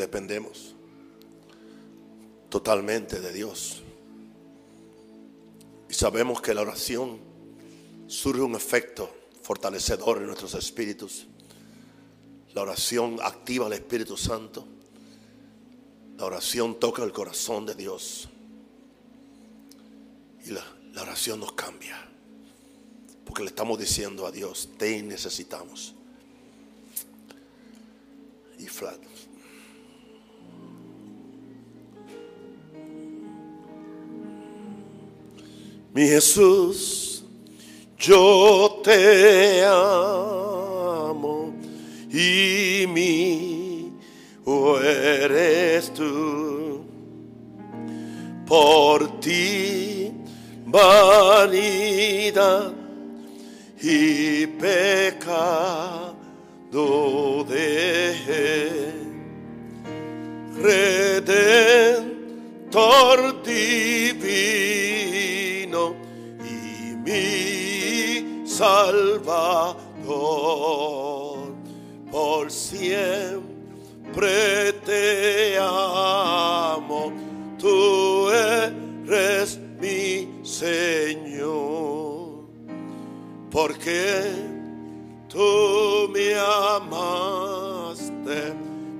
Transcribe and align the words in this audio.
dependemos 0.00 0.74
totalmente 2.50 3.20
de 3.20 3.32
Dios. 3.32 3.82
Y 5.88 5.94
sabemos 5.94 6.42
que 6.42 6.52
la 6.52 6.62
oración 6.62 7.18
surge 8.06 8.42
un 8.42 8.54
efecto 8.54 9.08
fortalecedor 9.42 10.18
en 10.18 10.26
nuestros 10.26 10.54
espíritus. 10.54 11.26
La 12.54 12.62
oración 12.62 13.18
activa 13.22 13.66
al 13.66 13.72
Espíritu 13.72 14.16
Santo. 14.16 14.66
La 16.16 16.26
oración 16.26 16.78
toca 16.78 17.02
el 17.04 17.12
corazón 17.12 17.66
de 17.66 17.74
Dios. 17.74 18.28
Y 20.44 20.50
la, 20.50 20.64
la 20.92 21.02
oración 21.02 21.40
nos 21.40 21.52
cambia. 21.52 21.96
Porque 23.24 23.42
le 23.42 23.48
estamos 23.48 23.78
diciendo 23.78 24.26
a 24.26 24.32
Dios, 24.32 24.70
te 24.76 25.02
necesitamos. 25.02 25.94
Y 28.58 28.66
flat. 28.66 29.00
Mi 35.92 36.06
Jesús, 36.06 37.24
yo 37.98 38.80
te 38.84 39.64
amo 39.64 41.52
y 42.10 42.86
mi 42.86 43.50
eres 44.78 45.92
tú. 45.94 46.84
Por 48.46 49.20
ti, 49.20 50.12
vanidad 50.66 52.72
y 53.80 54.46
pecado 54.46 56.14
dejé. 57.48 58.92
Redentor 60.62 62.12
divino 63.42 64.99
mi 67.10 68.46
Salvador, 68.46 69.74
por 72.10 72.50
siempre 72.50 74.72
te 74.84 75.56
amo, 75.58 77.12
tú 77.58 78.28
eres 78.30 79.58
mi 79.80 80.28
Señor, 80.44 82.44
porque 83.50 84.22
tú 85.28 86.08
me 86.12 86.34
amaste, 86.38 88.54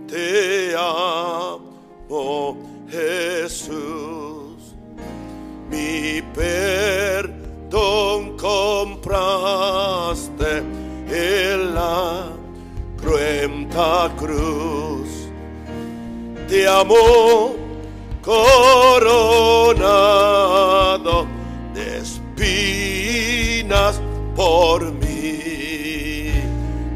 te 0.08 0.75
amo 0.77 2.56
Jesús, 2.88 4.75
mi 5.70 6.22
perdón 7.70 8.36
compraste 8.36 10.58
en 11.08 11.74
la 11.74 12.26
cruenta 13.00 14.12
cruz, 14.18 15.08
te 16.48 16.66
amo 16.66 17.54
coronado 18.22 19.06
de 21.74 21.98
espinas 21.98 24.00
por 24.34 24.92
mí, 24.92 26.32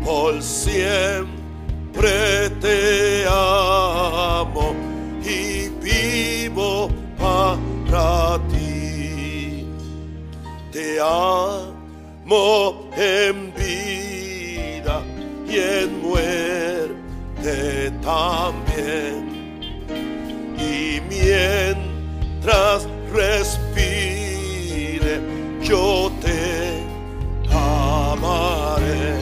por 0.04 0.42
siempre 0.42 1.23
en 12.96 13.52
vida 13.54 15.02
y 15.46 15.58
en 15.58 16.00
muerte 16.02 17.92
también. 18.02 19.60
Y 20.58 21.00
mientras 21.08 22.88
respire 23.12 25.20
yo 25.62 26.10
te 26.22 26.82
amaré. 27.50 29.18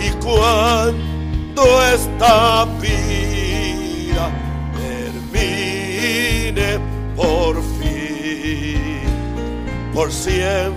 Y 0.00 0.10
cuando 0.24 1.82
esta 1.94 2.64
vida 2.80 4.30
termine 4.76 6.78
por 7.14 7.62
fin 7.78 9.04
por 9.94 10.10
siempre 10.12 10.75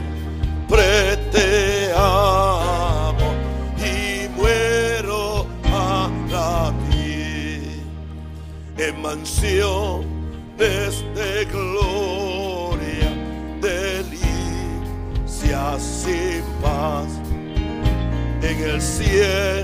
en 9.20 9.26
mansiones 9.26 11.04
de 11.16 11.46
gloria, 11.52 13.10
delicias 13.62 14.22
sin 15.82 16.44
paz, 16.62 17.08
en 18.42 18.64
el 18.64 18.82
cielo 18.82 19.59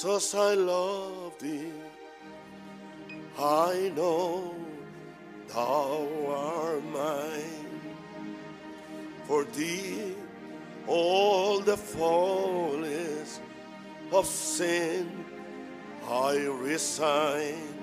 Jesus, 0.00 0.34
I 0.34 0.54
love 0.54 1.38
thee. 1.38 1.72
I 3.38 3.92
know 3.94 4.54
thou 5.48 6.08
art 6.26 6.82
mine. 6.84 7.80
For 9.24 9.44
thee 9.44 10.14
all 10.86 11.60
the 11.60 11.76
follies 11.76 13.40
of 14.10 14.24
sin 14.24 15.26
I 16.08 16.46
resign. 16.46 17.74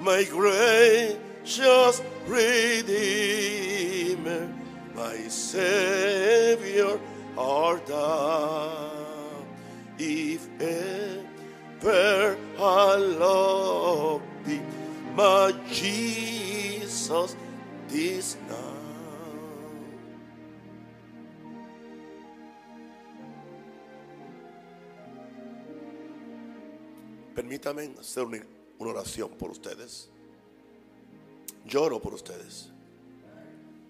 My 0.00 0.24
gracious 0.24 2.02
Redeemer, 2.26 2.92
my 4.96 5.28
Savior 5.28 6.98
art 7.36 7.86
thou. 7.86 8.97
If 9.98 10.48
ever 10.60 12.36
I 12.58 12.96
love 12.96 14.22
thee, 14.44 14.62
my 15.14 15.52
Jesus, 15.68 17.36
this 17.88 18.36
now. 18.48 18.78
Permítame 27.34 27.94
hacer 28.00 28.24
una, 28.24 28.38
una 28.78 28.90
oración 28.90 29.30
por 29.30 29.50
ustedes. 29.50 30.08
Lloro 31.64 32.00
por 32.00 32.14
ustedes. 32.14 32.70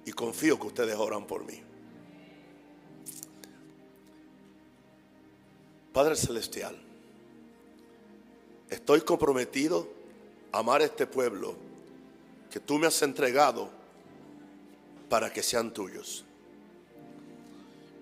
Y 0.05 0.13
confío 0.13 0.59
que 0.59 0.67
ustedes 0.67 0.97
oran 0.97 1.27
por 1.27 1.45
mí. 1.45 1.68
Padre 5.93 6.17
Celestial, 6.17 6.77
estoy 8.71 9.01
comprometido 9.01 9.89
a 10.53 10.59
amar 10.59 10.83
a 10.83 10.85
este 10.85 11.07
pueblo 11.07 11.57
que 12.51 12.61
tú 12.61 12.79
me 12.79 12.87
has 12.87 13.01
entregado 13.03 13.71
para 15.09 15.33
que 15.33 15.43
sean 15.43 15.73
tuyos. 15.73 16.25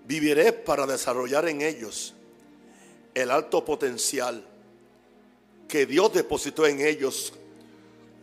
Viviré 0.05 0.53
para 0.53 0.85
desarrollar 0.85 1.47
en 1.47 1.61
ellos 1.61 2.13
el 3.13 3.31
alto 3.31 3.63
potencial 3.65 4.43
que 5.67 5.85
Dios 5.85 6.13
depositó 6.13 6.65
en 6.65 6.81
ellos 6.81 7.33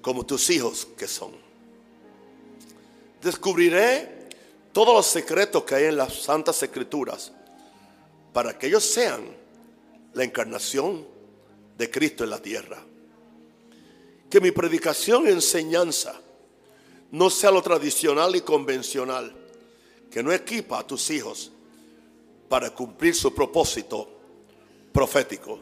como 0.00 0.24
tus 0.24 0.48
hijos 0.50 0.86
que 0.96 1.06
son. 1.06 1.32
Descubriré 3.22 4.28
todos 4.72 4.94
los 4.94 5.06
secretos 5.06 5.64
que 5.64 5.74
hay 5.74 5.84
en 5.84 5.96
las 5.96 6.14
santas 6.14 6.62
escrituras 6.62 7.32
para 8.32 8.58
que 8.58 8.66
ellos 8.66 8.84
sean 8.84 9.43
la 10.14 10.24
encarnación 10.24 11.06
de 11.76 11.90
Cristo 11.90 12.24
en 12.24 12.30
la 12.30 12.40
tierra. 12.40 12.82
Que 14.30 14.40
mi 14.40 14.50
predicación 14.50 15.26
y 15.26 15.30
enseñanza 15.30 16.20
no 17.10 17.30
sea 17.30 17.50
lo 17.50 17.62
tradicional 17.62 18.34
y 18.34 18.40
convencional, 18.40 19.32
que 20.10 20.22
no 20.22 20.32
equipa 20.32 20.80
a 20.80 20.86
tus 20.86 21.10
hijos 21.10 21.52
para 22.48 22.70
cumplir 22.70 23.14
su 23.14 23.34
propósito 23.34 24.08
profético. 24.92 25.58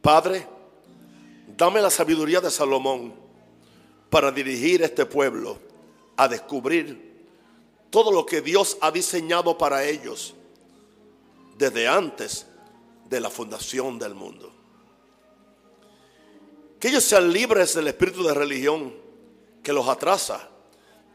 Padre, 0.00 0.46
dame 1.56 1.80
la 1.80 1.90
sabiduría 1.90 2.40
de 2.40 2.50
Salomón 2.50 3.14
para 4.10 4.30
dirigir 4.30 4.82
este 4.82 5.06
pueblo 5.06 5.58
a 6.16 6.28
descubrir 6.28 7.14
todo 7.90 8.12
lo 8.12 8.26
que 8.26 8.40
Dios 8.40 8.76
ha 8.80 8.90
diseñado 8.90 9.56
para 9.56 9.84
ellos 9.84 10.34
desde 11.56 11.88
antes 11.88 12.46
de 13.08 13.20
la 13.20 13.30
fundación 13.30 13.98
del 13.98 14.14
mundo. 14.14 14.52
Que 16.78 16.88
ellos 16.88 17.04
sean 17.04 17.32
libres 17.32 17.74
del 17.74 17.88
espíritu 17.88 18.22
de 18.22 18.34
religión 18.34 18.94
que 19.62 19.72
los 19.72 19.88
atrasa, 19.88 20.48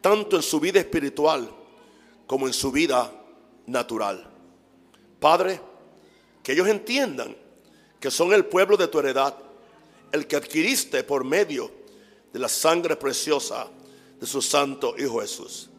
tanto 0.02 0.36
en 0.36 0.42
su 0.42 0.60
vida 0.60 0.80
espiritual 0.80 1.50
como 2.26 2.48
en 2.48 2.54
su 2.54 2.72
vida 2.72 3.12
natural. 3.68 4.30
Padre, 5.20 5.62
que 6.42 6.54
ellos 6.54 6.68
entiendan 6.68 7.36
que 8.00 8.10
son 8.10 8.34
el 8.34 8.46
pueblo 8.46 8.78
de 8.78 8.88
tu 8.88 9.00
heredad, 9.00 9.36
el 10.12 10.26
que 10.26 10.36
adquiriste 10.36 11.04
por 11.04 11.24
medio 11.24 11.70
de 12.32 12.40
la 12.40 12.50
sangre 12.50 12.96
preciosa 12.96 13.68
de 14.20 14.26
su 14.26 14.42
santo 14.42 14.96
Hijo 14.98 15.22
Jesús. 15.22 15.70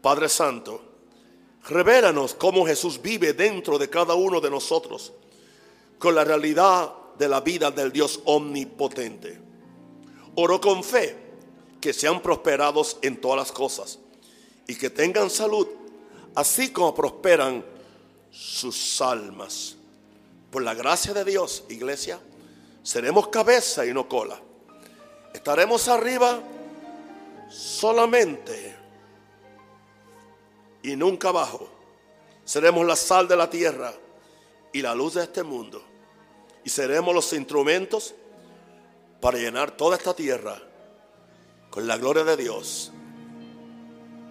Padre 0.00 0.28
Santo, 0.28 0.80
revélanos 1.68 2.34
cómo 2.34 2.66
Jesús 2.66 3.00
vive 3.00 3.32
dentro 3.32 3.78
de 3.78 3.88
cada 3.88 4.14
uno 4.14 4.40
de 4.40 4.50
nosotros 4.50 5.12
con 6.02 6.16
la 6.16 6.24
realidad 6.24 6.92
de 7.16 7.28
la 7.28 7.40
vida 7.42 7.70
del 7.70 7.92
Dios 7.92 8.18
omnipotente. 8.24 9.38
Oro 10.34 10.60
con 10.60 10.82
fe 10.82 11.16
que 11.80 11.92
sean 11.92 12.20
prosperados 12.20 12.98
en 13.02 13.20
todas 13.20 13.38
las 13.38 13.52
cosas 13.52 14.00
y 14.66 14.74
que 14.74 14.90
tengan 14.90 15.30
salud, 15.30 15.68
así 16.34 16.72
como 16.72 16.92
prosperan 16.92 17.64
sus 18.32 19.00
almas. 19.00 19.76
Por 20.50 20.64
la 20.64 20.74
gracia 20.74 21.14
de 21.14 21.24
Dios, 21.24 21.62
iglesia, 21.68 22.18
seremos 22.82 23.28
cabeza 23.28 23.86
y 23.86 23.94
no 23.94 24.08
cola. 24.08 24.40
Estaremos 25.32 25.86
arriba 25.86 26.40
solamente 27.48 28.74
y 30.82 30.96
nunca 30.96 31.28
abajo. 31.28 31.70
Seremos 32.44 32.84
la 32.84 32.96
sal 32.96 33.28
de 33.28 33.36
la 33.36 33.48
tierra 33.48 33.94
y 34.72 34.82
la 34.82 34.96
luz 34.96 35.14
de 35.14 35.22
este 35.22 35.44
mundo. 35.44 35.91
Y 36.64 36.70
seremos 36.70 37.14
los 37.14 37.32
instrumentos 37.32 38.14
para 39.20 39.38
llenar 39.38 39.70
toda 39.70 39.96
esta 39.96 40.14
tierra 40.14 40.60
con 41.70 41.86
la 41.86 41.96
gloria 41.96 42.24
de 42.24 42.36
Dios. 42.36 42.92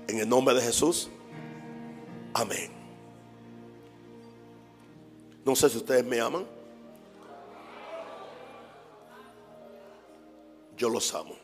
En 0.08 0.20
el 0.20 0.28
nombre 0.28 0.54
de 0.56 0.62
Jesús. 0.62 1.10
Amén. 2.34 2.72
No 5.44 5.56
sé 5.56 5.70
si 5.70 5.78
ustedes 5.78 6.06
me 6.06 6.20
aman. 6.20 6.46
Yo 10.78 10.90
los 10.90 11.14
amo. 11.14 11.36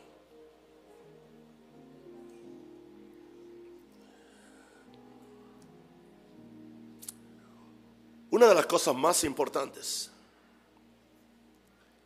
Una 8.30 8.46
de 8.48 8.54
las 8.54 8.66
cosas 8.66 8.94
más 8.94 9.24
importantes 9.24 10.10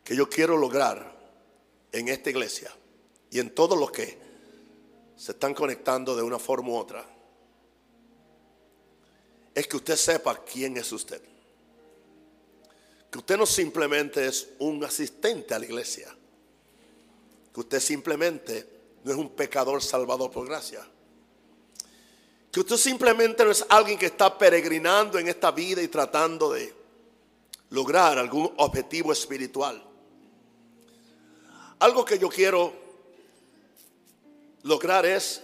que 0.03 0.15
yo 0.15 0.29
quiero 0.29 0.57
lograr 0.57 1.13
en 1.91 2.09
esta 2.09 2.29
iglesia 2.29 2.71
y 3.29 3.39
en 3.39 3.53
todos 3.53 3.77
los 3.79 3.91
que 3.91 4.17
se 5.15 5.31
están 5.31 5.53
conectando 5.53 6.15
de 6.15 6.23
una 6.23 6.39
forma 6.39 6.69
u 6.69 6.75
otra 6.75 7.05
es 9.53 9.67
que 9.67 9.77
usted 9.77 9.95
sepa 9.95 10.43
quién 10.43 10.77
es 10.77 10.91
usted. 10.91 11.21
Que 13.11 13.19
usted 13.19 13.37
no 13.37 13.45
simplemente 13.45 14.25
es 14.25 14.49
un 14.59 14.83
asistente 14.83 15.53
a 15.53 15.59
la 15.59 15.65
iglesia. 15.65 16.15
Que 17.53 17.59
usted 17.59 17.79
simplemente 17.79 18.67
no 19.03 19.11
es 19.11 19.17
un 19.17 19.29
pecador 19.29 19.83
salvador 19.83 20.31
por 20.31 20.47
gracia. 20.47 20.87
Que 22.51 22.59
usted 22.59 22.77
simplemente 22.77 23.43
no 23.45 23.51
es 23.51 23.63
alguien 23.69 23.99
que 23.99 24.07
está 24.07 24.35
peregrinando 24.35 25.19
en 25.19 25.27
esta 25.27 25.51
vida 25.51 25.81
y 25.81 25.87
tratando 25.87 26.51
de 26.51 26.73
lograr 27.69 28.17
algún 28.17 28.51
objetivo 28.57 29.11
espiritual. 29.11 29.83
Algo 31.83 32.05
que 32.05 32.17
yo 32.17 32.29
quiero 32.29 32.71
lograr 34.61 35.05
es 35.05 35.41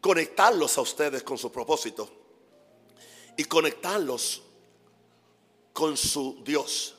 conectarlos 0.00 0.78
a 0.78 0.80
ustedes 0.80 1.22
con 1.22 1.36
su 1.36 1.52
propósito 1.52 2.08
y 3.36 3.44
conectarlos 3.44 4.42
con 5.74 5.94
su 5.94 6.42
Dios. 6.42 6.94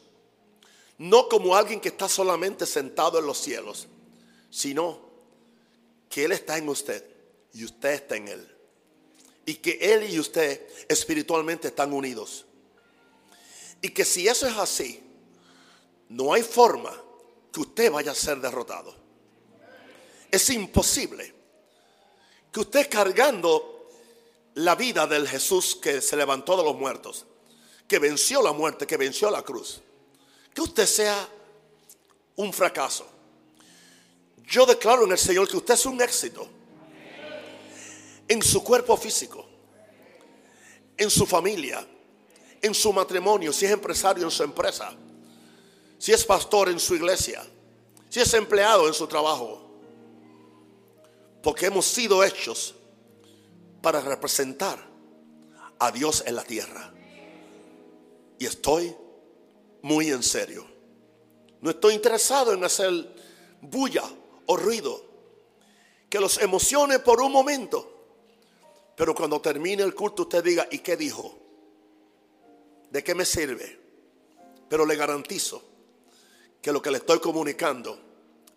No 0.99 1.27
como 1.27 1.55
alguien 1.55 1.81
que 1.81 1.87
está 1.87 2.07
solamente 2.07 2.67
sentado 2.67 3.17
en 3.17 3.25
los 3.25 3.39
cielos, 3.39 3.87
sino 4.51 5.09
que 6.11 6.25
Él 6.25 6.33
está 6.33 6.59
en 6.59 6.69
usted 6.69 7.03
y 7.55 7.65
usted 7.65 7.93
está 7.93 8.17
en 8.17 8.27
Él. 8.27 8.55
Y 9.47 9.55
que 9.55 9.79
Él 9.81 10.13
y 10.13 10.19
usted 10.19 10.63
espiritualmente 10.87 11.69
están 11.69 11.91
unidos. 11.91 12.45
Y 13.81 13.89
que 13.89 14.05
si 14.05 14.27
eso 14.27 14.45
es 14.45 14.57
así, 14.57 15.01
no 16.07 16.33
hay 16.33 16.43
forma 16.43 17.08
que 17.59 17.63
usted 17.63 17.91
vaya 17.91 18.13
a 18.13 18.15
ser 18.15 18.39
derrotado. 18.39 18.95
Es 20.31 20.49
imposible 20.49 21.33
que 22.49 22.61
usted 22.61 22.89
cargando 22.89 23.89
la 24.53 24.75
vida 24.75 25.05
del 25.05 25.27
Jesús 25.27 25.75
que 25.75 25.99
se 25.99 26.15
levantó 26.15 26.55
de 26.55 26.63
los 26.63 26.77
muertos, 26.77 27.25
que 27.85 27.99
venció 27.99 28.41
la 28.41 28.53
muerte, 28.53 28.87
que 28.87 28.95
venció 28.95 29.29
la 29.29 29.41
cruz, 29.41 29.81
que 30.53 30.61
usted 30.61 30.85
sea 30.85 31.27
un 32.37 32.53
fracaso. 32.53 33.05
Yo 34.45 34.65
declaro 34.65 35.03
en 35.03 35.11
el 35.11 35.17
Señor 35.17 35.49
que 35.49 35.57
usted 35.57 35.73
es 35.73 35.85
un 35.85 36.01
éxito 36.01 36.47
en 38.25 38.41
su 38.41 38.63
cuerpo 38.63 38.95
físico, 38.95 39.45
en 40.95 41.09
su 41.09 41.25
familia, 41.25 41.85
en 42.61 42.73
su 42.73 42.93
matrimonio, 42.93 43.51
si 43.51 43.65
es 43.65 43.71
empresario 43.73 44.23
en 44.23 44.31
su 44.31 44.43
empresa, 44.43 44.95
si 45.99 46.11
es 46.11 46.25
pastor 46.25 46.69
en 46.69 46.79
su 46.79 46.95
iglesia, 46.95 47.45
si 48.09 48.19
es 48.19 48.33
empleado 48.33 48.87
en 48.87 48.95
su 48.95 49.05
trabajo. 49.05 49.69
Porque 51.43 51.67
hemos 51.67 51.85
sido 51.85 52.23
hechos 52.23 52.73
para 53.83 54.01
representar 54.01 54.83
a 55.77 55.91
Dios 55.91 56.23
en 56.25 56.35
la 56.35 56.43
tierra. 56.43 56.91
Y 58.39 58.47
estoy 58.47 58.95
muy 59.83 60.09
en 60.09 60.23
serio. 60.23 60.65
No 61.61 61.69
estoy 61.69 61.93
interesado 61.93 62.53
en 62.53 62.63
hacer 62.63 62.91
bulla 63.61 64.03
o 64.47 64.57
ruido 64.57 65.05
que 66.09 66.19
los 66.19 66.39
emocione 66.39 66.97
por 66.97 67.21
un 67.21 67.31
momento 67.31 67.99
pero 68.99 69.15
cuando 69.15 69.39
termine 69.39 69.81
el 69.81 69.95
culto 69.95 70.23
usted 70.23 70.43
diga, 70.43 70.67
¿y 70.69 70.79
qué 70.79 70.97
dijo? 70.97 71.33
¿De 72.91 73.01
qué 73.01 73.15
me 73.15 73.23
sirve? 73.23 73.79
Pero 74.67 74.85
le 74.85 74.97
garantizo 74.97 75.63
que 76.61 76.71
lo 76.71 76.81
que 76.81 76.91
le 76.91 76.97
estoy 76.97 77.19
comunicando 77.19 77.99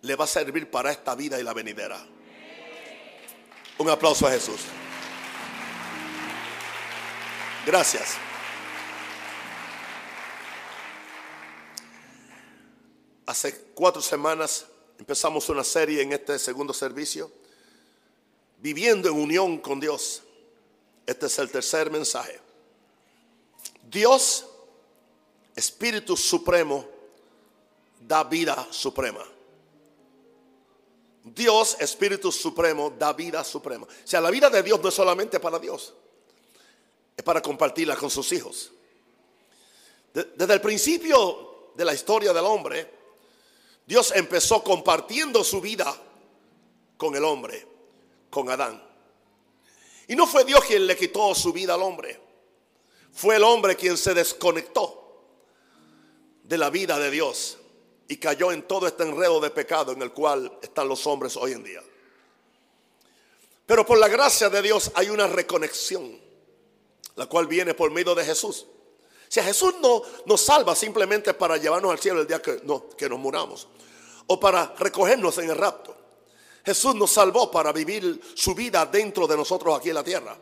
le 0.03 0.17
va 0.17 0.25
a 0.25 0.29
servir 0.29 0.71
para 0.71 0.91
esta 0.91 1.15
vida 1.15 1.39
y 1.39 1.43
la 1.43 1.53
venidera. 1.53 2.05
Un 3.79 3.89
aplauso 3.89 4.27
a 4.27 4.31
Jesús. 4.31 4.61
Gracias. 7.65 8.17
Hace 13.25 13.57
cuatro 13.75 14.03
semanas 14.03 14.67
empezamos 14.99 15.49
una 15.49 15.65
serie 15.65 16.03
en 16.03 16.13
este 16.13 16.39
segundo 16.39 16.75
servicio, 16.75 17.31
viviendo 18.59 19.09
en 19.09 19.15
unión 19.15 19.59
con 19.59 19.79
Dios. 19.79 20.23
Este 21.07 21.27
es 21.27 21.39
el 21.39 21.51
tercer 21.51 21.91
mensaje. 21.91 22.41
Dios, 23.89 24.47
Espíritu 25.55 26.17
Supremo, 26.17 26.87
da 28.07 28.25
vida 28.25 28.69
suprema. 28.71 29.25
Dios, 31.25 31.77
Espíritu 31.79 32.33
Supremo, 32.33 32.91
da 32.91 33.13
vida 33.13 33.45
suprema. 33.45 33.87
O 33.87 34.07
sea, 34.07 34.21
la 34.21 34.31
vida 34.31 34.51
de 34.51 34.63
Dios 34.63 34.81
no 34.83 34.89
es 34.89 34.95
solamente 34.95 35.39
para 35.39 35.59
Dios, 35.59 35.95
es 37.17 37.23
para 37.23 37.41
compartirla 37.41 37.97
con 37.97 38.11
sus 38.11 38.33
hijos. 38.33 38.73
Desde 40.13 40.53
el 40.53 40.61
principio 40.61 41.71
de 41.75 41.85
la 41.85 41.95
historia 41.95 42.33
del 42.33 42.45
hombre, 42.45 42.91
Dios 43.87 44.13
empezó 44.15 44.63
compartiendo 44.63 45.43
su 45.45 45.61
vida 45.61 45.97
con 46.97 47.15
el 47.15 47.25
hombre, 47.25 47.67
con 48.29 48.51
Adán. 48.51 48.83
Y 50.09 50.17
no 50.17 50.27
fue 50.27 50.45
Dios 50.45 50.65
quien 50.65 50.87
le 50.87 50.97
quitó 50.97 51.35
su 51.35 51.53
vida 51.53 51.75
al 51.75 51.83
hombre. 51.83 52.21
fue 53.13 53.37
el 53.37 53.45
hombre 53.45 53.77
quien 53.77 53.97
se 53.97 54.15
desconectó 54.15 54.99
de 56.45 56.59
la 56.59 56.71
vida 56.71 56.99
de 56.99 57.11
Dios 57.11 57.59
y 58.13 58.19
cayó 58.19 58.53
en 58.53 58.65
todo 58.65 58.87
este 58.87 59.05
enredo 59.05 59.41
de 59.41 59.49
pecado 59.49 59.93
en 59.93 60.03
el 60.03 60.13
cual 60.13 60.59
están 60.61 60.87
los 60.87 61.07
hombres 61.07 61.35
hoy 61.35 61.53
en 61.53 61.65
día. 61.65 61.83
Pero 63.65 63.87
por 63.87 63.97
la 63.97 64.07
gracia 64.07 64.51
de 64.51 64.61
Dios 64.61 64.91
hay 64.95 65.09
una 65.09 65.27
reconexión, 65.27 66.21
la 67.17 67.25
cual 67.25 67.47
viene 67.47 67.73
por 67.73 67.91
medio 67.91 68.15
de 68.15 68.23
Jesús. 68.23 68.67
Si 69.29 69.41
a 69.41 69.45
Jesús 69.45 69.77
no 69.81 70.03
nos 70.27 70.43
salva 70.43 70.75
simplemente 70.75 71.33
para 71.33 71.57
llevarnos 71.57 71.91
al 71.91 72.01
cielo 72.01 72.21
el 72.21 72.27
día 72.27 72.43
que, 72.43 72.61
no, 72.65 72.87
que 72.91 73.09
nos 73.09 73.19
muramos, 73.19 73.67
o 74.27 74.39
para 74.39 74.75
recogernos 74.79 75.39
en 75.39 75.49
el 75.49 75.57
rapto. 75.57 75.97
Jesús 76.67 76.95
nos 76.95 77.13
salvó 77.13 77.51
para 77.51 77.73
vivir 77.73 78.21
su 78.35 78.55
vida 78.55 78.85
dentro 78.85 79.27
de 79.27 79.39
nosotros 79.39 79.79
aquí 79.79 79.89
en 79.89 79.95
la 79.95 80.05
tierra. 80.05 80.37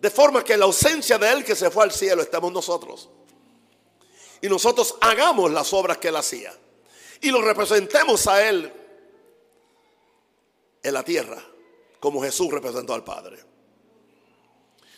De 0.00 0.10
forma 0.10 0.42
que 0.42 0.54
en 0.54 0.60
la 0.60 0.64
ausencia 0.64 1.18
de 1.18 1.30
Él 1.30 1.44
que 1.44 1.54
se 1.54 1.70
fue 1.70 1.84
al 1.84 1.92
cielo 1.92 2.22
estamos 2.22 2.50
nosotros. 2.50 3.10
Y 4.42 4.48
nosotros 4.48 4.96
hagamos 5.00 5.50
las 5.50 5.72
obras 5.72 5.98
que 5.98 6.08
Él 6.08 6.16
hacía. 6.16 6.52
Y 7.20 7.30
lo 7.30 7.40
representemos 7.40 8.26
a 8.26 8.46
Él 8.46 8.70
en 10.82 10.92
la 10.92 11.04
tierra, 11.04 11.42
como 12.00 12.20
Jesús 12.20 12.50
representó 12.52 12.92
al 12.92 13.04
Padre. 13.04 13.38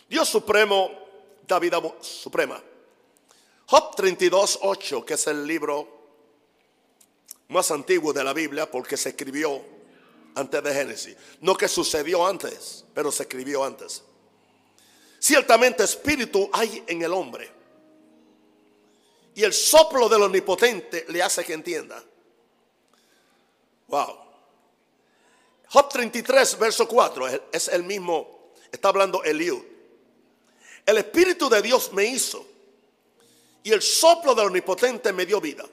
Dios 0.09 0.27
Supremo 0.27 0.91
da 1.47 1.59
vida 1.59 1.79
suprema. 2.01 2.61
Job 3.67 3.95
32, 3.95 4.59
8, 4.61 5.05
que 5.05 5.13
es 5.13 5.27
el 5.27 5.45
libro 5.45 5.87
más 7.49 7.69
antiguo 7.71 8.13
de 8.13 8.23
la 8.23 8.33
Biblia 8.33 8.69
porque 8.69 8.97
se 8.97 9.09
escribió 9.09 9.61
antes 10.35 10.63
de 10.63 10.73
Génesis. 10.73 11.15
No 11.41 11.55
que 11.55 11.67
sucedió 11.67 12.25
antes, 12.25 12.85
pero 12.93 13.11
se 13.11 13.23
escribió 13.23 13.63
antes. 13.63 14.03
Ciertamente 15.19 15.83
espíritu 15.83 16.49
hay 16.53 16.83
en 16.87 17.01
el 17.01 17.13
hombre. 17.13 17.54
Y 19.35 19.43
el 19.43 19.53
soplo 19.53 20.09
del 20.09 20.23
omnipotente 20.23 21.05
le 21.09 21.21
hace 21.21 21.43
que 21.43 21.53
entienda. 21.53 22.03
Wow. 23.87 24.17
Job 25.67 25.89
33, 25.89 26.57
verso 26.57 26.87
4, 26.87 27.27
es 27.51 27.67
el 27.67 27.83
mismo, 27.83 28.53
está 28.71 28.89
hablando 28.89 29.23
Eliud. 29.23 29.61
El 30.85 30.97
Espíritu 30.97 31.49
de 31.49 31.61
Dios 31.61 31.91
me 31.93 32.05
hizo 32.05 32.45
y 33.63 33.71
el 33.71 33.81
soplo 33.81 34.35
del 34.35 34.47
Omnipotente 34.47 35.11
me 35.11 35.25
dio 35.25 35.41
vida. 35.41 35.65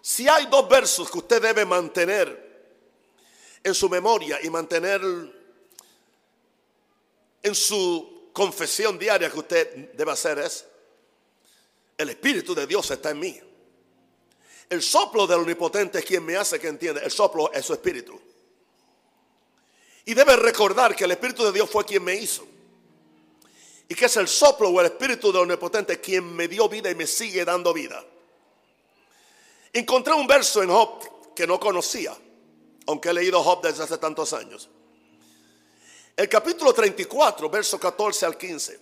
Si 0.00 0.28
hay 0.28 0.46
dos 0.46 0.68
versos 0.68 1.10
que 1.10 1.18
usted 1.18 1.42
debe 1.42 1.64
mantener 1.64 2.48
en 3.62 3.74
su 3.74 3.88
memoria 3.88 4.38
y 4.42 4.48
mantener 4.48 5.02
en 7.42 7.54
su 7.54 8.30
confesión 8.32 8.98
diaria 8.98 9.30
que 9.30 9.38
usted 9.38 9.92
debe 9.94 10.12
hacer 10.12 10.38
es, 10.38 10.64
el 12.00 12.10
Espíritu 12.10 12.54
de 12.54 12.66
Dios 12.66 12.90
está 12.90 13.10
en 13.10 13.18
mí. 13.18 13.40
El 14.68 14.82
soplo 14.82 15.26
del 15.26 15.40
Omnipotente 15.40 15.98
es 15.98 16.04
quien 16.04 16.24
me 16.24 16.36
hace 16.36 16.58
que 16.58 16.68
entienda. 16.68 17.00
El 17.02 17.10
soplo 17.10 17.52
es 17.52 17.64
su 17.64 17.72
Espíritu. 17.72 18.20
Y 20.04 20.14
debe 20.14 20.36
recordar 20.36 20.94
que 20.96 21.04
el 21.04 21.10
Espíritu 21.10 21.44
de 21.44 21.52
Dios 21.52 21.68
fue 21.68 21.84
quien 21.84 22.04
me 22.04 22.14
hizo 22.14 22.46
y 23.90 23.94
que 23.96 24.04
es 24.04 24.16
el 24.16 24.28
soplo 24.28 24.68
o 24.68 24.80
el 24.80 24.86
espíritu 24.86 25.32
de 25.32 25.40
omnipotente 25.40 26.00
quien 26.00 26.24
me 26.36 26.46
dio 26.46 26.68
vida 26.68 26.88
y 26.88 26.94
me 26.94 27.08
sigue 27.08 27.44
dando 27.44 27.72
vida. 27.72 28.00
Encontré 29.72 30.14
un 30.14 30.28
verso 30.28 30.62
en 30.62 30.70
Job 30.70 31.34
que 31.34 31.44
no 31.44 31.58
conocía, 31.58 32.16
aunque 32.86 33.08
he 33.08 33.12
leído 33.12 33.42
Job 33.42 33.60
desde 33.62 33.82
hace 33.82 33.98
tantos 33.98 34.32
años. 34.32 34.70
El 36.16 36.28
capítulo 36.28 36.72
34, 36.72 37.50
verso 37.50 37.80
14 37.80 38.26
al 38.26 38.38
15, 38.38 38.80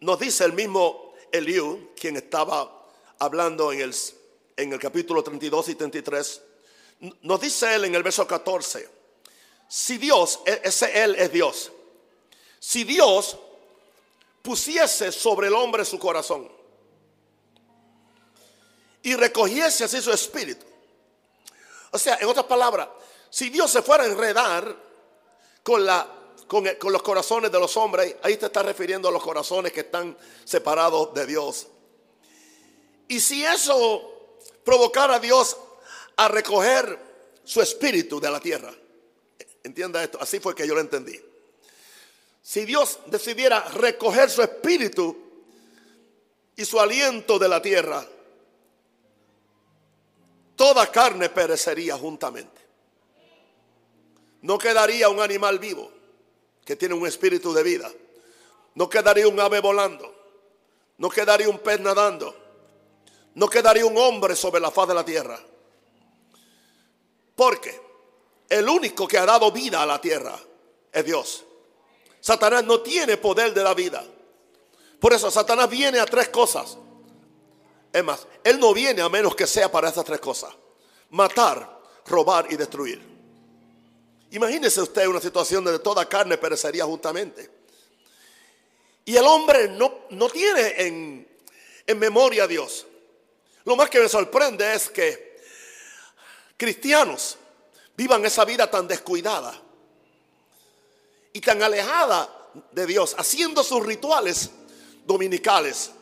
nos 0.00 0.18
dice 0.18 0.44
el 0.44 0.52
mismo 0.52 1.14
Eliú, 1.32 1.90
quien 1.98 2.16
estaba 2.16 2.86
hablando 3.18 3.72
en 3.72 3.80
el, 3.80 3.94
en 4.56 4.72
el 4.72 4.78
capítulo 4.78 5.22
32 5.22 5.68
y 5.70 5.74
33, 5.74 6.42
nos 7.22 7.40
dice 7.40 7.74
él 7.74 7.86
en 7.86 7.94
el 7.94 8.02
verso 8.02 8.26
14, 8.26 8.88
si 9.68 9.98
Dios, 9.98 10.40
e, 10.46 10.60
ese 10.64 11.02
él 11.02 11.14
es 11.16 11.32
Dios, 11.32 11.72
si 12.58 12.84
Dios 12.84 13.38
pusiese 14.42 15.10
sobre 15.10 15.48
el 15.48 15.54
hombre 15.54 15.84
su 15.84 15.98
corazón 15.98 16.50
y 19.02 19.14
recogiese 19.16 19.84
así 19.84 20.00
su 20.00 20.12
espíritu. 20.12 20.64
O 21.90 21.98
sea, 21.98 22.16
en 22.20 22.28
otras 22.28 22.46
palabras, 22.46 22.88
si 23.30 23.50
Dios 23.50 23.70
se 23.70 23.82
fuera 23.82 24.04
a 24.04 24.06
enredar 24.06 24.76
con, 25.62 25.84
la, 25.84 26.06
con, 26.46 26.64
los 26.64 27.02
corazones 27.02 27.50
de 27.50 27.58
los 27.58 27.76
hombres, 27.76 28.16
ahí 28.22 28.36
te 28.36 28.46
está 28.46 28.62
refiriendo 28.62 29.08
a 29.08 29.12
los 29.12 29.22
corazones 29.22 29.72
que 29.72 29.80
están 29.80 30.16
separados 30.44 31.12
de 31.14 31.26
Dios. 31.26 31.66
Y 33.08 33.20
si 33.20 33.44
eso 33.44 34.38
provocara 34.64 35.16
a 35.16 35.20
Dios 35.20 35.56
a 36.16 36.28
recoger 36.28 36.98
su 37.44 37.60
espíritu 37.60 38.20
de 38.20 38.30
la 38.30 38.40
tierra, 38.40 38.72
entienda 39.62 40.02
esto, 40.02 40.18
así 40.20 40.40
fue 40.40 40.54
que 40.54 40.66
yo 40.66 40.74
lo 40.74 40.80
entendí 40.80 41.20
si 42.44 42.66
Dios 42.66 42.98
decidiera 43.06 43.64
recoger 43.70 44.28
su 44.28 44.42
espíritu 44.42 45.16
y 46.54 46.64
su 46.66 46.78
aliento 46.78 47.38
de 47.38 47.48
la 47.48 47.62
tierra, 47.62 48.06
toda 50.54 50.92
carne 50.92 51.30
perecería 51.30 51.96
juntamente. 51.96 52.60
No 54.42 54.58
quedaría 54.58 55.08
un 55.08 55.20
animal 55.20 55.58
vivo 55.58 55.90
que 56.64 56.76
tiene 56.76 56.94
un 56.94 57.06
espíritu 57.06 57.52
de 57.52 57.62
vida. 57.62 57.90
No 58.74 58.88
quedaría 58.88 59.28
un 59.28 59.38
ave 59.38 59.60
volando. 59.60 60.12
No 60.98 61.10
quedaría 61.10 61.48
un 61.48 61.58
pez 61.58 61.80
nadando. 61.80 62.34
No 63.34 63.48
quedaría 63.48 63.84
un 63.84 63.96
hombre 63.98 64.34
sobre 64.34 64.60
la 64.60 64.70
faz 64.70 64.88
de 64.88 64.94
la 64.94 65.04
tierra. 65.04 65.38
Porque 67.34 67.80
el 68.48 68.68
único 68.68 69.06
que 69.06 69.18
ha 69.18 69.26
dado 69.26 69.50
vida 69.50 69.82
a 69.82 69.86
la 69.86 70.00
tierra 70.00 70.38
es 70.92 71.04
Dios. 71.04 71.44
Satanás 72.20 72.64
no 72.64 72.80
tiene 72.80 73.16
poder 73.16 73.52
de 73.52 73.62
la 73.62 73.74
vida. 73.74 74.04
Por 75.00 75.12
eso 75.12 75.30
Satanás 75.30 75.68
viene 75.68 75.98
a 75.98 76.06
tres 76.06 76.28
cosas. 76.28 76.78
Es 77.92 78.02
más, 78.02 78.26
él 78.42 78.58
no 78.58 78.72
viene 78.72 79.02
a 79.02 79.08
menos 79.08 79.36
que 79.36 79.46
sea 79.46 79.70
para 79.70 79.88
esas 79.88 80.04
tres 80.04 80.20
cosas. 80.20 80.54
Matar, 81.10 81.80
robar 82.06 82.46
y 82.50 82.56
destruir. 82.56 83.13
Imagínese 84.34 84.82
usted 84.82 85.06
una 85.06 85.20
situación 85.20 85.62
donde 85.62 85.78
toda 85.78 86.08
carne 86.08 86.36
perecería 86.36 86.84
juntamente. 86.84 87.48
Y 89.04 89.14
el 89.16 89.24
hombre 89.24 89.68
no, 89.68 90.06
no 90.10 90.28
tiene 90.28 90.74
en, 90.76 91.28
en 91.86 91.98
memoria 92.00 92.42
a 92.42 92.48
Dios. 92.48 92.84
Lo 93.64 93.76
más 93.76 93.88
que 93.88 94.00
me 94.00 94.08
sorprende 94.08 94.74
es 94.74 94.90
que 94.90 95.40
cristianos 96.56 97.38
vivan 97.96 98.24
esa 98.24 98.44
vida 98.44 98.68
tan 98.68 98.88
descuidada 98.88 99.62
y 101.32 101.40
tan 101.40 101.62
alejada 101.62 102.50
de 102.72 102.86
Dios, 102.86 103.14
haciendo 103.16 103.62
sus 103.62 103.86
rituales 103.86 104.50
dominicales, 105.06 105.92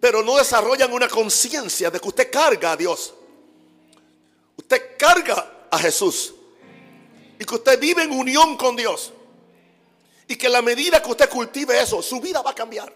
pero 0.00 0.24
no 0.24 0.36
desarrollan 0.36 0.92
una 0.92 1.08
conciencia 1.08 1.92
de 1.92 2.00
que 2.00 2.08
usted 2.08 2.28
carga 2.28 2.72
a 2.72 2.76
Dios. 2.76 3.14
Usted 4.56 4.96
carga 4.98 5.68
a 5.70 5.78
Jesús 5.78 6.34
y 7.40 7.44
que 7.44 7.54
usted 7.56 7.80
vive 7.80 8.04
en 8.04 8.12
unión 8.12 8.56
con 8.56 8.76
Dios. 8.76 9.12
Y 10.28 10.36
que 10.36 10.48
la 10.48 10.62
medida 10.62 11.02
que 11.02 11.10
usted 11.10 11.28
cultive 11.28 11.80
eso, 11.80 12.00
su 12.00 12.20
vida 12.20 12.40
va 12.40 12.52
a 12.52 12.54
cambiar. 12.54 12.94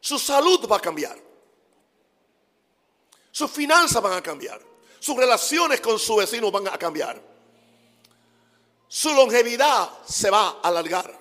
Su 0.00 0.18
salud 0.18 0.68
va 0.68 0.78
a 0.78 0.80
cambiar. 0.80 1.16
Sus 3.30 3.48
finanzas 3.48 4.02
van 4.02 4.14
a 4.14 4.20
cambiar. 4.20 4.60
Sus 4.98 5.16
relaciones 5.16 5.80
con 5.80 5.96
su 6.00 6.16
vecino 6.16 6.50
van 6.50 6.66
a 6.66 6.76
cambiar 6.76 7.32
su 8.92 9.08
longevidad 9.14 9.88
se 10.04 10.28
va 10.28 10.60
a 10.62 10.68
alargar. 10.68 11.18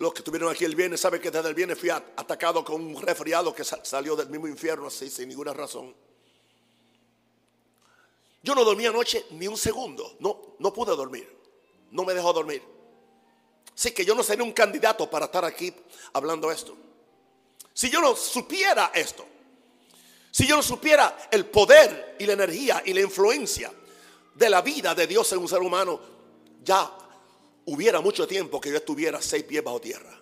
Los 0.00 0.12
que 0.12 0.18
estuvieron 0.18 0.50
aquí 0.50 0.64
el 0.64 0.74
viernes 0.74 1.00
saben 1.00 1.20
que 1.20 1.30
desde 1.30 1.48
el 1.48 1.54
viernes 1.54 1.78
fui 1.78 1.90
atacado 1.90 2.64
con 2.64 2.84
un 2.84 3.00
resfriado 3.00 3.54
que 3.54 3.62
salió 3.62 4.16
del 4.16 4.30
mismo 4.30 4.48
infierno 4.48 4.88
así 4.88 5.08
sin 5.08 5.28
ninguna 5.28 5.52
razón. 5.52 5.94
Yo 8.42 8.54
no 8.54 8.64
dormí 8.64 8.86
anoche 8.86 9.26
ni 9.30 9.46
un 9.46 9.56
segundo. 9.56 10.16
No, 10.20 10.54
no 10.58 10.72
pude 10.72 10.96
dormir. 10.96 11.28
No 11.90 12.04
me 12.04 12.14
dejó 12.14 12.32
dormir. 12.32 12.62
Así 13.74 13.92
que 13.92 14.04
yo 14.04 14.14
no 14.14 14.22
sería 14.22 14.44
un 14.44 14.52
candidato 14.52 15.08
para 15.08 15.26
estar 15.26 15.44
aquí 15.44 15.72
hablando 16.12 16.50
esto. 16.50 16.76
Si 17.72 17.90
yo 17.90 18.00
no 18.00 18.16
supiera 18.16 18.90
esto, 18.94 19.26
si 20.30 20.46
yo 20.46 20.56
no 20.56 20.62
supiera 20.62 21.28
el 21.30 21.46
poder 21.46 22.16
y 22.18 22.26
la 22.26 22.34
energía 22.34 22.82
y 22.84 22.92
la 22.92 23.00
influencia 23.00 23.72
de 24.34 24.50
la 24.50 24.62
vida 24.62 24.94
de 24.94 25.06
Dios 25.06 25.32
en 25.32 25.38
un 25.38 25.48
ser 25.48 25.60
humano, 25.60 26.00
ya 26.62 26.90
hubiera 27.66 28.00
mucho 28.00 28.26
tiempo 28.26 28.60
que 28.60 28.70
yo 28.70 28.76
estuviera 28.76 29.20
seis 29.20 29.44
pies 29.44 29.62
bajo 29.62 29.80
tierra. 29.80 30.20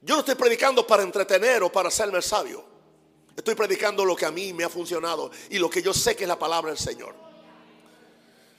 Yo 0.00 0.14
no 0.14 0.20
estoy 0.20 0.36
predicando 0.36 0.86
para 0.86 1.02
entretener 1.02 1.62
o 1.62 1.72
para 1.72 1.88
hacerme 1.88 2.22
sabio. 2.22 2.77
Estoy 3.38 3.54
predicando 3.54 4.04
lo 4.04 4.16
que 4.16 4.26
a 4.26 4.32
mí 4.32 4.52
me 4.52 4.64
ha 4.64 4.68
funcionado 4.68 5.30
y 5.48 5.58
lo 5.58 5.70
que 5.70 5.80
yo 5.80 5.94
sé 5.94 6.16
que 6.16 6.24
es 6.24 6.28
la 6.28 6.36
palabra 6.36 6.72
del 6.72 6.78
Señor. 6.78 7.14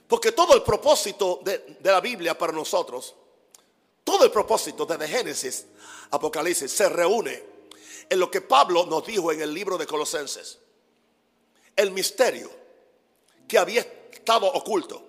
Porque 0.08 0.32
todo 0.32 0.56
el 0.56 0.64
propósito 0.64 1.42
de, 1.44 1.80
la 1.84 2.00
Biblia 2.00 2.38
para 2.38 2.54
nosotros, 2.54 3.14
todo 4.06 4.24
el 4.24 4.32
propósito 4.32 4.86
desde 4.86 5.10
Génesis, 5.10 5.66
Apocalipsis, 6.12 6.72
se 6.72 6.88
reúne 6.88 7.44
en 8.10 8.20
lo 8.22 8.32
que 8.32 8.40
Pablo 8.40 8.86
nos 8.86 9.06
dijo 9.06 9.34
en 9.34 9.42
el 9.42 9.54
libro 9.54 9.78
de 9.78 9.86
Colosenses. 9.86 10.60
El 11.76 11.92
misterio 11.92 12.50
que 13.50 13.58
había 13.58 13.82
estado 13.82 14.46
oculto 14.48 15.04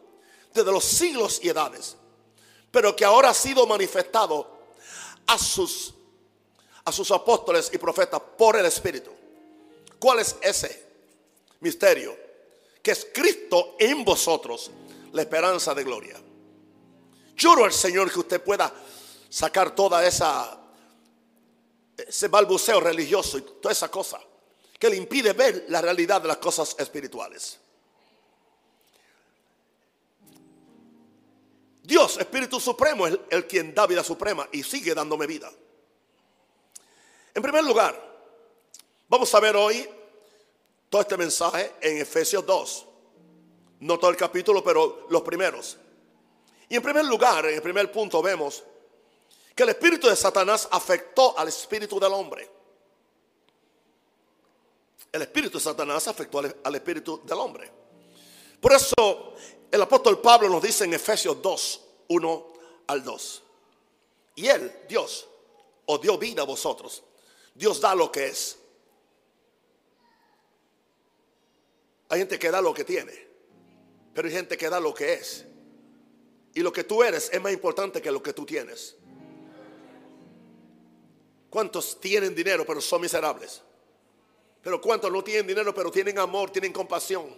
desde 0.53 0.73
los 0.73 0.83
siglos 0.83 1.39
y 1.45 1.49
edades, 1.49 1.97
pero 2.73 2.97
que 2.97 3.05
ahora 3.05 3.31
ha 3.31 3.35
sido 3.35 3.69
manifestado 3.69 4.51
a 5.29 5.39
sus, 5.39 5.95
a 6.85 6.91
sus 6.91 7.13
apóstoles 7.13 7.71
y 7.73 7.79
profetas 7.79 8.21
por 8.37 8.57
el 8.57 8.67
Espíritu. 8.67 9.20
¿Cuál 10.01 10.19
es 10.19 10.37
ese 10.41 10.83
misterio? 11.61 12.17
Que 12.83 12.91
es 12.93 13.07
Cristo 13.13 13.77
en 13.79 14.03
vosotros, 14.05 14.71
la 15.13 15.23
esperanza 15.23 15.75
de 15.75 15.85
gloria. 15.85 16.21
Lloro 17.37 17.67
al 17.67 17.73
Señor 17.73 18.11
que 18.11 18.19
usted 18.19 18.43
pueda 18.43 18.75
sacar 19.29 19.75
toda 19.75 20.05
esa 20.05 20.57
ese 22.09 22.29
balbuceo 22.29 22.81
religioso 22.81 23.39
y 23.39 23.43
toda 23.43 23.73
esa 23.73 23.91
cosa 23.91 24.21
que 24.79 24.89
le 24.89 24.97
impide 24.97 25.35
ver 25.35 25.67
la 25.69 25.83
realidad 25.83 26.23
de 26.23 26.29
las 26.29 26.39
cosas 26.39 26.75
espirituales. 26.79 27.59
Dios, 31.83 32.17
Espíritu 32.19 32.59
Supremo, 32.61 33.07
es 33.07 33.19
el 33.31 33.47
quien 33.47 33.75
da 33.75 33.87
vida 33.87 34.03
suprema 34.03 34.49
y 34.53 34.63
sigue 34.63 34.95
dándome 34.95 35.27
vida. 35.27 35.51
En 37.35 37.43
primer 37.43 37.65
lugar, 37.65 38.10
vamos 39.11 39.35
a 39.35 39.41
ver 39.41 39.55
hoy 39.57 39.87
todo 40.89 41.03
este 41.03 41.19
mensaje 41.19 41.75
en 41.83 41.99
Efesios 41.99 42.47
2. 42.47 42.87
No 43.81 43.99
todo 43.99 44.11
el 44.11 44.17
capítulo, 44.17 44.65
pero 44.65 45.07
los 45.11 45.23
primeros. 45.23 45.77
Y 46.69 46.77
en 46.77 46.83
primer 46.83 47.05
lugar, 47.05 47.45
en 47.47 47.57
el 47.57 47.63
primer 47.63 47.91
punto 47.91 48.23
vemos 48.23 48.63
que 49.55 49.65
el 49.65 49.71
espíritu 49.71 50.07
de 50.07 50.17
Satanás 50.17 50.69
afectó 50.71 51.37
al 51.37 51.49
espíritu 51.49 51.99
del 51.99 52.13
hombre. 52.13 52.49
El 55.13 55.23
espíritu 55.23 55.59
de 55.59 55.65
Satanás 55.65 56.07
afectó 56.07 56.39
al, 56.39 56.75
espíritu 56.75 57.21
del 57.25 57.39
hombre. 57.39 57.71
Por 58.61 58.73
eso 58.73 59.35
el 59.71 59.83
apóstol 59.83 60.21
Pablo 60.21 60.49
nos 60.49 60.63
dice 60.63 60.85
en 60.85 60.95
Efesios 60.95 61.43
2, 61.43 61.81
1 62.09 62.47
al 62.87 63.03
2. 63.03 63.43
Y 64.37 64.47
él, 64.47 64.85
Dios, 64.89 65.27
os 65.87 66.01
dio 66.01 66.17
vida 66.17 66.43
a 66.43 66.47
vosotros. 66.47 67.03
Dios 67.55 67.81
da 67.81 67.95
lo 67.95 68.13
que 68.13 68.29
es. 68.29 68.60
Hay 72.11 72.19
gente 72.19 72.39
que 72.39 72.51
da 72.51 72.61
lo 72.61 72.75
que 72.75 72.85
tiene, 72.85 73.13
pero 74.13 74.27
hay 74.27 74.35
gente 74.35 74.57
que 74.57 74.69
da 74.69 74.81
lo 74.81 74.93
que 74.93 75.15
es. 75.15 75.47
Y 76.53 76.61
lo 76.61 76.73
que 76.73 76.83
tú 76.83 77.05
eres 77.05 77.31
es 77.33 77.41
más 77.41 77.53
importante 77.53 78.03
que 78.03 78.11
lo 78.11 78.21
que 78.21 78.33
tú 78.33 78.45
tienes. 78.45 78.97
¿Cuántos 81.49 82.01
tienen 82.01 82.35
dinero 82.35 82.65
pero 82.67 82.81
son 82.81 83.01
miserables? 83.01 83.63
Pero 84.61 84.81
¿cuántos 84.81 85.11
no 85.11 85.23
tienen 85.23 85.47
dinero 85.47 85.73
pero 85.73 85.91
tienen 85.91 86.19
amor, 86.19 86.51
tienen 86.51 86.73
compasión? 86.73 87.33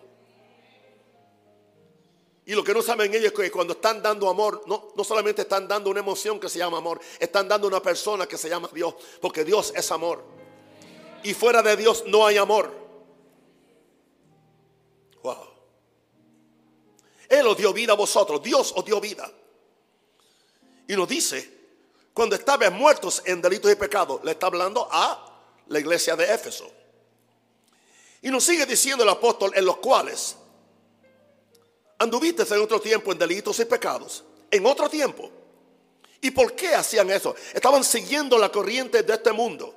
Y 2.46 2.54
lo 2.54 2.64
que 2.64 2.72
no 2.72 2.80
saben 2.80 3.12
ellos 3.12 3.26
es 3.26 3.32
que 3.32 3.50
cuando 3.50 3.74
están 3.74 4.02
dando 4.02 4.28
amor, 4.28 4.62
no, 4.66 4.92
no 4.96 5.04
solamente 5.04 5.42
están 5.42 5.68
dando 5.68 5.90
una 5.90 6.00
emoción 6.00 6.40
que 6.40 6.48
se 6.48 6.58
llama 6.58 6.78
amor, 6.78 6.98
están 7.20 7.46
dando 7.46 7.68
una 7.68 7.80
persona 7.80 8.26
que 8.26 8.38
se 8.38 8.48
llama 8.48 8.70
Dios, 8.72 8.94
porque 9.20 9.44
Dios 9.44 9.72
es 9.76 9.90
amor. 9.92 10.24
Y 11.22 11.34
fuera 11.34 11.62
de 11.62 11.76
Dios 11.76 12.04
no 12.06 12.26
hay 12.26 12.38
amor. 12.38 12.81
Él 17.32 17.46
os 17.46 17.56
dio 17.56 17.72
vida 17.72 17.94
a 17.94 17.96
vosotros, 17.96 18.42
Dios 18.42 18.74
os 18.76 18.84
dio 18.84 19.00
vida. 19.00 19.32
Y 20.86 20.94
nos 20.94 21.08
dice 21.08 21.62
cuando 22.12 22.36
estaban 22.36 22.74
muertos 22.74 23.22
en 23.24 23.40
delitos 23.40 23.72
y 23.72 23.74
pecados, 23.74 24.22
le 24.22 24.32
está 24.32 24.48
hablando 24.48 24.86
a 24.90 25.40
la 25.68 25.78
iglesia 25.78 26.14
de 26.14 26.30
Éfeso. 26.30 26.70
Y 28.20 28.28
nos 28.28 28.44
sigue 28.44 28.66
diciendo 28.66 29.02
el 29.02 29.08
apóstol 29.08 29.50
en 29.54 29.64
los 29.64 29.78
cuales 29.78 30.36
anduviste 31.98 32.42
en 32.42 32.60
otro 32.60 32.78
tiempo 32.82 33.12
en 33.12 33.18
delitos 33.18 33.58
y 33.60 33.64
pecados. 33.64 34.24
En 34.50 34.66
otro 34.66 34.90
tiempo. 34.90 35.30
¿Y 36.20 36.32
por 36.32 36.54
qué 36.54 36.74
hacían 36.74 37.10
eso? 37.10 37.34
Estaban 37.54 37.82
siguiendo 37.82 38.36
la 38.36 38.52
corriente 38.52 39.02
de 39.02 39.14
este 39.14 39.32
mundo. 39.32 39.74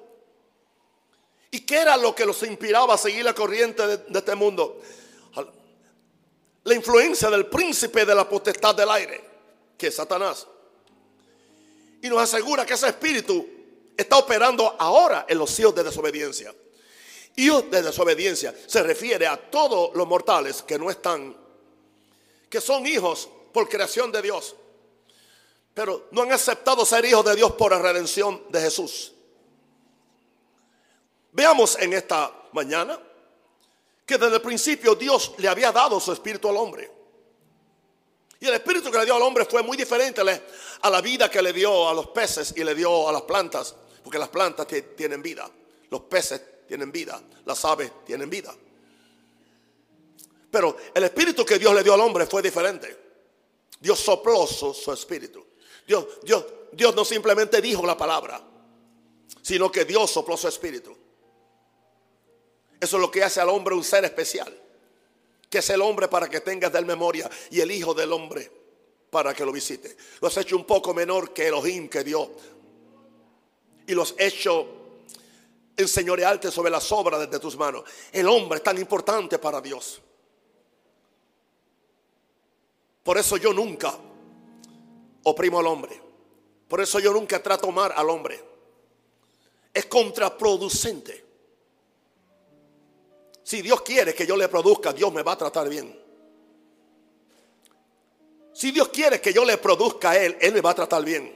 ¿Y 1.52 1.62
qué 1.62 1.78
era 1.78 1.96
lo 1.96 2.14
que 2.14 2.26
los 2.26 2.44
inspiraba 2.44 2.96
a 2.96 2.98
seguir 2.98 3.24
la 3.24 3.34
corriente 3.34 3.88
de, 3.88 3.98
de 3.98 4.20
este 4.20 4.36
mundo? 4.36 4.82
La 6.66 6.76
influencia 6.76 7.30
del 7.30 7.48
príncipe 7.48 8.06
de 8.06 8.14
la 8.14 8.28
potestad 8.28 8.76
del 8.76 8.90
aire, 8.92 9.24
que 9.78 9.88
es 9.88 9.96
Satanás 9.96 10.46
y 12.06 12.10
nos 12.10 12.22
asegura 12.22 12.68
que 12.68 12.76
ese 12.76 12.88
espíritu 12.88 13.44
está 13.98 14.18
operando 14.18 14.76
ahora 14.78 15.26
en 15.28 15.40
los 15.40 15.60
hijos 15.60 15.74
de 15.74 15.84
desobediencia. 15.84 16.54
Hijos 17.38 17.72
de 17.72 17.82
desobediencia 17.82 18.54
se 18.68 18.84
refiere 18.84 19.26
a 19.26 19.38
todos 19.38 19.90
los 19.96 20.08
mortales 20.08 20.62
que 20.62 20.78
no 20.78 20.92
están, 20.92 21.36
que 22.48 22.62
son 22.62 22.86
hijos 22.86 23.28
por 23.52 23.68
creación 23.68 24.12
de 24.12 24.22
Dios, 24.22 24.56
pero 25.74 26.08
no 26.12 26.22
han 26.22 26.32
aceptado 26.32 26.86
ser 26.86 27.06
hijos 27.06 27.26
de 27.26 27.36
Dios 27.36 27.54
por 27.54 27.72
la 27.72 27.80
redención 27.80 28.44
de 28.50 28.62
Jesús. 28.62 29.12
Veamos 31.32 31.76
en 31.80 31.94
esta 31.94 32.32
mañana 32.52 33.00
que 34.06 34.18
desde 34.18 34.36
el 34.36 34.42
principio 34.42 34.96
Dios 34.96 35.34
le 35.38 35.48
había 35.48 35.72
dado 35.72 36.00
su 36.00 36.12
espíritu 36.12 36.48
al 36.48 36.58
hombre. 36.58 36.92
Y 38.40 38.48
el 38.48 38.54
espíritu 38.54 38.92
que 38.92 38.98
le 38.98 39.06
dio 39.06 39.16
al 39.16 39.22
hombre 39.22 39.46
fue 39.46 39.64
muy 39.64 39.76
diferente 39.76 40.22
a 40.22 40.90
la 40.90 41.02
vida 41.02 41.30
que 41.32 41.42
le 41.42 41.52
dio 41.52 41.90
a 41.90 41.94
los 41.94 42.08
peces 42.08 42.54
y 42.56 42.64
le 42.64 42.76
dio 42.76 43.10
a 43.10 43.12
las 43.12 43.24
plantas, 43.24 43.76
porque 44.04 44.20
las 44.20 44.30
plantas 44.30 44.68
tienen 44.96 45.22
vida, 45.22 45.50
los 45.90 46.02
peces 46.02 46.42
tienen 46.68 46.92
vida, 46.92 47.22
las 47.46 47.66
aves 47.66 47.92
tienen 48.06 48.30
vida. 48.30 48.54
Pero 50.52 50.78
el 50.94 51.04
espíritu 51.04 51.44
que 51.44 51.58
Dios 51.58 51.74
le 51.74 51.84
dio 51.84 51.94
al 51.94 52.02
hombre 52.02 52.26
fue 52.28 52.42
diferente. 52.42 53.06
Dios 53.80 54.00
sopló 54.00 54.46
su, 54.48 54.92
espíritu. 54.94 55.46
Dios, 55.86 56.06
Dios, 56.24 56.46
Dios 56.72 56.96
no 56.96 57.04
simplemente 57.04 57.62
dijo 57.62 57.86
la 57.86 57.98
palabra, 57.98 58.42
sino 59.42 59.72
que 59.72 59.86
Dios 59.86 60.12
sopló 60.12 60.38
su 60.38 60.48
espíritu. 60.48 60.96
Eso 62.80 62.98
es 62.98 63.02
lo 63.02 63.12
que 63.12 63.24
hace 63.24 63.42
al 63.42 63.50
hombre 63.50 63.76
un 63.76 63.84
ser 63.84 64.06
especial 64.06 64.54
que 65.56 65.60
es 65.60 65.70
el 65.70 65.82
hombre 65.82 66.10
para 66.10 66.30
que 66.30 66.42
tengas 66.42 66.74
de 66.74 66.82
memoria 66.82 67.30
y 67.50 67.62
el 67.62 67.72
hijo 67.72 67.94
del 67.94 68.12
hombre 68.12 68.52
para 69.10 69.34
que 69.34 69.46
lo 69.46 69.54
visite. 69.54 69.96
Lo 70.20 70.28
has 70.28 70.36
hecho 70.36 70.58
un 70.58 70.66
poco 70.66 70.94
menor 70.94 71.32
que 71.32 71.48
Elohim 71.48 71.88
que 71.88 72.04
dio. 72.04 72.30
Y 73.88 73.94
los 73.94 74.12
has 74.12 74.20
hecho 74.20 74.68
enseñorearte 75.78 76.52
sobre 76.52 76.70
las 76.70 76.92
obras 76.92 77.30
de 77.32 77.40
tus 77.40 77.56
manos. 77.56 77.84
El 78.12 78.28
hombre 78.28 78.58
es 78.58 78.64
tan 78.64 78.78
importante 78.78 79.40
para 79.40 79.62
Dios. 79.62 80.02
Por 83.04 83.18
eso 83.18 83.38
yo 83.38 83.54
nunca 83.54 83.98
oprimo 85.24 85.60
al 85.60 85.68
hombre. 85.68 86.02
Por 86.68 86.82
eso 86.82 87.00
yo 87.00 87.14
nunca 87.14 87.42
trato 87.42 87.72
mal 87.72 87.94
al 87.96 88.10
hombre. 88.10 88.44
Es 89.74 89.86
contraproducente. 89.86 91.25
Si 93.46 93.62
Dios 93.62 93.84
quiere 93.84 94.16
que 94.16 94.26
yo 94.26 94.36
le 94.36 94.50
produzca, 94.50 94.92
Dios 94.92 95.14
me 95.14 95.22
va 95.22 95.34
a 95.34 95.38
tratar 95.38 95.70
bien. 95.70 95.96
Si 98.52 98.72
Dios 98.72 98.90
quiere 98.90 99.22
que 99.22 99.32
yo 99.32 99.46
le 99.46 99.60
produzca 99.60 100.10
a 100.10 100.18
Él, 100.18 100.36
Él 100.42 100.52
me 100.52 100.62
va 100.62 100.72
a 100.72 100.74
tratar 100.74 101.06
bien. 101.06 101.32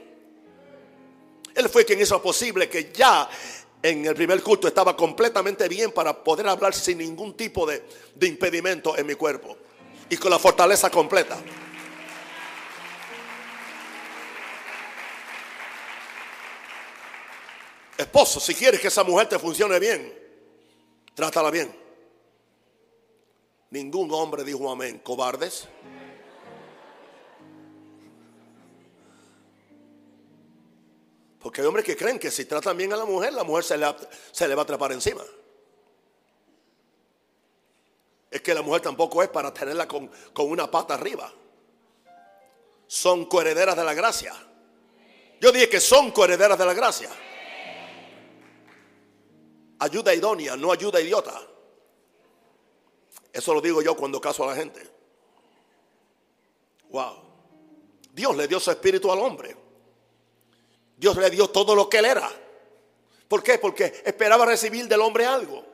Él 1.54 1.68
fue 1.68 1.84
quien 1.84 2.00
hizo 2.00 2.20
posible 2.20 2.68
que 2.68 2.90
ya 2.92 3.30
en 3.80 4.04
el 4.06 4.16
primer 4.16 4.42
culto 4.42 4.66
estaba 4.66 4.96
completamente 4.96 5.68
bien 5.68 5.92
para 5.92 6.24
poder 6.24 6.48
hablar 6.48 6.74
sin 6.74 6.98
ningún 6.98 7.36
tipo 7.36 7.64
de, 7.64 7.84
de 8.16 8.26
impedimento 8.26 8.98
en 8.98 9.06
mi 9.06 9.14
cuerpo 9.14 9.56
y 10.08 10.16
con 10.16 10.32
la 10.32 10.40
fortaleza 10.40 10.90
completa. 10.90 11.40
Esposo, 17.96 18.40
si 18.40 18.52
quieres 18.56 18.80
que 18.80 18.88
esa 18.88 19.04
mujer 19.04 19.28
te 19.28 19.38
funcione 19.38 19.78
bien, 19.78 20.12
trátala 21.14 21.52
bien. 21.52 21.89
Ningún 23.70 24.12
hombre 24.12 24.42
dijo 24.42 24.70
amén. 24.70 24.98
Cobardes. 24.98 25.68
Porque 31.38 31.62
hay 31.62 31.66
hombres 31.66 31.86
que 31.86 31.96
creen 31.96 32.18
que 32.18 32.30
si 32.30 32.44
tratan 32.44 32.76
bien 32.76 32.92
a 32.92 32.96
la 32.96 33.06
mujer, 33.06 33.32
la 33.32 33.44
mujer 33.44 33.64
se 33.64 33.78
le, 33.78 34.54
va 34.54 34.60
a 34.60 34.64
atrapar 34.64 34.92
encima. 34.92 35.22
Es 38.30 38.42
que 38.42 38.52
la 38.52 38.62
mujer 38.62 38.82
tampoco 38.82 39.22
es 39.22 39.28
para 39.30 39.52
tenerla 39.52 39.88
con, 39.88 40.10
con 40.34 40.50
una 40.50 40.70
pata 40.70 40.94
arriba. 40.94 41.32
Son 42.86 43.24
coherederas 43.24 43.76
de 43.76 43.84
la 43.84 43.94
gracia. 43.94 44.34
Yo 45.40 45.50
dije 45.50 45.68
que 45.68 45.80
son 45.80 46.10
coherederas 46.10 46.58
de 46.58 46.66
la 46.66 46.74
gracia. 46.74 47.10
Ayuda 49.78 50.12
idónea, 50.12 50.56
no 50.56 50.72
ayuda 50.72 51.00
idiota. 51.00 51.40
Eso 53.32 53.54
lo 53.54 53.60
digo 53.60 53.82
yo 53.82 53.96
cuando 53.96 54.20
caso 54.20 54.44
a 54.44 54.48
la 54.48 54.56
gente. 54.56 54.82
Wow. 56.90 57.30
Dios 58.12 58.36
le 58.36 58.48
dio 58.48 58.58
su 58.58 58.70
espíritu 58.70 59.10
al 59.10 59.18
hombre. 59.20 59.56
Dios 60.96 61.16
le 61.16 61.30
dio 61.30 61.48
todo 61.48 61.74
lo 61.74 61.88
que 61.88 61.98
él 61.98 62.04
era. 62.06 62.30
¿Por 63.28 63.42
qué? 63.42 63.58
Porque 63.58 64.02
esperaba 64.04 64.44
recibir 64.44 64.88
del 64.88 65.00
hombre 65.00 65.24
algo. 65.24 65.64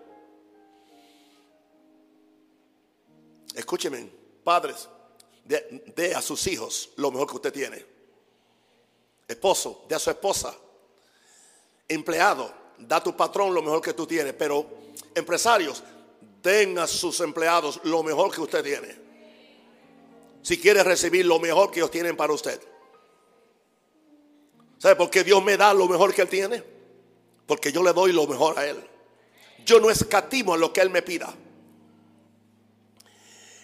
Escúcheme, 3.54 4.10
padres, 4.44 4.88
de, 5.42 6.14
a 6.14 6.20
sus 6.20 6.46
hijos 6.46 6.90
lo 6.96 7.10
mejor 7.10 7.28
que 7.28 7.36
usted 7.36 7.52
tiene. 7.52 7.84
Esposo, 9.26 9.86
de 9.88 9.94
a 9.94 9.98
su 9.98 10.10
esposa. 10.10 10.54
Empleado, 11.88 12.52
da 12.78 12.96
a 12.96 13.02
tu 13.02 13.16
patrón 13.16 13.54
lo 13.54 13.62
mejor 13.62 13.80
que 13.80 13.94
tú 13.94 14.06
tienes. 14.06 14.34
Pero 14.34 14.66
empresarios, 15.14 15.82
den 16.42 16.78
a 16.78 16.86
sus 16.86 17.20
empleados 17.20 17.80
lo 17.84 18.02
mejor 18.02 18.32
que 18.32 18.40
usted 18.40 18.62
tiene. 18.62 18.96
Si 20.42 20.60
quiere 20.60 20.82
recibir 20.84 21.26
lo 21.26 21.38
mejor 21.38 21.70
que 21.70 21.80
ellos 21.80 21.90
tienen 21.90 22.16
para 22.16 22.32
usted. 22.32 22.60
¿Sabe 24.78 24.96
por 24.96 25.10
qué 25.10 25.24
Dios 25.24 25.42
me 25.42 25.56
da 25.56 25.72
lo 25.74 25.88
mejor 25.88 26.14
que 26.14 26.22
Él 26.22 26.28
tiene? 26.28 26.62
Porque 27.46 27.72
yo 27.72 27.82
le 27.82 27.92
doy 27.92 28.12
lo 28.12 28.26
mejor 28.26 28.58
a 28.58 28.66
Él. 28.66 28.82
Yo 29.64 29.80
no 29.80 29.90
escatimo 29.90 30.56
lo 30.56 30.72
que 30.72 30.80
Él 30.80 30.90
me 30.90 31.02
pida. 31.02 31.34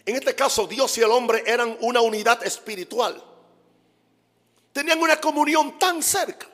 En 0.04 0.16
este 0.16 0.35
caso, 0.35 0.66
Dios 0.66 0.96
y 0.98 1.02
el 1.02 1.11
hombre 1.11 1.44
eran 1.46 1.76
una 1.80 2.00
unidad 2.00 2.44
espiritual. 2.44 3.22
Tenían 4.72 5.00
una 5.00 5.20
comunión 5.20 5.78
tan 5.78 6.02
cerca. 6.02 6.48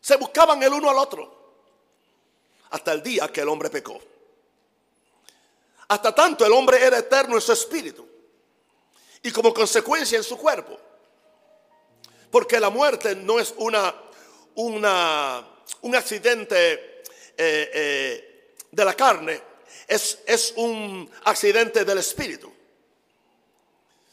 Se 0.00 0.16
buscaban 0.16 0.62
el 0.62 0.72
uno 0.72 0.88
al 0.88 0.98
otro. 0.98 1.42
Hasta 2.70 2.92
el 2.92 3.02
día 3.02 3.28
que 3.28 3.42
el 3.42 3.48
hombre 3.48 3.68
pecó. 3.68 4.00
Hasta 5.92 6.14
tanto 6.14 6.46
el 6.46 6.52
hombre 6.52 6.82
era 6.82 6.96
eterno 6.96 7.34
en 7.34 7.42
su 7.42 7.52
espíritu. 7.52 8.08
Y 9.22 9.30
como 9.30 9.52
consecuencia 9.52 10.16
en 10.16 10.24
su 10.24 10.38
cuerpo. 10.38 10.80
Porque 12.30 12.58
la 12.58 12.70
muerte 12.70 13.14
no 13.14 13.38
es 13.38 13.52
una, 13.58 13.94
un 14.54 15.94
accidente 15.94 17.02
eh, 17.36 17.70
eh, 17.74 18.54
de 18.70 18.84
la 18.86 18.94
carne, 18.94 19.42
es, 19.86 20.20
es 20.26 20.54
un 20.56 21.10
accidente 21.24 21.84
del 21.84 21.98
espíritu. 21.98 22.50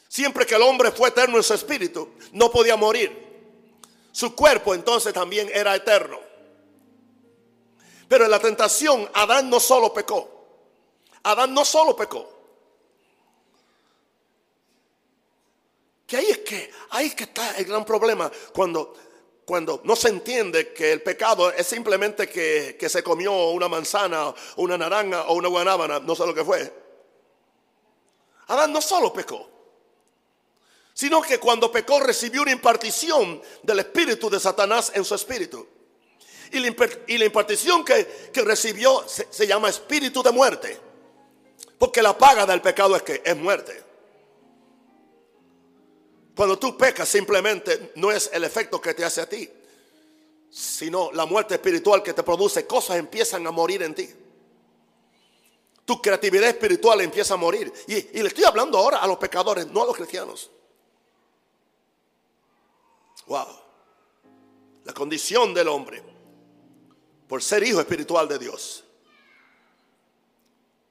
Siempre 0.06 0.44
que 0.44 0.56
el 0.56 0.62
hombre 0.62 0.90
fue 0.90 1.08
eterno 1.08 1.38
en 1.38 1.42
su 1.42 1.54
espíritu, 1.54 2.10
no 2.32 2.50
podía 2.50 2.76
morir. 2.76 3.10
Su 4.12 4.36
cuerpo 4.36 4.74
entonces 4.74 5.14
también 5.14 5.50
era 5.50 5.74
eterno. 5.74 6.20
Pero 8.06 8.26
en 8.26 8.30
la 8.30 8.38
tentación, 8.38 9.08
Adán 9.14 9.48
no 9.48 9.58
solo 9.58 9.94
pecó. 9.94 10.39
Adán 11.22 11.54
no 11.54 11.64
solo 11.64 11.94
pecó. 11.94 12.28
Que 16.06 16.16
ahí 16.16 16.26
es 16.26 16.38
que, 16.38 16.70
ahí 16.90 17.06
es 17.06 17.14
que 17.14 17.24
está 17.24 17.56
el 17.56 17.64
gran 17.66 17.84
problema. 17.84 18.30
Cuando 18.52 18.94
cuando 19.50 19.80
no 19.82 19.96
se 19.96 20.10
entiende 20.10 20.72
que 20.72 20.92
el 20.92 21.02
pecado 21.02 21.50
es 21.50 21.66
simplemente 21.66 22.28
que, 22.28 22.88
se 22.88 23.02
comió 23.02 23.50
una 23.50 23.66
manzana, 23.66 24.32
una 24.54 24.78
naranja 24.78 25.24
o 25.24 25.34
una 25.34 25.48
guanábana, 25.48 25.98
no 25.98 26.14
sé 26.14 26.24
lo 26.24 26.32
que 26.32 26.44
fue. 26.44 26.72
Adán 28.46 28.72
no 28.72 28.80
solo 28.80 29.12
pecó, 29.12 29.50
sino 30.94 31.20
que 31.20 31.38
cuando 31.38 31.72
pecó 31.72 31.98
recibió 31.98 32.42
una 32.42 32.52
impartición 32.52 33.42
del 33.64 33.80
espíritu 33.80 34.30
de 34.30 34.38
Satanás 34.38 34.92
en 34.94 35.04
su 35.04 35.16
espíritu. 35.16 35.66
Y 36.52 36.60
la, 36.60 37.24
impartición 37.24 37.84
que, 37.84 38.06
recibió 38.44 39.02
se, 39.08 39.26
se, 39.30 39.48
llama 39.48 39.68
espíritu 39.68 40.22
de 40.22 40.30
muerte. 40.30 40.78
Porque 41.78 42.02
la 42.02 42.16
paga 42.16 42.46
del 42.46 42.60
pecado 42.60 42.96
es 42.96 43.02
que 43.02 43.22
es 43.24 43.36
muerte. 43.36 43.84
Cuando 46.36 46.58
tú 46.58 46.76
pecas 46.76 47.08
simplemente 47.08 47.92
no 47.96 48.10
es 48.10 48.30
el 48.32 48.44
efecto 48.44 48.80
que 48.80 48.94
te 48.94 49.04
hace 49.04 49.20
a 49.20 49.28
ti, 49.28 49.50
sino 50.50 51.12
la 51.12 51.26
muerte 51.26 51.54
espiritual 51.54 52.02
que 52.02 52.12
te 52.12 52.22
produce. 52.22 52.66
Cosas 52.66 52.96
empiezan 52.96 53.46
a 53.46 53.50
morir 53.50 53.82
en 53.82 53.94
ti. 53.94 54.08
Tu 55.84 56.00
creatividad 56.00 56.48
espiritual 56.48 57.00
empieza 57.00 57.34
a 57.34 57.36
morir. 57.36 57.72
Y, 57.86 58.22
le 58.22 58.28
estoy 58.28 58.44
hablando 58.44 58.78
ahora 58.78 58.98
a 58.98 59.06
los 59.06 59.18
pecadores, 59.18 59.66
no 59.66 59.82
a 59.82 59.86
los 59.86 59.96
cristianos. 59.96 60.50
Wow. 63.26 63.46
La 64.84 64.92
condición 64.92 65.52
del 65.54 65.68
hombre 65.68 66.02
por 67.28 67.42
ser 67.42 67.62
hijo 67.62 67.80
espiritual 67.80 68.26
de 68.26 68.40
Dios, 68.40 68.82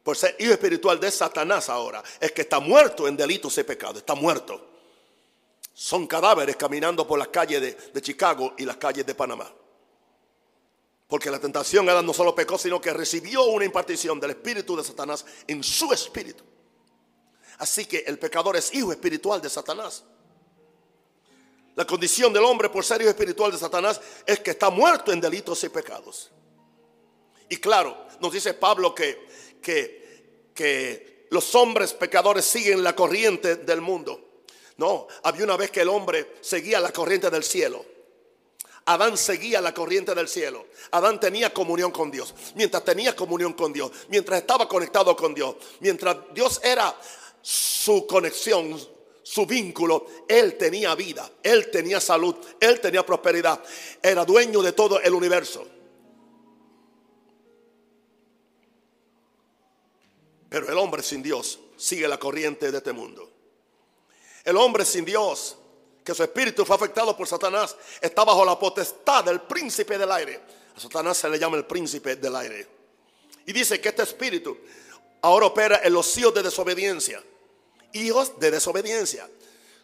por 0.03 0.17
ser 0.17 0.35
hijo 0.39 0.53
espiritual 0.53 0.99
de 0.99 1.11
Satanás 1.11 1.69
ahora, 1.69 2.03
es 2.19 2.31
que 2.31 2.41
está 2.41 2.59
muerto 2.59 3.07
en 3.07 3.17
delitos 3.17 3.57
y 3.57 3.63
pecados. 3.63 3.97
Está 3.97 4.15
muerto 4.15 4.69
son 5.79 6.07
cadáveres 6.07 6.57
caminando 6.57 7.07
por 7.07 7.17
las 7.17 7.29
calles 7.29 7.61
de, 7.93 8.01
Chicago 8.01 8.53
y 8.57 8.65
las 8.65 8.75
calles 8.75 9.05
de 9.05 9.15
Panamá. 9.15 9.49
Porque 11.07 11.31
la 11.31 11.39
tentación 11.39 11.87
Adán 11.87 12.05
no 12.05 12.13
solo 12.13 12.35
pecó, 12.35 12.57
sino 12.57 12.81
que 12.81 12.91
recibió 12.91 13.45
una 13.45 13.63
impartición 13.63 14.19
del 14.19 14.31
espíritu 14.31 14.75
de 14.75 14.83
Satanás 14.83 15.25
en 15.47 15.63
su 15.63 15.93
espíritu. 15.93 16.43
Así 17.59 17.85
que 17.85 17.99
el 17.99 18.19
pecador 18.19 18.57
es 18.57 18.73
hijo 18.73 18.91
espiritual 18.91 19.41
de 19.41 19.49
Satanás. 19.49 20.03
La 21.75 21.87
condición 21.87 22.33
del 22.33 22.43
hombre 22.43 22.67
por 22.67 22.83
ser 22.83 22.99
hijo 22.99 23.11
espiritual 23.11 23.53
de 23.53 23.57
Satanás 23.57 24.01
es 24.25 24.41
que 24.41 24.51
está 24.51 24.69
muerto 24.69 25.13
en 25.13 25.21
delitos 25.21 25.63
y 25.63 25.69
pecados. 25.69 26.29
Y 27.47 27.55
claro, 27.55 28.05
nos 28.19 28.33
dice 28.33 28.53
Pablo 28.53 28.93
que, 28.93 29.28
que, 29.61 30.51
que 30.53 31.27
los 31.29 31.55
hombres 31.55 31.93
pecadores 31.93 32.45
siguen 32.45 32.83
la 32.83 32.95
corriente 32.95 33.57
del 33.57 33.81
mundo. 33.81 34.43
No, 34.77 35.07
había 35.23 35.43
una 35.43 35.57
vez 35.57 35.71
que 35.71 35.81
el 35.81 35.89
hombre 35.89 36.35
seguía 36.41 36.79
la 36.79 36.91
corriente 36.91 37.29
del 37.29 37.43
cielo. 37.43 37.85
Adán 38.85 39.17
seguía 39.17 39.61
la 39.61 39.73
corriente 39.73 40.15
del 40.15 40.27
cielo. 40.27 40.65
Adán 40.91 41.19
tenía 41.19 41.53
comunión 41.53 41.91
con 41.91 42.09
Dios. 42.09 42.33
Mientras 42.55 42.83
tenía 42.83 43.15
comunión 43.15 43.53
con 43.53 43.71
Dios, 43.71 43.91
mientras 44.07 44.39
estaba 44.39 44.67
conectado 44.67 45.15
con 45.15 45.35
Dios, 45.35 45.55
mientras 45.81 46.17
Dios 46.33 46.59
era 46.63 46.95
su 47.41 48.07
conexión, 48.07 48.79
su 49.21 49.45
vínculo, 49.45 50.07
él 50.27 50.57
tenía 50.57 50.95
vida, 50.95 51.29
él 51.43 51.69
tenía 51.69 51.99
salud, 51.99 52.35
él 52.59 52.79
tenía 52.79 53.05
prosperidad, 53.05 53.61
era 54.01 54.25
dueño 54.25 54.61
de 54.63 54.71
todo 54.71 54.99
el 54.99 55.13
universo. 55.13 55.67
Pero 60.49 60.67
el 60.67 60.77
hombre 60.77 61.03
sin 61.03 61.21
Dios 61.21 61.59
sigue 61.77 62.07
la 62.07 62.17
corriente 62.17 62.71
de 62.71 62.77
este 62.77 62.91
mundo. 62.91 63.29
El 64.43 64.57
hombre 64.57 64.83
sin 64.83 65.05
Dios, 65.05 65.55
que 66.03 66.15
su 66.15 66.23
espíritu 66.23 66.65
fue 66.65 66.75
afectado 66.75 67.15
por 67.15 67.27
Satanás, 67.27 67.75
está 68.01 68.25
bajo 68.25 68.43
la 68.43 68.57
potestad 68.57 69.23
del 69.23 69.41
príncipe 69.41 69.97
del 69.97 70.11
aire. 70.11 70.41
A 70.75 70.79
Satanás 70.79 71.17
se 71.17 71.29
le 71.29 71.37
llama 71.37 71.57
el 71.57 71.65
príncipe 71.65 72.15
del 72.15 72.35
aire. 72.35 72.67
Y 73.45 73.53
dice 73.53 73.79
que 73.79 73.89
este 73.89 74.03
espíritu 74.03 74.57
ahora 75.21 75.45
opera 75.45 75.81
en 75.83 75.93
los 75.93 76.17
hijos 76.17 76.33
de 76.33 76.43
desobediencia. 76.43 77.23
Hijos 77.93 78.39
de 78.39 78.51
desobediencia. 78.51 79.29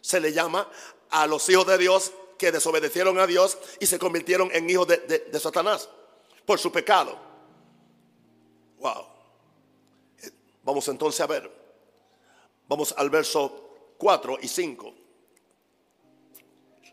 Se 0.00 0.18
le 0.18 0.32
llama 0.32 0.68
a 1.10 1.26
los 1.26 1.48
hijos 1.48 1.66
de 1.66 1.78
Dios 1.78 2.12
que 2.38 2.50
desobedecieron 2.50 3.18
a 3.18 3.26
Dios 3.26 3.56
y 3.78 3.86
se 3.86 3.98
convirtieron 3.98 4.50
en 4.52 4.68
hijos 4.68 4.88
de, 4.88 4.96
de 4.98 5.40
Satanás 5.40 5.88
por 6.44 6.58
su 6.58 6.72
pecado. 6.72 7.18
Wow. 8.78 9.15
Vamos 10.66 10.88
entonces 10.88 11.20
a 11.20 11.28
ver. 11.28 11.48
Vamos 12.66 12.92
al 12.98 13.08
verso 13.08 13.94
4 13.98 14.38
y 14.42 14.48
5. 14.48 14.94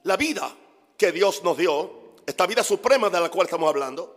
La 0.03 0.15
vida 0.15 0.55
que 0.95 1.12
Dios 1.12 1.43
nos 1.43 1.57
dio, 1.57 2.13
esta 2.23 2.45
vida 2.45 2.63
suprema 2.63 3.09
de 3.09 3.19
la 3.19 3.29
cual 3.29 3.47
estamos 3.47 3.67
hablando, 3.67 4.15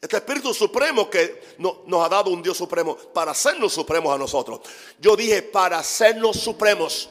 este 0.00 0.16
Espíritu 0.16 0.54
Supremo 0.54 1.10
que 1.10 1.56
nos 1.58 2.06
ha 2.06 2.08
dado 2.08 2.30
un 2.30 2.42
Dios 2.42 2.56
Supremo 2.56 2.96
para 2.96 3.32
hacernos 3.32 3.70
supremos 3.74 4.14
a 4.14 4.18
nosotros. 4.18 4.60
Yo 4.98 5.14
dije 5.14 5.42
para 5.42 5.78
hacernos 5.78 6.40
supremos. 6.40 7.10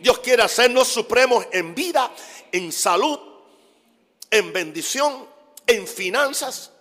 Dios 0.00 0.20
quiere 0.20 0.42
hacernos 0.42 0.88
supremos 0.88 1.46
en 1.52 1.74
vida, 1.74 2.10
en 2.50 2.72
salud, 2.72 3.20
en 4.30 4.54
bendición, 4.54 5.28
en 5.66 5.86
finanzas, 5.86 6.72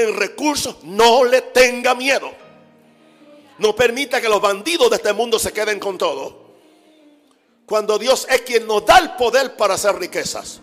en 0.00 0.16
recursos. 0.16 0.76
No 0.82 1.24
le 1.24 1.42
tenga 1.42 1.94
miedo. 1.94 2.30
No 3.58 3.76
permita 3.76 4.20
que 4.20 4.28
los 4.28 4.40
bandidos 4.40 4.90
de 4.90 4.96
este 4.96 5.12
mundo 5.12 5.38
se 5.38 5.52
queden 5.52 5.78
con 5.78 5.98
todo. 5.98 6.50
Cuando 7.66 7.98
Dios 7.98 8.26
es 8.28 8.40
quien 8.40 8.66
nos 8.66 8.84
da 8.84 8.98
el 8.98 9.12
poder 9.12 9.56
para 9.56 9.74
hacer 9.74 9.96
riquezas. 9.96 10.60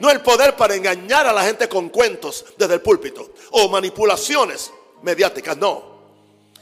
No 0.00 0.10
el 0.10 0.20
poder 0.20 0.56
para 0.56 0.74
engañar 0.74 1.26
a 1.26 1.32
la 1.32 1.44
gente 1.44 1.68
con 1.68 1.88
cuentos 1.88 2.44
desde 2.58 2.74
el 2.74 2.80
púlpito 2.80 3.34
o 3.52 3.68
manipulaciones 3.68 4.72
mediáticas, 5.02 5.56
no. 5.56 5.92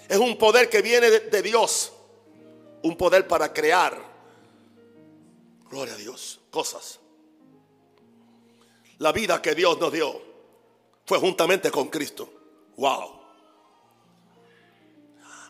Es 0.08 0.18
un 0.18 0.36
poder 0.36 0.68
que 0.68 0.82
viene 0.82 1.08
de, 1.08 1.42
Dios. 1.42 1.92
Un 2.82 2.96
poder 2.96 3.28
para 3.28 3.52
crear, 3.52 3.96
gloria 5.70 5.94
a 5.94 5.96
Dios, 5.96 6.40
cosas. 6.50 6.98
La 8.98 9.12
vida 9.12 9.40
que 9.40 9.54
Dios 9.54 9.78
nos 9.78 9.92
dio 9.92 10.29
fue 11.10 11.18
juntamente 11.18 11.70
con 11.72 11.88
Cristo. 11.88 12.30
Wow 12.76 13.20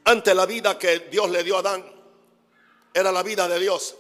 ante 0.05 0.35
la 0.35 0.47
vida 0.47 0.79
que 0.79 1.01
Dios 1.11 1.31
le 1.31 1.43
dio 1.43 1.57
a 1.57 1.61
Adán, 1.61 1.85
era 2.93 3.13
la 3.13 3.23
vida 3.23 3.49
de 3.49 3.59
Dios. 3.59 3.97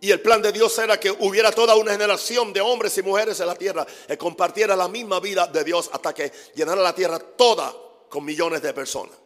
Y 0.00 0.10
el 0.10 0.20
plan 0.20 0.40
de 0.40 0.52
Dios 0.52 0.76
era 0.78 0.98
que 0.98 1.10
hubiera 1.10 1.50
toda 1.50 1.74
una 1.74 1.92
generación 1.92 2.52
de 2.52 2.60
hombres 2.60 2.96
y 2.98 3.02
mujeres 3.02 3.40
en 3.40 3.46
la 3.46 3.56
tierra 3.56 3.86
que 4.06 4.16
compartiera 4.16 4.76
la 4.76 4.88
misma 4.88 5.18
vida 5.18 5.46
de 5.46 5.64
Dios 5.64 5.90
hasta 5.92 6.14
que 6.14 6.32
llenara 6.54 6.80
la 6.82 6.94
tierra 6.94 7.18
toda 7.18 7.74
con 8.08 8.24
millones 8.24 8.62
de 8.62 8.72
personas. 8.72 9.16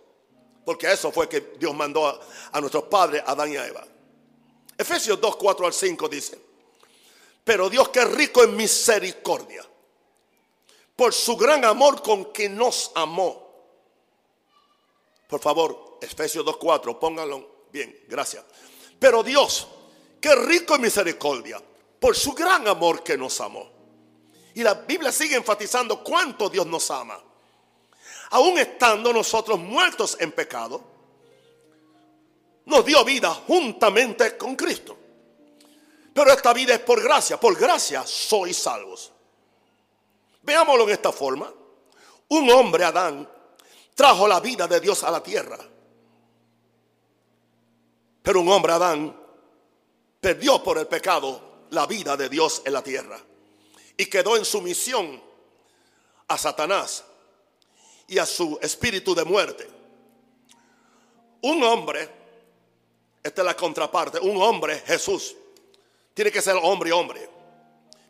Porque 0.64 0.90
eso 0.90 1.12
fue 1.12 1.28
que 1.28 1.52
Dios 1.58 1.74
mandó 1.74 2.06
a, 2.52 2.60
nuestros 2.60 2.84
padres, 2.84 3.22
Adán 3.26 3.52
y 3.52 3.56
a 3.56 3.66
Eva. 3.66 3.84
Efesios 4.78 5.20
2, 5.20 5.36
4 5.36 5.66
al 5.66 5.72
5 5.72 6.08
dice, 6.08 6.38
pero 7.44 7.68
Dios 7.68 7.88
que 7.90 8.00
es 8.00 8.10
rico 8.10 8.42
en 8.42 8.56
misericordia, 8.56 9.64
por 10.96 11.12
su 11.12 11.36
gran 11.36 11.64
amor 11.64 12.02
con 12.02 12.32
que 12.32 12.48
nos 12.48 12.92
amó. 12.94 13.50
Por 15.28 15.40
favor, 15.40 15.98
Efesios 16.00 16.44
2, 16.44 16.56
4, 16.56 17.00
pónganlo 17.00 17.66
bien, 17.70 18.04
gracias. 18.08 18.44
Pero 18.98 19.22
Dios 19.22 19.66
Qué 20.22 20.36
rico 20.36 20.76
en 20.76 20.82
misericordia, 20.82 21.60
por 21.98 22.14
su 22.14 22.32
gran 22.32 22.68
amor 22.68 23.02
que 23.02 23.18
nos 23.18 23.40
amó. 23.40 23.68
Y 24.54 24.62
la 24.62 24.74
Biblia 24.74 25.10
sigue 25.10 25.34
enfatizando 25.34 26.04
cuánto 26.04 26.48
Dios 26.48 26.64
nos 26.64 26.88
ama. 26.92 27.20
Aún 28.30 28.56
estando 28.56 29.12
nosotros 29.12 29.58
muertos 29.58 30.16
en 30.20 30.30
pecado, 30.30 30.80
nos 32.66 32.84
dio 32.86 33.04
vida 33.04 33.34
juntamente 33.48 34.36
con 34.36 34.54
Cristo. 34.54 34.96
Pero 36.14 36.32
esta 36.32 36.52
vida 36.52 36.74
es 36.74 36.80
por 36.80 37.02
gracia, 37.02 37.40
por 37.40 37.58
gracia 37.58 38.06
sois 38.06 38.56
salvos. 38.56 39.11
Veámoslo 40.42 40.84
en 40.84 40.90
esta 40.90 41.12
forma. 41.12 41.52
Un 42.28 42.50
hombre, 42.50 42.84
Adán, 42.84 43.28
trajo 43.94 44.26
la 44.26 44.40
vida 44.40 44.66
de 44.66 44.80
Dios 44.80 45.04
a 45.04 45.10
la 45.10 45.22
tierra. 45.22 45.58
Pero 48.22 48.40
un 48.40 48.48
hombre, 48.48 48.72
Adán, 48.72 49.16
perdió 50.20 50.62
por 50.62 50.78
el 50.78 50.86
pecado 50.86 51.66
la 51.70 51.86
vida 51.86 52.16
de 52.16 52.28
Dios 52.28 52.62
en 52.64 52.72
la 52.72 52.82
tierra 52.82 53.18
y 53.96 54.06
quedó 54.06 54.36
en 54.36 54.44
sumisión 54.44 55.22
a 56.28 56.38
Satanás 56.38 57.04
y 58.06 58.18
a 58.18 58.26
su 58.26 58.58
espíritu 58.62 59.14
de 59.14 59.24
muerte. 59.24 59.68
Un 61.42 61.62
hombre, 61.64 62.08
esta 63.22 63.42
es 63.42 63.46
la 63.46 63.56
contraparte, 63.56 64.20
un 64.20 64.40
hombre, 64.40 64.80
Jesús, 64.86 65.34
tiene 66.14 66.30
que 66.30 66.40
ser 66.40 66.56
hombre 66.62 66.90
y 66.90 66.92
hombre. 66.92 67.31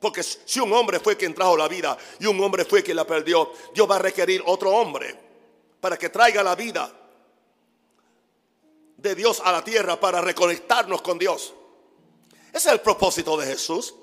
Porque 0.02 0.24
si 0.24 0.58
un 0.58 0.72
hombre 0.72 0.98
fue 0.98 1.16
quien 1.16 1.32
trajo 1.32 1.56
la 1.56 1.68
vida 1.68 1.96
y 2.18 2.26
un 2.26 2.42
hombre 2.42 2.64
fue 2.64 2.82
quien 2.82 2.96
la 2.96 3.06
perdió, 3.06 3.52
Dios 3.72 3.88
va 3.88 3.96
a 3.96 4.00
requerir 4.00 4.42
otro 4.44 4.70
hombre 4.70 5.16
para 5.80 5.96
que 5.96 6.08
traiga 6.08 6.42
la 6.42 6.56
vida 6.56 6.92
de 8.96 9.14
Dios 9.14 9.40
a 9.44 9.52
la 9.52 9.62
tierra 9.62 10.00
para 10.00 10.20
reconectarnos 10.20 11.02
con 11.02 11.20
Dios. 11.20 11.54
Ese 12.48 12.68
es 12.68 12.74
el 12.74 12.80
propósito 12.80 13.36
de 13.36 13.46
Jesús. 13.46 13.94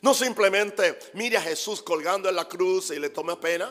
No 0.00 0.14
simplemente 0.14 0.98
mire 1.12 1.36
a 1.36 1.42
Jesús 1.42 1.82
colgando 1.82 2.30
en 2.30 2.36
la 2.36 2.48
cruz 2.48 2.90
y 2.90 2.98
le 2.98 3.10
tome 3.10 3.36
pena. 3.36 3.70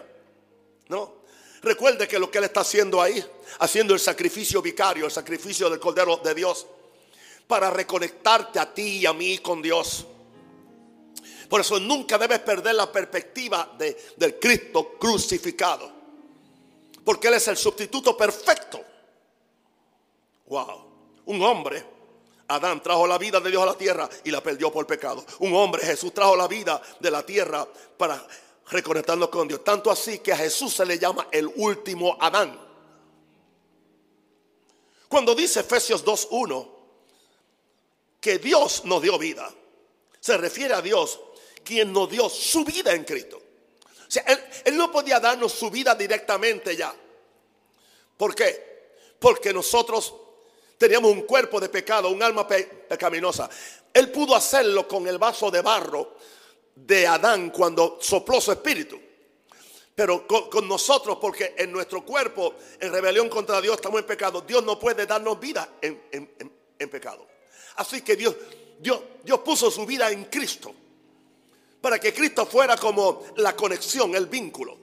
No. 0.89 1.23
Recuerde 1.63 2.07
que 2.07 2.19
lo 2.19 2.29
que 2.29 2.37
Él 2.37 2.43
está 2.43 2.59
haciendo 2.59 3.01
ahí, 3.01 3.25
haciendo 3.59 3.95
el 3.95 3.99
sacrificio 3.99 4.61
vicario, 4.61 5.05
el 5.05 5.11
sacrificio 5.11 5.71
del 5.71 5.79
Cordero 5.79 6.17
de 6.17 6.35
Dios, 6.35 6.67
para 7.47 7.71
reconectarte 7.71 8.59
a 8.59 8.71
ti 8.71 8.99
y 8.99 9.05
a 9.07 9.13
mí 9.13 9.39
con 9.39 9.59
Dios. 9.59 10.05
Por 11.49 11.61
eso 11.61 11.79
nunca 11.79 12.17
debes 12.17 12.39
perder 12.39 12.75
la 12.75 12.91
perspectiva 12.91 13.73
de, 13.77 14.13
del 14.17 14.39
Cristo 14.39 14.95
crucificado. 14.99 15.91
Porque 17.03 17.27
Él 17.27 17.35
es 17.35 17.47
el 17.47 17.57
sustituto 17.57 18.15
perfecto. 18.15 18.83
Wow. 20.47 20.91
Un 21.25 21.41
hombre 21.41 21.93
Adán 22.47 22.83
trajo 22.83 23.07
la 23.07 23.17
vida 23.17 23.39
de 23.39 23.49
Dios 23.49 23.63
a 23.63 23.67
la 23.67 23.77
tierra 23.77 24.09
y 24.23 24.31
la 24.31 24.41
perdió 24.41 24.71
por 24.71 24.85
pecado. 24.85 25.25
Un 25.39 25.53
hombre, 25.53 25.83
Jesús, 25.83 26.13
trajo 26.13 26.35
la 26.35 26.47
vida 26.47 26.81
de 26.99 27.09
la 27.09 27.25
tierra 27.25 27.67
para 27.97 28.25
reconectarnos 28.69 29.29
con 29.29 29.47
Dios. 29.47 29.63
Tanto 29.63 29.89
así 29.89 30.19
que 30.19 30.33
a 30.33 30.37
Jesús 30.37 30.73
se 30.73 30.85
le 30.85 30.99
llama 30.99 31.27
el 31.31 31.47
último 31.55 32.17
Adán. 32.19 32.59
Cuando 35.07 35.35
dice 35.35 35.61
Efesios 35.61 36.03
2.1 36.03 36.69
que 38.19 38.39
Dios 38.39 38.83
nos 38.85 39.01
dio 39.01 39.17
vida, 39.17 39.49
se 40.19 40.37
refiere 40.37 40.73
a 40.73 40.81
Dios 40.81 41.19
quien 41.63 41.91
nos 41.91 42.09
dio 42.09 42.29
su 42.29 42.63
vida 42.63 42.93
en 42.93 43.03
Cristo. 43.03 43.41
Él 44.65 44.77
no 44.77 44.91
podía 44.91 45.19
darnos 45.19 45.51
su 45.53 45.71
vida 45.71 45.95
directamente 45.95 46.75
ya. 46.75 46.93
¿Por 48.17 48.35
qué? 48.35 48.91
Porque 49.19 49.51
nosotros 49.51 50.13
Teníamos 50.83 51.13
un 51.13 51.21
cuerpo 51.21 51.61
de 51.61 51.69
pecado, 51.69 52.09
un 52.09 52.21
alma 52.21 52.45
pecaminosa. 52.45 53.49
Él 53.93 54.11
pudo 54.11 54.35
hacerlo 54.35 54.85
con 54.85 55.07
el 55.07 55.17
vaso 55.17 55.49
de 55.49 55.61
barro 55.61 56.17
de 56.75 57.07
Adán 57.07 57.51
cuando 57.51 57.99
sopló 58.01 58.41
su 58.41 58.51
espíritu. 58.51 58.99
Pero 59.95 60.27
con, 60.27 60.67
nosotros, 60.67 61.19
porque 61.21 61.55
en 61.57 61.71
nuestro 61.71 62.03
cuerpo, 62.03 62.55
en 62.81 62.91
rebelión 62.91 63.29
contra 63.29 63.61
Dios, 63.61 63.75
estamos 63.75 64.01
en 64.01 64.05
pecado. 64.05 64.41
Dios 64.41 64.61
no 64.65 64.77
puede 64.77 65.05
darnos 65.05 65.39
vida 65.39 65.77
en, 65.81 66.01
en 66.11 66.89
pecado. 66.89 67.25
Así 67.77 68.01
que 68.01 68.17
Dios, 68.17 68.35
Dios, 68.77 68.99
Dios 69.23 69.39
puso 69.39 69.71
su 69.71 69.85
vida 69.85 70.11
en 70.11 70.25
Cristo. 70.25 70.75
Para 71.83 71.99
que 71.99 72.13
Cristo 72.13 72.45
fuera 72.45 72.77
como 72.77 73.23
la 73.35 73.57
conexión, 73.57 74.15
el 74.15 74.27
vínculo 74.27 74.77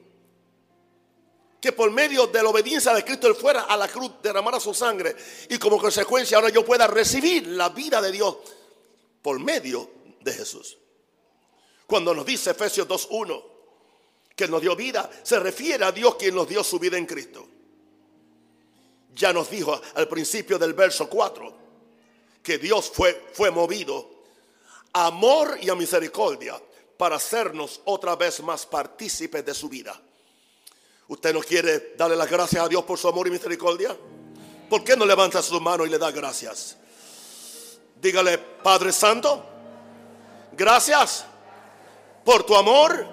que 1.59 1.73
por 1.73 1.91
medio 1.91 2.27
de 2.27 2.43
la 2.43 2.51
obediencia 2.51 2.93
de 2.93 3.03
Cristo 3.03 3.27
Él 3.27 3.35
fuera 3.35 3.63
a 3.63 3.75
la 3.75 3.89
cruz, 3.89 4.13
derramara 4.23 4.61
su 4.61 4.75
sangre 4.75 5.17
y 5.49 5.57
como 5.57 5.79
consecuencia 5.79 6.37
ahora 6.37 6.51
yo 6.51 6.63
pueda 6.63 6.87
recibir 6.87 7.47
la 7.47 7.71
vida 7.71 8.03
de 8.03 8.13
Dios 8.13 8.37
por 9.23 9.39
medio 9.39 9.91
de 10.21 10.31
Jesús. 10.31 10.77
Cuando 11.87 12.15
nos 12.15 12.27
dice 12.27 12.51
Efesios 12.51 12.87
2.1 12.87 13.45
que 14.37 14.47
nos 14.47 14.61
dio 14.61 14.77
vida, 14.77 15.11
se 15.23 15.41
refiere 15.41 15.87
a 15.87 15.93
Dios 15.93 16.17
quien 16.17 16.35
nos 16.35 16.47
dio 16.47 16.63
su 16.63 16.79
vida 16.79 16.99
en 16.99 17.07
Cristo. 17.07 17.49
Ya 19.15 19.33
nos 19.33 19.49
dijo 19.49 19.81
al 19.95 20.07
principio 20.07 20.59
del 20.59 20.75
verso 20.75 21.09
4 21.09 21.55
que 22.43 22.59
Dios 22.59 22.91
fue, 22.91 23.31
fue 23.33 23.51
movido 23.51 24.21
a 24.93 25.07
amor 25.07 25.57
y 25.63 25.71
a 25.71 25.75
misericordia 25.75 26.61
para 27.01 27.17
hacernos 27.17 27.81
otra 27.87 28.15
vez 28.15 28.43
más 28.43 28.67
partícipes 28.67 29.43
de 29.43 29.55
su 29.55 29.71
vida. 29.71 29.99
¿Usted 31.09 31.33
no 31.33 31.41
quiere 31.41 31.95
darle 31.97 32.15
las 32.15 32.29
gracias 32.29 32.63
a 32.63 32.69
Dios 32.69 32.85
por 32.85 32.99
su 32.99 33.09
amor 33.09 33.27
y 33.27 33.31
misericordia? 33.31 33.97
¿Por 34.69 34.85
qué 34.85 34.99
no 34.99 35.07
levanta 35.07 35.41
su 35.41 35.59
mano 35.63 35.87
y 35.87 35.89
le 35.89 35.97
da 35.97 36.11
gracias? 36.11 36.77
Dígale, 38.03 38.37
Padre 38.37 38.93
Santo, 38.93 39.43
gracias 40.53 41.25
por 42.23 42.43
tu 42.43 42.55
amor 42.55 43.07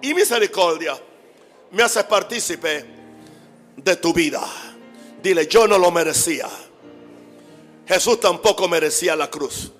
y 0.00 0.14
misericordia. 0.14 0.96
Me 1.72 1.82
haces 1.82 2.04
partícipe 2.04 2.86
de 3.78 3.96
tu 3.96 4.12
vida. 4.12 4.46
Dile, 5.20 5.48
yo 5.48 5.66
no 5.66 5.76
lo 5.76 5.90
merecía. 5.90 6.48
Jesús 7.84 8.20
tampoco 8.20 8.68
merecía 8.68 9.16
la 9.16 9.28
cruz. 9.28 9.72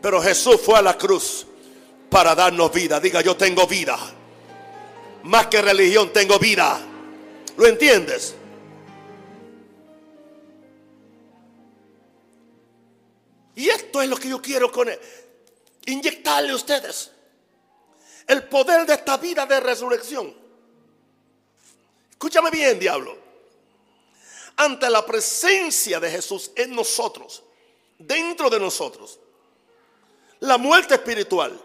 Pero 0.00 0.22
Jesús 0.22 0.60
fue 0.60 0.78
a 0.78 0.82
la 0.82 0.96
cruz 0.96 1.48
para 2.12 2.34
darnos 2.34 2.70
vida. 2.70 3.00
Diga, 3.00 3.22
yo 3.22 3.36
tengo 3.36 3.66
vida 3.66 3.98
más 5.24 5.46
que 5.46 5.62
religión, 5.62 6.12
tengo 6.12 6.38
vida. 6.38 6.80
¿Lo 7.56 7.66
entiendes? 7.66 8.34
Y 13.54 13.68
esto 13.68 14.02
es 14.02 14.08
lo 14.08 14.16
que 14.16 14.28
yo 14.28 14.40
quiero 14.40 14.72
con 14.72 14.88
él. 14.88 14.98
Inyectarle 15.86 16.52
a 16.52 16.56
ustedes 16.56 17.10
el 18.26 18.44
poder 18.44 18.86
de 18.86 18.94
esta 18.94 19.16
vida 19.16 19.46
de 19.46 19.60
resurrección. 19.60 20.34
Escúchame 22.10 22.50
bien, 22.50 22.78
diablo. 22.78 23.18
Ante 24.56 24.88
la 24.90 25.04
presencia 25.04 25.98
de 25.98 26.10
Jesús 26.10 26.52
en 26.54 26.74
nosotros, 26.74 27.42
dentro 27.98 28.48
de 28.48 28.60
nosotros, 28.60 29.18
la 30.40 30.58
muerte 30.58 30.94
espiritual 30.94 31.60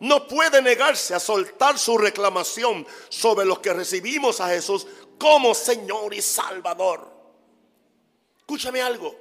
no 0.00 0.26
puede 0.26 0.60
negarse 0.60 1.14
a 1.14 1.20
soltar 1.20 1.78
su 1.78 1.96
reclamación 1.96 2.86
sobre 3.08 3.46
los 3.46 3.60
que 3.60 3.72
recibimos 3.72 4.40
a 4.40 4.48
Jesús 4.48 4.86
como 5.18 5.54
Señor 5.54 6.12
y 6.14 6.20
Salvador. 6.20 7.10
Escúchame 8.38 8.82
algo. 8.82 9.14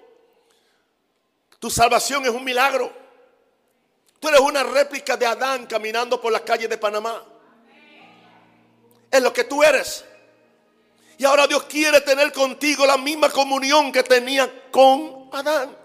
Tu 1.59 1.69
salvación 1.69 2.25
es 2.25 2.31
un 2.31 2.43
milagro. 2.43 2.91
Tú 4.19 4.27
eres 4.27 4.41
una 4.41 4.63
réplica 4.63 5.15
de 5.15 5.25
Adán 5.25 5.65
caminando 5.65 6.19
por 6.19 6.31
las 6.31 6.41
calles 6.41 6.69
de 6.69 6.77
Panamá. 6.77 7.23
Es 9.09 9.21
lo 9.21 9.31
que 9.31 9.43
tú 9.43 9.63
eres. 9.63 10.03
Y 11.17 11.25
ahora 11.25 11.47
Dios 11.47 11.63
quiere 11.63 12.01
tener 12.01 12.33
contigo 12.33 12.86
la 12.86 12.97
misma 12.97 13.29
comunión 13.29 13.91
que 13.91 14.03
tenía 14.03 14.69
con 14.71 15.29
Adán. 15.31 15.77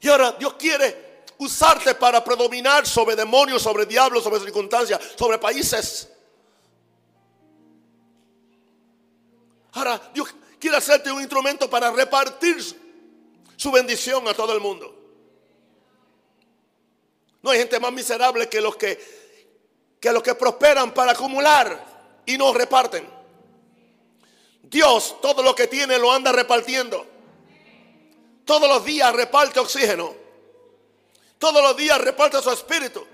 Y 0.00 0.08
ahora 0.08 0.32
Dios 0.32 0.54
quiere 0.54 1.11
usarte 1.42 1.94
para 1.94 2.22
predominar 2.22 2.86
sobre 2.86 3.16
demonios, 3.16 3.62
sobre 3.62 3.86
diablos, 3.86 4.22
sobre 4.24 4.40
circunstancias, 4.40 5.00
sobre 5.16 5.38
países. 5.38 6.08
Ahora, 9.72 10.00
Dios 10.12 10.34
quiere 10.58 10.76
hacerte 10.76 11.10
un 11.10 11.20
instrumento 11.20 11.68
para 11.68 11.90
repartir 11.90 12.56
su 13.56 13.70
bendición 13.70 14.26
a 14.28 14.34
todo 14.34 14.52
el 14.52 14.60
mundo. 14.60 14.98
No 17.42 17.50
hay 17.50 17.58
gente 17.58 17.80
más 17.80 17.92
miserable 17.92 18.48
que 18.48 18.60
los 18.60 18.76
que, 18.76 19.00
que 20.00 20.12
los 20.12 20.22
que 20.22 20.34
prosperan 20.34 20.94
para 20.94 21.12
acumular 21.12 22.22
y 22.24 22.38
no 22.38 22.52
reparten. 22.52 23.08
Dios 24.62 25.20
todo 25.20 25.42
lo 25.42 25.54
que 25.54 25.66
tiene 25.66 25.98
lo 25.98 26.12
anda 26.12 26.32
repartiendo. 26.32 27.06
Todos 28.44 28.68
los 28.68 28.84
días 28.84 29.12
reparte 29.14 29.60
oxígeno. 29.60 30.21
Todos 31.42 31.60
los 31.60 31.76
días 31.76 32.00
reparte 32.00 32.40
su 32.40 32.52
espíritu. 32.52 33.04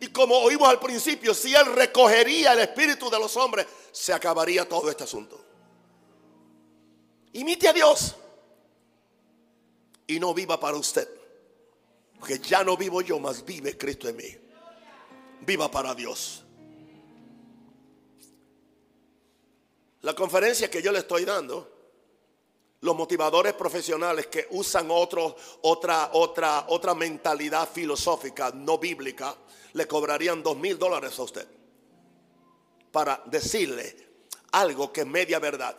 Y 0.00 0.08
como 0.08 0.38
oímos 0.38 0.68
al 0.68 0.80
principio, 0.80 1.32
si 1.32 1.54
Él 1.54 1.66
recogería 1.66 2.52
el 2.52 2.58
espíritu 2.58 3.08
de 3.08 3.16
los 3.20 3.36
hombres, 3.36 3.64
se 3.92 4.12
acabaría 4.12 4.68
todo 4.68 4.90
este 4.90 5.04
asunto. 5.04 5.40
Imite 7.34 7.68
a 7.68 7.72
Dios 7.72 8.16
y 10.08 10.18
no 10.18 10.34
viva 10.34 10.58
para 10.58 10.76
usted. 10.76 11.08
Porque 12.18 12.40
ya 12.40 12.64
no 12.64 12.76
vivo 12.76 13.02
yo, 13.02 13.20
más 13.20 13.44
vive 13.44 13.78
Cristo 13.78 14.08
en 14.08 14.16
mí. 14.16 14.36
Viva 15.42 15.70
para 15.70 15.94
Dios. 15.94 16.42
La 20.00 20.12
conferencia 20.16 20.68
que 20.68 20.82
yo 20.82 20.90
le 20.90 20.98
estoy 20.98 21.24
dando, 21.24 21.71
los 22.82 22.96
motivadores 22.96 23.54
profesionales 23.54 24.26
que 24.26 24.48
usan 24.50 24.88
otro, 24.90 25.36
otra, 25.62 26.10
otra, 26.12 26.66
otra 26.68 26.94
mentalidad 26.94 27.68
filosófica 27.68 28.50
no 28.50 28.78
bíblica, 28.78 29.36
le 29.72 29.86
cobrarían 29.86 30.42
dos 30.42 30.56
mil 30.56 30.78
dólares 30.78 31.18
a 31.18 31.22
usted 31.22 31.46
para 32.90 33.22
decirle 33.26 33.96
algo 34.50 34.92
que 34.92 35.02
es 35.02 35.06
media 35.06 35.38
verdad. 35.38 35.76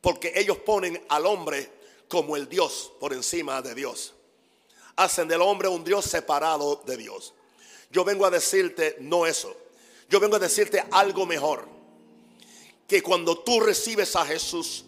Porque 0.00 0.32
ellos 0.34 0.56
ponen 0.58 1.04
al 1.10 1.26
hombre 1.26 1.70
como 2.08 2.34
el 2.34 2.48
Dios 2.48 2.92
por 2.98 3.12
encima 3.12 3.60
de 3.60 3.74
Dios. 3.74 4.14
Hacen 4.96 5.28
del 5.28 5.42
hombre 5.42 5.68
un 5.68 5.84
Dios 5.84 6.06
separado 6.06 6.82
de 6.86 6.96
Dios. 6.96 7.34
Yo 7.90 8.04
vengo 8.04 8.24
a 8.24 8.30
decirte 8.30 8.96
no 9.00 9.26
eso. 9.26 9.54
Yo 10.08 10.18
vengo 10.18 10.36
a 10.36 10.40
decirte 10.40 10.82
algo 10.90 11.26
mejor. 11.26 11.68
Que 12.88 13.02
cuando 13.02 13.38
tú 13.38 13.60
recibes 13.60 14.16
a 14.16 14.24
Jesús 14.24 14.86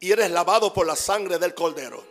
y 0.00 0.12
eres 0.12 0.30
lavado 0.30 0.72
por 0.72 0.86
la 0.86 0.96
sangre 0.96 1.38
del 1.38 1.54
cordero, 1.54 2.04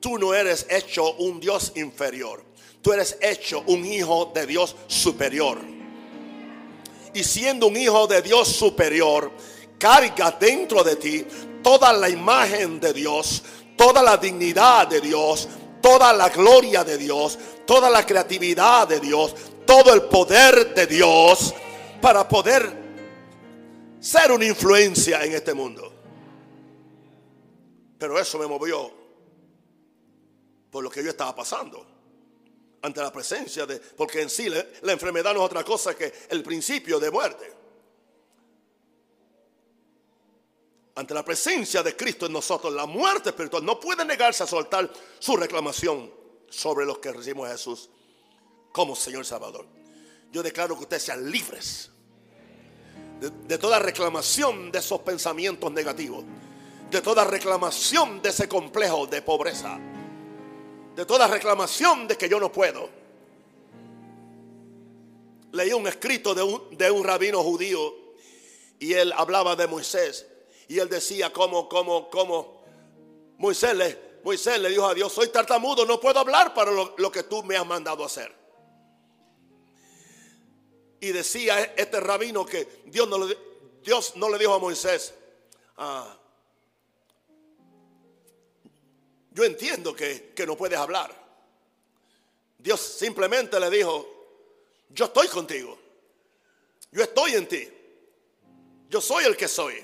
tú 0.00 0.18
no 0.18 0.34
eres 0.34 0.66
hecho 0.68 1.12
un 1.14 1.40
Dios 1.40 1.72
inferior. 1.76 2.44
Tú 2.82 2.92
eres 2.92 3.18
hecho 3.20 3.62
un 3.66 3.84
hijo 3.84 4.32
de 4.34 4.46
Dios 4.46 4.74
superior. 4.86 5.58
Y 7.12 7.24
siendo 7.24 7.66
un 7.66 7.76
hijo 7.76 8.06
de 8.06 8.22
Dios 8.22 8.48
superior, 8.48 9.30
carga 9.78 10.30
dentro 10.38 10.82
de 10.82 10.96
ti 10.96 11.26
toda 11.62 11.92
la 11.92 12.08
imagen 12.08 12.80
de 12.80 12.92
Dios, 12.92 13.42
toda 13.76 14.02
la 14.02 14.16
dignidad 14.16 14.86
de 14.88 15.00
Dios, 15.00 15.48
toda 15.82 16.12
la 16.12 16.28
gloria 16.28 16.84
de 16.84 16.96
Dios, 16.96 17.38
toda 17.66 17.90
la 17.90 18.06
creatividad 18.06 18.88
de 18.88 19.00
Dios, 19.00 19.34
todo 19.66 19.92
el 19.92 20.02
poder 20.02 20.74
de 20.74 20.86
Dios 20.86 21.54
para 22.00 22.26
poder 22.26 22.80
ser 24.00 24.32
una 24.32 24.46
influencia 24.46 25.22
en 25.22 25.34
este 25.34 25.52
mundo. 25.52 25.89
Pero 28.00 28.18
eso 28.18 28.38
me 28.38 28.46
movió 28.46 28.90
por 30.70 30.82
lo 30.82 30.88
que 30.88 31.04
yo 31.04 31.10
estaba 31.10 31.36
pasando 31.36 31.86
ante 32.80 32.98
la 33.02 33.12
presencia 33.12 33.66
de, 33.66 33.78
porque 33.78 34.22
en 34.22 34.30
sí 34.30 34.48
la, 34.48 34.92
enfermedad 34.92 35.34
no 35.34 35.40
es 35.40 35.46
otra 35.46 35.62
cosa 35.62 35.94
que 35.94 36.10
el 36.30 36.42
principio 36.42 36.98
de 36.98 37.10
muerte. 37.10 37.52
Ante 40.94 41.12
la 41.12 41.22
presencia 41.22 41.82
de 41.82 41.94
Cristo 41.94 42.24
en 42.24 42.32
nosotros, 42.32 42.72
la 42.72 42.86
muerte 42.86 43.28
espiritual 43.28 43.66
no 43.66 43.78
puede 43.78 44.02
negarse 44.06 44.44
a 44.44 44.46
soltar 44.46 44.90
su 45.18 45.36
reclamación 45.36 46.10
sobre 46.48 46.86
los 46.86 47.00
que 47.00 47.12
recibimos 47.12 47.50
a 47.50 47.52
Jesús 47.52 47.90
como 48.72 48.96
Señor 48.96 49.26
Salvador. 49.26 49.66
Yo 50.32 50.42
declaro 50.42 50.74
que 50.74 50.84
ustedes 50.84 51.02
sean 51.02 51.30
libres 51.30 51.90
de, 53.20 53.28
de 53.28 53.58
toda 53.58 53.78
reclamación 53.78 54.72
de 54.72 54.78
esos 54.78 55.00
pensamientos 55.02 55.70
negativos, 55.70 56.24
de 56.90 57.00
toda 57.00 57.24
reclamación 57.24 58.20
de 58.20 58.30
ese 58.30 58.48
complejo 58.48 59.06
de 59.06 59.22
pobreza 59.22 59.78
de 61.00 61.06
toda 61.06 61.26
reclamación 61.26 62.06
de 62.06 62.18
que 62.18 62.28
yo 62.28 62.38
no 62.38 62.52
puedo. 62.52 62.88
Leí 65.52 65.72
un 65.72 65.86
escrito 65.86 66.34
de 66.34 66.42
un, 66.42 66.76
de 66.76 66.90
un 66.90 67.02
rabino 67.04 67.42
judío 67.42 67.96
y 68.78 68.92
él 68.92 69.12
hablaba 69.16 69.56
de 69.56 69.66
Moisés 69.66 70.26
y 70.68 70.78
él 70.78 70.90
decía 70.90 71.32
como, 71.32 71.70
como, 71.70 72.10
como 72.10 72.62
Moisés 73.38 73.74
le, 73.74 73.98
Moisés 74.22 74.60
le 74.60 74.68
dijo 74.68 74.86
a 74.86 74.92
Dios, 74.92 75.10
soy 75.10 75.28
tartamudo, 75.28 75.86
no 75.86 75.98
puedo 75.98 76.18
hablar 76.20 76.52
para 76.52 76.70
lo, 76.70 77.10
que 77.10 77.22
tú 77.22 77.42
me 77.42 77.56
has 77.56 77.66
mandado 77.66 78.04
hacer. 78.04 78.32
Y 81.00 81.12
decía 81.12 81.72
este 81.76 81.98
rabino 81.98 82.44
que 82.44 82.82
Dios 82.84 83.08
no 83.08 83.24
le, 83.24 83.38
Dios 83.82 84.16
no 84.16 84.28
le 84.28 84.38
dijo 84.38 84.52
a 84.52 84.58
Moisés, 84.58 85.14
ah, 85.78 86.19
Yo 89.40 89.46
entiendo 89.46 89.96
que, 89.96 90.34
no 90.46 90.54
puedes 90.54 90.78
hablar. 90.78 91.10
Dios 92.58 92.78
simplemente 92.78 93.58
le 93.58 93.70
dijo, 93.70 94.06
yo 94.90 95.06
estoy 95.06 95.28
contigo. 95.28 95.78
Yo 96.92 97.02
estoy 97.02 97.36
en 97.36 97.48
ti. 97.48 97.66
Yo 98.90 99.00
soy 99.00 99.24
el 99.24 99.38
que 99.38 99.48
soy. 99.48 99.82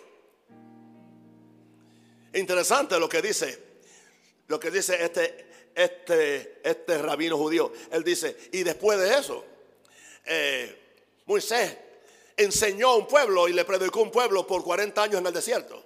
Interesante 2.35 3.01
lo 3.01 3.09
que 3.09 3.23
dice, 3.23 3.59
lo 4.49 4.61
que 4.61 4.71
dice 4.71 5.03
este, 5.03 5.47
este, 5.75 6.61
este 6.63 6.99
rabino 6.99 7.39
judío. 7.39 7.73
Él 7.91 8.05
dice, 8.05 8.37
y 8.53 8.63
después 8.63 9.01
de 9.01 9.19
eso, 9.19 9.43
eh, 10.27 11.01
Moisés 11.25 11.79
enseñó 12.37 12.91
a 12.91 12.97
un 12.97 13.09
pueblo 13.09 13.49
y 13.49 13.55
le 13.55 13.65
predicó 13.65 14.03
un 14.03 14.11
pueblo 14.11 14.47
por 14.47 14.63
40 14.63 15.03
años 15.03 15.21
en 15.21 15.27
el 15.27 15.33
desierto. 15.33 15.83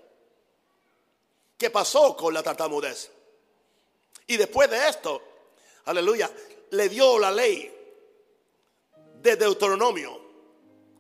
¿Qué 1.57 1.71
pasó 1.71 2.17
con 2.17 2.35
la 2.35 2.43
tartamudez? 2.43 3.20
Y 4.27 4.37
después 4.37 4.71
de 4.71 4.89
esto, 4.89 5.23
aleluya, 5.85 6.31
le 6.71 6.89
dio 6.89 7.19
la 7.19 7.31
ley 7.31 7.73
de 9.21 9.37
Deuteronomio 9.37 10.21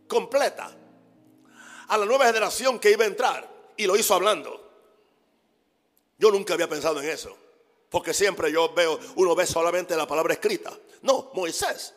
completa 0.06 0.76
a 1.88 1.98
la 1.98 2.06
nueva 2.06 2.26
generación 2.26 2.78
que 2.78 2.90
iba 2.90 3.04
a 3.04 3.08
entrar 3.08 3.48
y 3.76 3.86
lo 3.86 3.96
hizo 3.96 4.14
hablando. 4.14 4.68
Yo 6.18 6.30
nunca 6.30 6.54
había 6.54 6.68
pensado 6.68 7.00
en 7.00 7.08
eso, 7.08 7.36
porque 7.88 8.12
siempre 8.12 8.52
yo 8.52 8.72
veo, 8.74 8.98
uno 9.16 9.34
ve 9.34 9.46
solamente 9.46 9.96
la 9.96 10.06
palabra 10.06 10.34
escrita. 10.34 10.76
No, 11.02 11.30
Moisés 11.34 11.94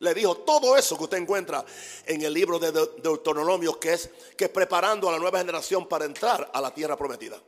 le 0.00 0.14
dijo 0.14 0.38
todo 0.38 0.76
eso 0.76 0.96
que 0.96 1.04
usted 1.04 1.18
encuentra 1.18 1.64
en 2.06 2.22
el 2.22 2.32
libro 2.32 2.58
de 2.58 2.70
Deuteronomio, 2.72 3.78
que 3.80 3.94
es 3.94 4.10
que 4.36 4.48
preparando 4.48 5.08
a 5.08 5.12
la 5.12 5.18
nueva 5.18 5.38
generación 5.38 5.88
para 5.88 6.04
entrar 6.04 6.50
a 6.52 6.60
la 6.60 6.72
tierra 6.72 6.96
prometida. 6.96 7.40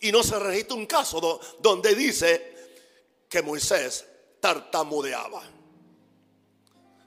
Y 0.00 0.12
no 0.12 0.22
se 0.22 0.38
registra 0.38 0.76
un 0.76 0.86
caso 0.86 1.40
donde 1.58 1.94
dice 1.94 2.56
que 3.28 3.42
Moisés 3.42 4.06
tartamudeaba. 4.40 5.42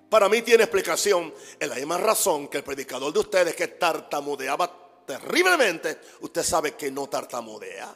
Para 0.09 0.27
mí 0.27 0.41
tiene 0.41 0.63
explicación 0.63 1.33
en 1.57 1.69
la 1.69 1.75
misma 1.75 1.97
razón 1.97 2.49
que 2.49 2.57
el 2.57 2.63
predicador 2.63 3.13
de 3.13 3.19
ustedes 3.19 3.55
que 3.55 3.69
tartamudeaba 3.69 5.05
terriblemente, 5.05 5.99
usted 6.21 6.43
sabe 6.43 6.75
que 6.75 6.91
no 6.91 7.07
tartamudea. 7.07 7.95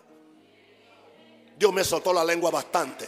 Dios 1.58 1.74
me 1.74 1.84
soltó 1.84 2.14
la 2.14 2.24
lengua 2.24 2.52
bastante. 2.52 3.08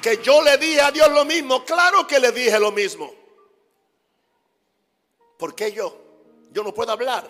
Que 0.00 0.18
yo 0.22 0.42
le 0.42 0.56
dije 0.58 0.80
a 0.80 0.90
Dios 0.90 1.10
lo 1.10 1.24
mismo, 1.24 1.64
claro 1.64 2.06
que 2.06 2.18
le 2.18 2.32
dije 2.32 2.58
lo 2.58 2.72
mismo. 2.72 3.21
¿Por 5.42 5.56
qué 5.56 5.72
yo? 5.72 5.92
Yo 6.52 6.62
no 6.62 6.72
puedo 6.72 6.92
hablar. 6.92 7.28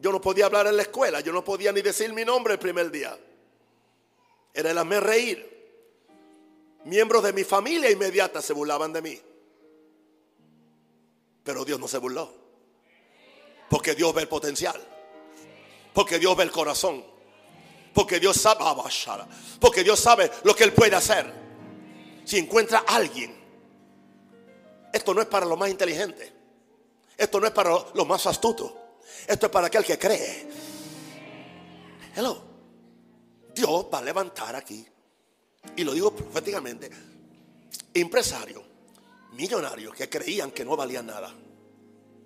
Yo 0.00 0.10
no 0.10 0.18
podía 0.18 0.46
hablar 0.46 0.66
en 0.66 0.78
la 0.78 0.82
escuela. 0.84 1.20
Yo 1.20 1.30
no 1.30 1.44
podía 1.44 1.70
ni 1.72 1.82
decir 1.82 2.10
mi 2.14 2.24
nombre 2.24 2.54
el 2.54 2.58
primer 2.58 2.90
día. 2.90 3.18
Era 4.54 4.70
el 4.70 4.78
hacerme 4.78 4.98
reír. 4.98 6.06
Miembros 6.86 7.22
de 7.22 7.34
mi 7.34 7.44
familia 7.44 7.90
inmediata 7.90 8.40
se 8.40 8.54
burlaban 8.54 8.94
de 8.94 9.02
mí. 9.02 9.20
Pero 11.44 11.66
Dios 11.66 11.78
no 11.78 11.86
se 11.86 11.98
burló. 11.98 12.32
Porque 13.68 13.94
Dios 13.94 14.14
ve 14.14 14.22
el 14.22 14.28
potencial. 14.28 14.80
Porque 15.92 16.18
Dios 16.18 16.34
ve 16.34 16.44
el 16.44 16.50
corazón. 16.50 17.04
Porque 17.92 18.18
Dios 18.18 18.38
sabe, 18.38 18.60
ah, 18.62 19.28
porque 19.60 19.84
Dios 19.84 20.00
sabe 20.00 20.30
lo 20.44 20.56
que 20.56 20.64
Él 20.64 20.72
puede 20.72 20.96
hacer. 20.96 21.30
Si 22.24 22.38
encuentra 22.38 22.84
a 22.86 22.96
alguien, 22.96 23.36
esto 24.94 25.12
no 25.12 25.20
es 25.20 25.26
para 25.26 25.44
lo 25.44 25.58
más 25.58 25.68
inteligente. 25.68 26.37
Esto 27.18 27.40
no 27.40 27.48
es 27.48 27.52
para 27.52 27.70
los 27.92 28.06
más 28.06 28.24
astutos. 28.28 28.72
Esto 29.26 29.46
es 29.46 29.52
para 29.52 29.66
aquel 29.66 29.84
que 29.84 29.98
cree. 29.98 30.48
Hello. 32.14 32.40
Dios 33.52 33.86
va 33.92 33.98
a 33.98 34.02
levantar 34.02 34.54
aquí. 34.54 34.86
Y 35.76 35.82
lo 35.82 35.92
digo 35.92 36.14
proféticamente. 36.14 36.88
Empresario, 37.92 38.62
millonarios 39.32 39.92
que 39.94 40.08
creían 40.08 40.52
que 40.52 40.64
no 40.64 40.76
valían 40.76 41.06
nada. 41.06 41.34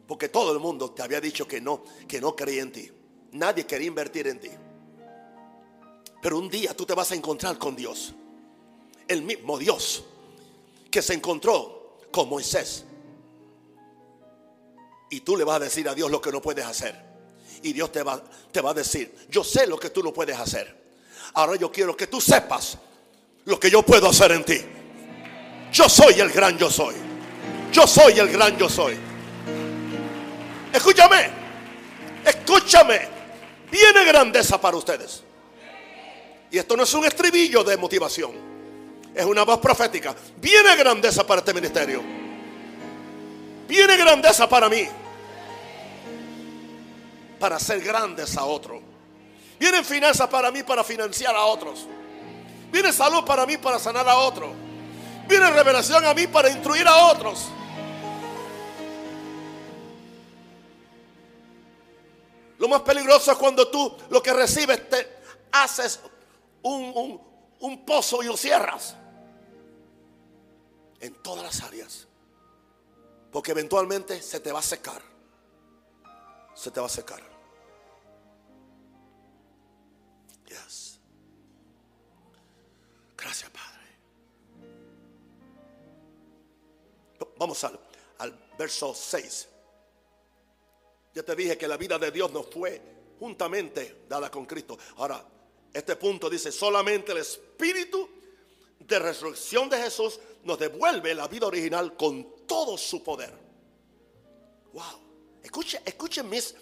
Porque 0.06 0.28
todo 0.28 0.52
el 0.52 0.58
mundo 0.58 0.90
te 0.90 1.02
había 1.02 1.22
dicho 1.22 1.48
que 1.48 1.58
no, 1.58 1.84
que 2.06 2.20
no 2.20 2.36
creía 2.36 2.60
en 2.60 2.72
ti. 2.72 2.92
Nadie 3.32 3.64
quería 3.64 3.88
invertir 3.88 4.26
en 4.28 4.40
ti. 4.40 4.50
Pero 6.20 6.38
un 6.38 6.50
día 6.50 6.76
tú 6.76 6.84
te 6.84 6.92
vas 6.92 7.10
a 7.12 7.14
encontrar 7.14 7.56
con 7.56 7.74
Dios. 7.74 8.12
El 9.08 9.22
mismo 9.22 9.58
Dios 9.58 10.04
que 10.90 11.00
se 11.00 11.14
encontró 11.14 11.98
con 12.12 12.28
Moisés. 12.28 12.84
Y 15.12 15.20
tú 15.20 15.36
le 15.36 15.44
vas 15.44 15.56
a 15.56 15.64
decir 15.64 15.86
a 15.90 15.94
Dios 15.94 16.10
lo 16.10 16.22
que 16.22 16.32
no 16.32 16.40
puedes 16.40 16.64
hacer. 16.64 16.98
Y 17.62 17.74
Dios 17.74 17.92
te 17.92 18.02
va, 18.02 18.18
te 18.50 18.62
va 18.62 18.70
a 18.70 18.74
decir, 18.74 19.14
yo 19.28 19.44
sé 19.44 19.66
lo 19.66 19.78
que 19.78 19.90
tú 19.90 20.02
no 20.02 20.10
puedes 20.10 20.38
hacer. 20.38 20.74
Ahora 21.34 21.54
yo 21.56 21.70
quiero 21.70 21.94
que 21.94 22.06
tú 22.06 22.18
sepas 22.18 22.78
lo 23.44 23.60
que 23.60 23.70
yo 23.70 23.82
puedo 23.82 24.08
hacer 24.08 24.32
en 24.32 24.42
ti. 24.42 24.58
Yo 25.70 25.86
soy 25.86 26.18
el 26.18 26.30
gran 26.30 26.56
yo 26.56 26.70
soy. 26.70 26.94
Yo 27.70 27.86
soy 27.86 28.20
el 28.20 28.32
gran 28.32 28.56
yo 28.56 28.70
soy. 28.70 28.96
Escúchame. 30.72 31.30
Escúchame. 32.24 33.06
Viene 33.70 34.06
grandeza 34.06 34.58
para 34.58 34.78
ustedes. 34.78 35.22
Y 36.50 36.56
esto 36.56 36.74
no 36.74 36.84
es 36.84 36.94
un 36.94 37.04
estribillo 37.04 37.62
de 37.62 37.76
motivación. 37.76 38.32
Es 39.14 39.26
una 39.26 39.42
voz 39.42 39.58
profética. 39.58 40.16
Viene 40.38 40.74
grandeza 40.74 41.26
para 41.26 41.40
este 41.40 41.52
ministerio. 41.52 42.02
Viene 43.68 43.98
grandeza 43.98 44.48
para 44.48 44.70
mí. 44.70 44.88
Para 47.42 47.56
hacer 47.56 47.80
grandes 47.80 48.36
a 48.36 48.44
otros. 48.44 48.80
Vienen 49.58 49.84
finanzas 49.84 50.28
para 50.28 50.52
mí 50.52 50.62
para 50.62 50.84
financiar 50.84 51.34
a 51.34 51.44
otros. 51.44 51.88
Viene 52.70 52.92
salud 52.92 53.24
para 53.24 53.44
mí 53.46 53.56
para 53.56 53.80
sanar 53.80 54.08
a 54.08 54.16
otros. 54.16 54.52
Viene 55.26 55.50
revelación 55.50 56.04
a 56.04 56.14
mí 56.14 56.28
para 56.28 56.48
instruir 56.50 56.86
a 56.86 57.08
otros. 57.08 57.48
Lo 62.58 62.68
más 62.68 62.82
peligroso 62.82 63.32
es 63.32 63.38
cuando 63.38 63.66
tú 63.66 63.92
lo 64.08 64.22
que 64.22 64.32
recibes 64.32 64.88
te 64.88 65.08
haces 65.50 65.98
un, 66.62 67.20
un 67.58 67.84
pozo 67.84 68.22
y 68.22 68.26
lo 68.26 68.36
cierras. 68.36 68.94
En 71.00 71.12
todas 71.14 71.42
las 71.42 71.60
áreas. 71.60 72.06
Porque 73.32 73.50
eventualmente 73.50 74.22
se 74.22 74.38
te 74.38 74.52
va 74.52 74.60
a 74.60 74.62
secar. 74.62 75.02
Se 76.54 76.70
te 76.70 76.78
va 76.78 76.86
a 76.86 76.88
secar. 76.88 77.31
Gracias, 83.16 83.50
Padre. 83.50 83.72
Vamos 87.38 87.62
al, 87.64 87.78
al 88.18 88.48
verso 88.58 88.94
6. 88.94 89.48
Ya 91.14 91.22
te 91.22 91.36
dije 91.36 91.58
que 91.58 91.68
la 91.68 91.76
vida 91.76 91.98
de 91.98 92.10
Dios 92.10 92.32
nos 92.32 92.46
fue 92.46 92.80
juntamente 93.18 94.04
dada 94.08 94.30
con 94.30 94.46
Cristo. 94.46 94.78
Ahora, 94.96 95.24
este 95.72 95.96
punto 95.96 96.28
dice, 96.28 96.50
solamente 96.50 97.12
el 97.12 97.18
Espíritu 97.18 98.08
de 98.80 98.98
resurrección 98.98 99.68
de 99.68 99.78
Jesús 99.78 100.18
nos 100.44 100.58
devuelve 100.58 101.14
la 101.14 101.28
vida 101.28 101.46
original 101.46 101.96
con 101.96 102.46
todo 102.46 102.76
su 102.76 103.02
poder. 103.02 103.32
Wow. 104.72 105.00
Escuchen, 105.42 105.82
escuchen 105.84 106.28
mis, 106.28 106.54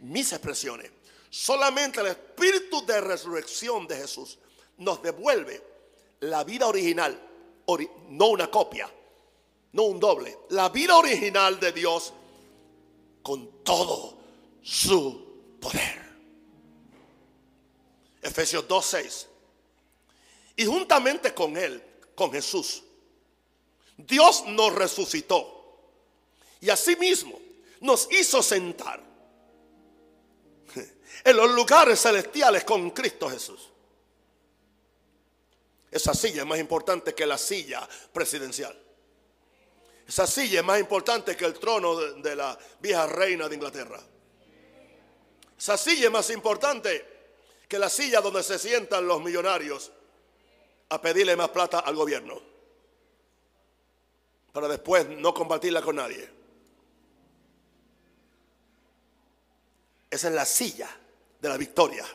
mis 0.00 0.32
expresiones. 0.32 0.90
Solamente 1.30 2.00
el 2.00 2.06
Espíritu 2.06 2.84
de 2.86 3.00
resurrección 3.00 3.86
de 3.86 3.96
Jesús 3.96 4.38
nos 4.78 5.02
devuelve 5.02 5.62
la 6.20 6.44
vida 6.44 6.66
original, 6.66 7.20
no 8.08 8.26
una 8.28 8.50
copia, 8.50 8.90
no 9.72 9.82
un 9.84 10.00
doble. 10.00 10.38
La 10.50 10.70
vida 10.70 10.96
original 10.96 11.60
de 11.60 11.72
Dios 11.72 12.12
con 13.22 13.62
todo 13.62 14.16
su 14.62 15.58
poder. 15.60 16.08
Efesios 18.22 18.66
2.6. 18.66 19.26
Y 20.56 20.64
juntamente 20.64 21.34
con 21.34 21.56
Él, 21.56 21.82
con 22.14 22.32
Jesús, 22.32 22.82
Dios 23.96 24.44
nos 24.46 24.74
resucitó. 24.74 25.54
Y 26.60 26.70
asimismo 26.70 27.38
nos 27.80 28.08
hizo 28.10 28.42
sentar 28.42 29.07
en 31.24 31.36
los 31.36 31.50
lugares 31.50 32.00
celestiales 32.00 32.64
con 32.64 32.90
Cristo 32.90 33.28
Jesús. 33.28 33.70
Esa 35.90 36.14
silla 36.14 36.42
es 36.42 36.46
más 36.46 36.58
importante 36.58 37.14
que 37.14 37.26
la 37.26 37.38
silla 37.38 37.88
presidencial. 38.12 38.78
Esa 40.06 40.26
silla 40.26 40.60
es 40.60 40.64
más 40.64 40.80
importante 40.80 41.36
que 41.36 41.44
el 41.44 41.58
trono 41.58 41.96
de, 41.96 42.36
la 42.36 42.58
vieja 42.80 43.06
reina 43.06 43.48
de 43.48 43.54
Inglaterra. 43.54 44.00
Esa 45.58 45.76
silla 45.76 46.06
es 46.06 46.10
más 46.10 46.30
importante 46.30 47.04
que 47.68 47.78
la 47.78 47.88
silla 47.88 48.20
donde 48.20 48.42
se 48.42 48.58
sientan 48.58 49.06
los 49.06 49.22
millonarios 49.22 49.90
a 50.90 51.00
pedirle 51.00 51.36
más 51.36 51.50
plata 51.50 51.80
al 51.80 51.94
gobierno. 51.94 52.40
Para 54.52 54.68
después 54.68 55.08
no 55.08 55.34
compartirla 55.34 55.82
con 55.82 55.96
nadie. 55.96 56.28
Esa 60.10 60.28
es 60.28 60.34
la 60.34 60.46
silla 60.46 60.88
de 61.40 61.48
la 61.48 61.56
victoria. 61.56 62.06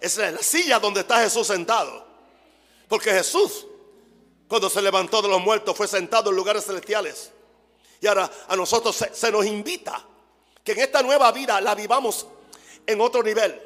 Esa 0.00 0.28
es 0.28 0.34
la 0.34 0.42
silla 0.42 0.78
donde 0.78 1.00
está 1.00 1.20
Jesús 1.20 1.46
sentado. 1.46 2.06
Porque 2.88 3.10
Jesús 3.10 3.66
cuando 4.48 4.70
se 4.70 4.80
levantó 4.80 5.22
de 5.22 5.28
los 5.28 5.40
muertos, 5.40 5.76
fue 5.76 5.88
sentado 5.88 6.30
en 6.30 6.36
lugares 6.36 6.64
celestiales. 6.64 7.32
Y 8.00 8.06
ahora 8.06 8.30
a 8.48 8.56
nosotros 8.56 8.94
se, 9.12 9.32
nos 9.32 9.44
invita 9.44 10.04
que 10.62 10.72
en 10.72 10.80
esta 10.80 11.02
nueva 11.02 11.32
vida 11.32 11.60
la 11.60 11.74
vivamos 11.74 12.26
en 12.86 13.00
otro 13.00 13.22
nivel. 13.22 13.60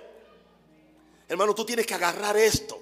Hermano, 1.29 1.55
tú 1.55 1.65
tienes 1.65 1.87
que 1.87 1.95
agarrar 1.95 2.37
esto. 2.37 2.81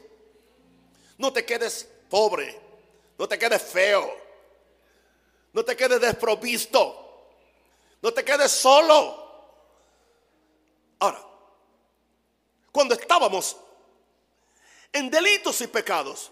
No 1.19 1.33
te 1.33 1.45
quedes 1.45 1.89
pobre. 2.09 2.61
No 3.19 3.27
te 3.27 3.39
quedes 3.39 3.63
feo. 3.63 4.09
No 5.53 5.65
te 5.65 5.77
quedes 5.77 6.01
desprovisto. 6.01 7.27
No 8.01 8.13
te 8.13 8.25
quedes 8.25 8.53
solo. 8.53 9.27
Ahora, 11.01 11.27
cuando 12.79 12.95
estábamos 12.95 13.57
en 14.93 15.11
delitos 15.11 15.61
y 15.63 15.67
pecados, 15.67 16.31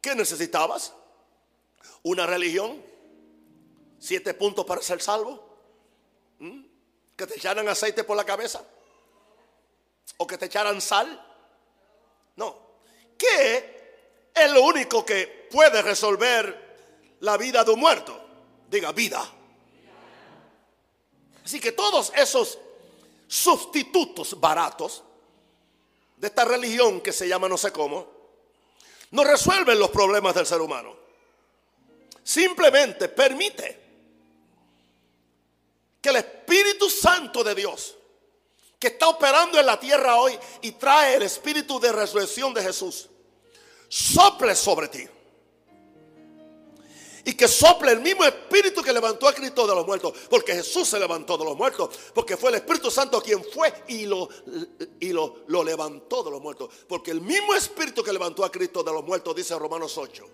¿Qué 0.00 0.14
necesitabas? 0.14 0.94
¿Una 2.04 2.24
religión? 2.24 2.82
¿Siete 3.98 4.32
puntos 4.32 4.64
para 4.64 4.80
ser 4.80 5.02
salvo? 5.02 5.46
¿Mm? 6.38 6.62
¿Que 7.14 7.26
te 7.26 7.36
echaran 7.36 7.68
aceite 7.68 8.02
por 8.04 8.16
la 8.16 8.24
cabeza? 8.24 8.64
¿O 10.16 10.26
que 10.26 10.38
te 10.38 10.46
echaran 10.46 10.80
sal? 10.80 11.22
No. 12.36 12.56
¿Qué 13.18 14.30
es 14.34 14.50
lo 14.52 14.62
único 14.62 15.04
que 15.04 15.48
puede 15.50 15.82
resolver 15.82 17.18
la 17.20 17.36
vida 17.36 17.62
de 17.62 17.72
un 17.72 17.80
muerto? 17.80 18.18
Diga, 18.70 18.92
vida. 18.92 19.22
Así 21.44 21.60
que 21.60 21.72
todos 21.72 22.10
esos 22.16 22.58
sustitutos 23.26 24.38
baratos 24.38 25.02
de 26.16 26.26
esta 26.28 26.44
religión 26.44 27.00
que 27.00 27.12
se 27.12 27.28
llama 27.28 27.48
no 27.48 27.58
sé 27.58 27.72
cómo, 27.72 28.06
no 29.10 29.24
resuelven 29.24 29.78
los 29.78 29.90
problemas 29.90 30.34
del 30.34 30.46
ser 30.46 30.60
humano. 30.60 30.96
Simplemente 32.22 33.08
permite 33.08 33.80
que 36.00 36.08
el 36.08 36.16
Espíritu 36.16 36.90
Santo 36.90 37.44
de 37.44 37.54
Dios, 37.54 37.96
que 38.78 38.88
está 38.88 39.08
operando 39.08 39.58
en 39.58 39.66
la 39.66 39.78
tierra 39.78 40.16
hoy 40.16 40.38
y 40.62 40.72
trae 40.72 41.16
el 41.16 41.22
Espíritu 41.22 41.78
de 41.78 41.92
resurrección 41.92 42.52
de 42.52 42.62
Jesús, 42.62 43.08
sople 43.88 44.54
sobre 44.54 44.88
ti 44.88 45.08
y 47.26 47.34
que 47.34 47.48
sople 47.48 47.90
el 47.90 48.00
mismo 48.00 48.24
espíritu 48.24 48.80
que 48.82 48.92
levantó 48.92 49.26
a 49.26 49.34
Cristo 49.34 49.66
de 49.66 49.74
los 49.74 49.84
muertos, 49.84 50.12
porque 50.30 50.54
Jesús 50.54 50.88
se 50.88 50.96
levantó 50.96 51.36
de 51.36 51.44
los 51.44 51.56
muertos, 51.56 51.90
porque 52.14 52.36
fue 52.36 52.50
el 52.50 52.56
Espíritu 52.56 52.88
Santo 52.88 53.20
quien 53.20 53.42
fue 53.42 53.82
y 53.88 54.06
lo, 54.06 54.28
y 55.00 55.08
lo, 55.08 55.38
lo 55.48 55.64
levantó 55.64 56.22
de 56.22 56.30
los 56.30 56.40
muertos, 56.40 56.70
porque 56.88 57.10
el 57.10 57.20
mismo 57.20 57.52
espíritu 57.52 58.04
que 58.04 58.12
levantó 58.12 58.44
a 58.44 58.50
Cristo 58.50 58.80
de 58.84 58.92
los 58.92 59.04
muertos, 59.04 59.34
dice 59.34 59.58
Romanos 59.58 59.98
8, 59.98 60.24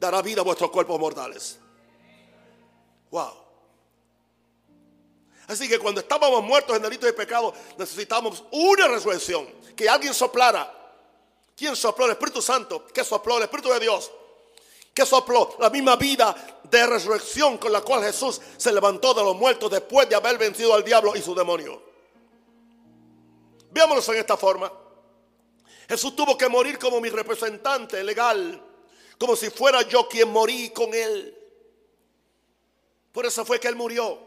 dará 0.00 0.22
vida 0.22 0.40
a 0.40 0.44
vuestros 0.44 0.70
cuerpos 0.70 0.98
mortales. 0.98 1.58
Wow. 3.10 3.34
Así 5.48 5.68
que 5.68 5.78
cuando 5.78 6.00
estábamos 6.00 6.42
muertos 6.42 6.74
en 6.74 6.82
delitos 6.82 7.10
y 7.10 7.12
pecado, 7.12 7.52
necesitábamos 7.76 8.42
una 8.52 8.88
resurrección, 8.88 9.46
que 9.76 9.86
alguien 9.86 10.14
soplara. 10.14 10.80
¿Quién 11.54 11.76
sopló? 11.76 12.06
El 12.06 12.12
Espíritu 12.12 12.40
Santo. 12.40 12.86
¿Qué 12.86 13.04
sopló? 13.04 13.36
El 13.36 13.44
Espíritu 13.44 13.68
de 13.68 13.80
Dios 13.80 14.10
que 14.94 15.04
sopló 15.04 15.56
la 15.58 15.70
misma 15.70 15.96
vida 15.96 16.62
de 16.62 16.86
resurrección 16.86 17.58
con 17.58 17.72
la 17.72 17.80
cual 17.80 18.04
Jesús 18.04 18.40
se 18.56 18.72
levantó 18.72 19.12
de 19.12 19.24
los 19.24 19.36
muertos 19.36 19.70
después 19.70 20.08
de 20.08 20.14
haber 20.14 20.38
vencido 20.38 20.72
al 20.72 20.84
diablo 20.84 21.16
y 21.16 21.20
su 21.20 21.34
demonio. 21.34 21.82
Veámoslo 23.72 24.14
en 24.14 24.20
esta 24.20 24.36
forma. 24.36 24.72
Jesús 25.88 26.14
tuvo 26.14 26.38
que 26.38 26.48
morir 26.48 26.78
como 26.78 27.00
mi 27.00 27.10
representante 27.10 28.02
legal, 28.04 28.62
como 29.18 29.34
si 29.34 29.50
fuera 29.50 29.82
yo 29.82 30.08
quien 30.08 30.30
morí 30.30 30.70
con 30.70 30.94
Él. 30.94 31.36
Por 33.12 33.26
eso 33.26 33.44
fue 33.44 33.58
que 33.58 33.68
Él 33.68 33.76
murió. 33.76 34.18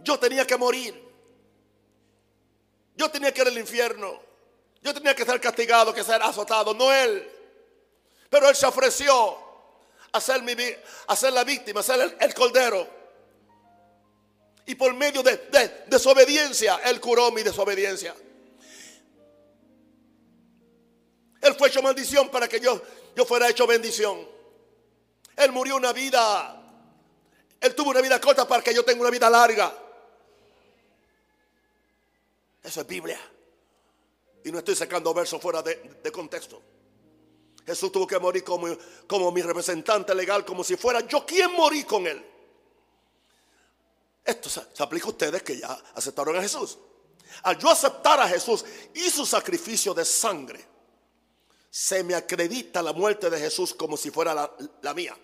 Yo 0.00 0.18
tenía 0.18 0.46
que 0.46 0.56
morir. 0.56 1.02
Yo 2.96 3.10
tenía 3.10 3.32
que 3.32 3.42
ir 3.42 3.48
al 3.48 3.58
infierno. 3.58 4.18
Yo 4.82 4.94
tenía 4.94 5.14
que 5.14 5.24
ser 5.24 5.40
castigado, 5.40 5.92
que 5.92 6.04
ser 6.04 6.22
azotado, 6.22 6.72
no 6.74 6.92
Él. 6.92 7.33
Pero 8.34 8.48
Él 8.48 8.56
se 8.56 8.66
ofreció 8.66 9.38
a 10.10 10.20
ser, 10.20 10.42
mi, 10.42 10.56
a 11.06 11.14
ser 11.14 11.32
la 11.32 11.44
víctima, 11.44 11.78
a 11.78 11.82
ser 11.84 12.16
el, 12.18 12.34
cordero. 12.34 12.84
Y 14.66 14.74
por 14.74 14.92
medio 14.92 15.22
de, 15.22 15.36
de 15.36 15.84
desobediencia, 15.86 16.80
Él 16.84 17.00
curó 17.00 17.30
mi 17.30 17.44
desobediencia. 17.44 18.12
Él 21.42 21.54
fue 21.54 21.68
hecho 21.68 21.80
maldición 21.80 22.28
para 22.28 22.48
que 22.48 22.58
yo, 22.58 22.82
yo 23.14 23.24
fuera 23.24 23.48
hecho 23.48 23.68
bendición. 23.68 24.28
Él 25.36 25.52
murió 25.52 25.76
una 25.76 25.92
vida. 25.92 26.60
Él 27.60 27.72
tuvo 27.76 27.90
una 27.90 28.00
vida 28.00 28.20
corta 28.20 28.48
para 28.48 28.64
que 28.64 28.74
yo 28.74 28.84
tenga 28.84 29.02
una 29.02 29.10
vida 29.10 29.30
larga. 29.30 29.72
Eso 32.64 32.80
es 32.80 32.86
Biblia. 32.88 33.20
Y 34.42 34.50
no 34.50 34.58
estoy 34.58 34.74
sacando 34.74 35.14
versos 35.14 35.40
fuera 35.40 35.62
de, 35.62 36.10
contexto. 36.10 36.60
Jesús 37.66 37.90
tuvo 37.90 38.06
que 38.06 38.18
morir 38.18 38.44
como, 38.44 38.66
como 39.06 39.30
mi 39.32 39.42
representante 39.42 40.14
legal, 40.14 40.44
como 40.44 40.62
si 40.62 40.76
fuera 40.76 41.00
yo 41.00 41.24
quien 41.24 41.52
morí 41.52 41.84
con 41.84 42.06
él. 42.06 42.24
Esto 44.24 44.48
se, 44.48 44.62
se, 44.72 44.82
aplica 44.82 45.06
a 45.06 45.10
ustedes 45.10 45.42
que 45.42 45.58
ya 45.58 45.72
aceptaron 45.94 46.36
a 46.36 46.42
Jesús. 46.42 46.78
Al 47.42 47.58
yo 47.58 47.68
aceptar 47.70 48.20
a 48.20 48.28
Jesús 48.28 48.64
y 48.94 49.10
su 49.10 49.26
sacrificio 49.26 49.92
de 49.92 50.04
sangre, 50.04 50.64
se 51.74 52.04
me 52.04 52.14
acredita 52.14 52.80
la 52.80 52.92
muerte 52.92 53.28
de 53.28 53.36
Jesús 53.36 53.74
como 53.74 53.96
si 53.96 54.12
fuera 54.12 54.32
la, 54.80 54.94
mía. 54.94 55.16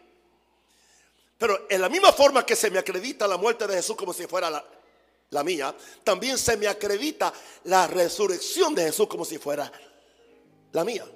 Pero 1.38 1.66
en 1.70 1.80
la 1.80 1.88
misma 1.88 2.12
forma 2.12 2.44
que 2.44 2.56
se 2.56 2.72
me 2.72 2.80
acredita 2.80 3.28
la 3.28 3.36
muerte 3.36 3.68
de 3.68 3.76
Jesús 3.76 3.94
como 3.94 4.12
si 4.12 4.26
fuera 4.26 4.50
la, 5.30 5.44
mía, 5.44 5.72
también 6.02 6.36
se 6.36 6.56
me 6.56 6.66
acredita 6.66 7.32
la 7.64 7.86
resurrección 7.86 8.74
de 8.74 8.82
Jesús 8.82 9.06
como 9.06 9.24
si 9.24 9.38
fuera 9.38 9.70
la 10.72 10.84
mía. 10.84 11.06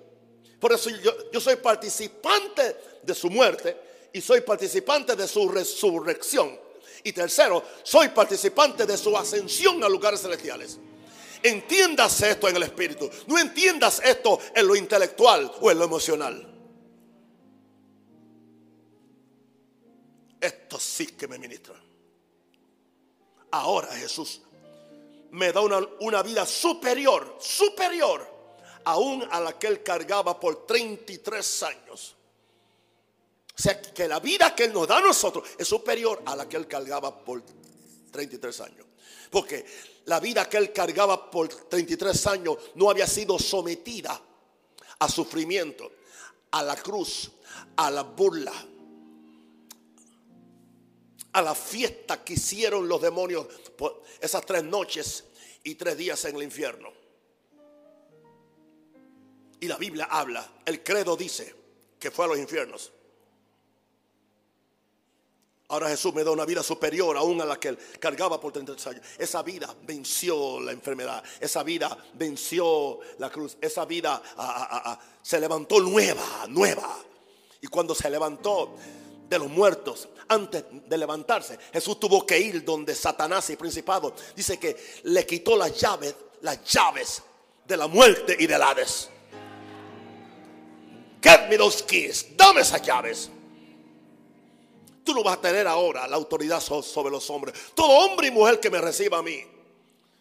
Por 0.61 0.73
eso 0.73 0.91
yo, 0.91 1.41
soy 1.41 1.57
participante 1.57 2.77
de 3.03 3.15
su 3.15 3.29
muerte 3.29 4.09
y 4.13 4.21
soy 4.21 4.41
participante 4.41 5.17
de 5.17 5.29
su 5.29 5.49
resurrección. 5.49 6.59
Y 7.03 7.13
tercero, 7.13 7.63
soy 7.83 8.09
participante 8.09 8.87
de 8.87 8.97
su 8.97 9.17
ascensión 9.17 9.83
a 9.85 9.89
lugares 9.89 10.23
celestiales. 10.23 10.79
Entiendas 11.43 12.23
esto 12.23 12.49
en 12.49 12.57
el 12.57 12.63
espíritu. 12.63 13.11
No 13.27 13.39
entiendas 13.39 14.01
esto 14.03 14.39
en 14.55 14.67
lo 14.67 14.75
intelectual 14.75 15.53
o 15.61 15.71
en 15.71 15.79
lo 15.79 15.85
emocional. 15.85 16.51
Esto 20.41 20.79
sí 20.81 21.09
que 21.09 21.29
me 21.29 21.39
ministra. 21.39 21.75
Ahora 23.51 23.89
Jesús 23.89 24.41
me 25.31 25.53
da 25.53 25.61
una, 25.61 25.81
una 26.01 26.23
vida 26.23 26.47
superior, 26.47 27.37
superior, 27.41 28.34
aún 28.85 29.27
a 29.31 29.41
la 29.41 29.59
que 29.59 29.67
él 29.67 29.83
cargaba 29.83 30.39
por 30.39 30.67
33 30.67 31.63
años. 31.63 32.17
O 33.57 33.63
sea, 33.63 33.81
que 33.81 34.09
la 34.09 34.19
vida 34.19 34.55
que 34.55 34.65
Él 34.65 34.73
nos 34.73 34.89
da 34.89 34.99
a 34.99 35.01
nosotros 35.01 35.49
es 35.57 35.69
superior 35.69 36.23
a 36.27 36.35
la 36.35 36.49
que 36.49 36.57
Él 36.57 36.67
cargaba 36.67 37.25
por 37.25 37.41
33 38.11 38.61
años. 38.63 38.87
Porque 39.31 39.65
la 40.07 40.21
vida 40.21 40.49
que 40.49 40.59
él 40.59 40.73
cargaba 40.73 41.31
por 41.31 41.49
33 41.49 42.27
años 42.29 42.57
no 42.77 42.89
había 42.89 43.07
sido 43.07 43.39
sometida 43.39 44.21
a 45.01 45.09
sufrimiento, 45.09 45.91
a 46.53 46.63
la 46.63 46.77
cruz, 46.77 47.33
a 47.77 47.91
la 47.91 48.03
burla, 48.03 48.53
a 51.33 51.43
la 51.43 51.55
fiesta 51.55 52.23
que 52.23 52.35
hicieron 52.35 52.89
los 52.89 53.03
demonios 53.03 53.47
por 53.77 54.05
esas 54.21 54.47
tres 54.47 54.63
noches 54.63 55.25
y 55.65 55.75
tres 55.75 55.97
días 55.97 56.25
en 56.27 56.37
el 56.37 56.45
infierno. 56.45 56.93
Y 59.65 59.67
la 59.67 59.79
Biblia 59.79 60.09
habla, 60.11 60.47
el 60.67 60.83
credo 60.83 61.17
dice 61.17 61.55
que 61.99 62.11
fue 62.11 62.27
a 62.27 62.29
los 62.29 62.39
infiernos. 62.39 62.93
Ahora 65.69 65.89
Jesús 65.89 66.13
me 66.13 66.23
da 66.23 66.33
una 66.33 66.45
vida 66.45 66.63
superior 66.63 67.17
aún 67.17 67.41
a 67.41 67.47
la 67.47 67.59
que 67.59 67.69
él 67.69 67.79
cargaba 67.99 68.39
por 68.39 68.53
33 68.53 68.87
años. 68.89 69.07
Esa 69.17 69.43
vida 69.43 69.75
venció 69.87 70.61
la 70.61 70.73
enfermedad. 70.73 71.25
Esa 71.41 71.63
vida 71.63 71.97
venció 72.13 72.99
la 73.17 73.31
cruz. 73.31 73.57
Esa 73.59 73.87
vida 73.87 74.21
ah, 74.37 74.69
ah, 74.71 74.83
ah, 74.85 75.01
se 75.23 75.41
levantó 75.41 75.81
nueva, 75.81 76.45
nueva. 76.51 76.99
Y 77.63 77.67
cuando 77.69 77.95
se 77.95 78.11
levantó 78.11 78.77
de 79.31 79.39
los 79.39 79.49
muertos, 79.49 80.11
antes 80.29 80.63
de 80.87 80.99
levantarse, 80.99 81.59
Jesús 81.73 81.99
tuvo 81.99 82.27
que 82.27 82.39
ir 82.39 82.63
donde 82.67 82.95
Satanás 82.95 83.49
y 83.49 83.57
Principado. 83.57 84.15
Dice 84.37 84.59
que 84.59 84.77
le 85.05 85.25
quitó 85.25 85.57
las 85.57 85.81
llaves, 85.81 86.15
las 86.43 86.63
llaves 86.65 87.23
de 87.67 87.79
la 87.79 87.87
muerte 87.87 88.37
y 88.39 88.47
del 88.47 88.63
Hades. 88.63 89.09
Get 91.25 91.49
me 91.49 91.57
those 91.57 91.83
keys. 91.83 92.37
Dame 92.37 92.61
esas 92.61 92.83
llaves. 92.83 93.31
Tú 95.03 95.15
no 95.15 95.23
vas 95.25 95.39
a 95.39 95.41
tener 95.41 95.67
ahora 95.67 96.07
la 96.07 96.17
autoridad 96.17 96.61
sobre 96.61 97.11
los 97.11 97.31
hombres. 97.31 97.55
Todo 97.75 97.89
hombre 97.89 98.27
y 98.27 98.31
mujer 98.31 98.61
que 98.61 98.69
me 98.69 98.79
reciba 98.79 99.19
a 99.19 99.23
mí, 99.23 99.43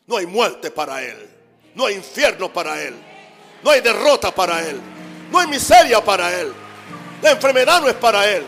no 0.08 0.16
hay 0.16 0.26
muerte 0.26 0.72
para 0.72 1.04
él. 1.04 1.30
No 1.76 1.88
hay 1.88 1.96
infierno 1.96 2.54
para 2.54 2.82
él. 2.82 2.96
No 3.64 3.72
hay 3.72 3.82
derrota 3.82 4.34
para 4.34 4.66
él. 4.66 4.80
No 5.30 5.40
hay 5.40 5.48
miseria 5.48 6.02
para 6.02 6.40
él. 6.40 6.54
La 7.22 7.32
enfermedad 7.32 7.82
no 7.82 7.90
es 7.90 7.96
para 7.96 8.30
él. 8.30 8.46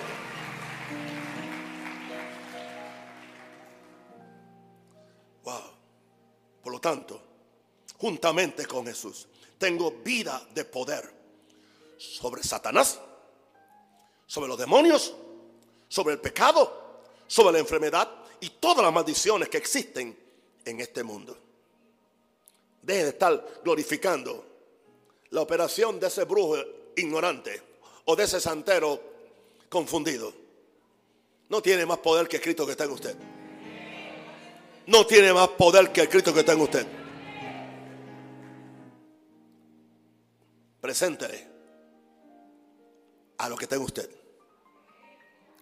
Wow. 5.43 5.61
Por 6.63 6.71
lo 6.71 6.79
tanto, 6.79 7.21
juntamente 7.97 8.65
con 8.65 8.85
Jesús, 8.85 9.27
tengo 9.57 9.91
vida 10.03 10.41
de 10.53 10.63
poder 10.63 11.14
sobre 11.97 12.43
Satanás, 12.43 12.99
sobre 14.27 14.47
los 14.47 14.57
demonios 14.57 15.13
sobre 15.87 16.13
el 16.13 16.19
pecado, 16.19 17.03
sobre 17.27 17.53
la 17.53 17.59
enfermedad 17.59 18.09
y 18.39 18.49
todas 18.49 18.83
las 18.83 18.93
maldiciones 18.93 19.49
que 19.49 19.57
existen 19.57 20.17
en 20.63 20.81
este 20.81 21.03
mundo. 21.03 21.37
Deje 22.81 23.03
de 23.03 23.09
estar 23.09 23.61
glorificando 23.63 24.45
la 25.29 25.41
operación 25.41 25.99
de 25.99 26.07
ese 26.07 26.23
brujo 26.23 26.57
ignorante 26.95 27.61
o 28.05 28.15
de 28.15 28.23
ese 28.23 28.39
santero 28.39 29.01
confundido. 29.69 30.33
No 31.49 31.61
tiene 31.61 31.85
más 31.85 31.99
poder 31.99 32.27
que 32.27 32.41
Cristo 32.41 32.65
que 32.65 32.71
está 32.71 32.85
en 32.85 32.91
usted. 32.91 33.15
No 34.87 35.05
tiene 35.07 35.33
más 35.33 35.49
poder 35.49 35.91
que 35.91 36.01
el 36.01 36.09
Cristo 36.09 36.33
que 36.33 36.41
está 36.41 36.53
en 36.53 36.61
usted. 36.61 36.85
Preséntele 40.81 41.54
a 43.37 43.49
lo 43.49 43.57
que 43.57 43.67
en 43.69 43.81
usted 43.81 44.09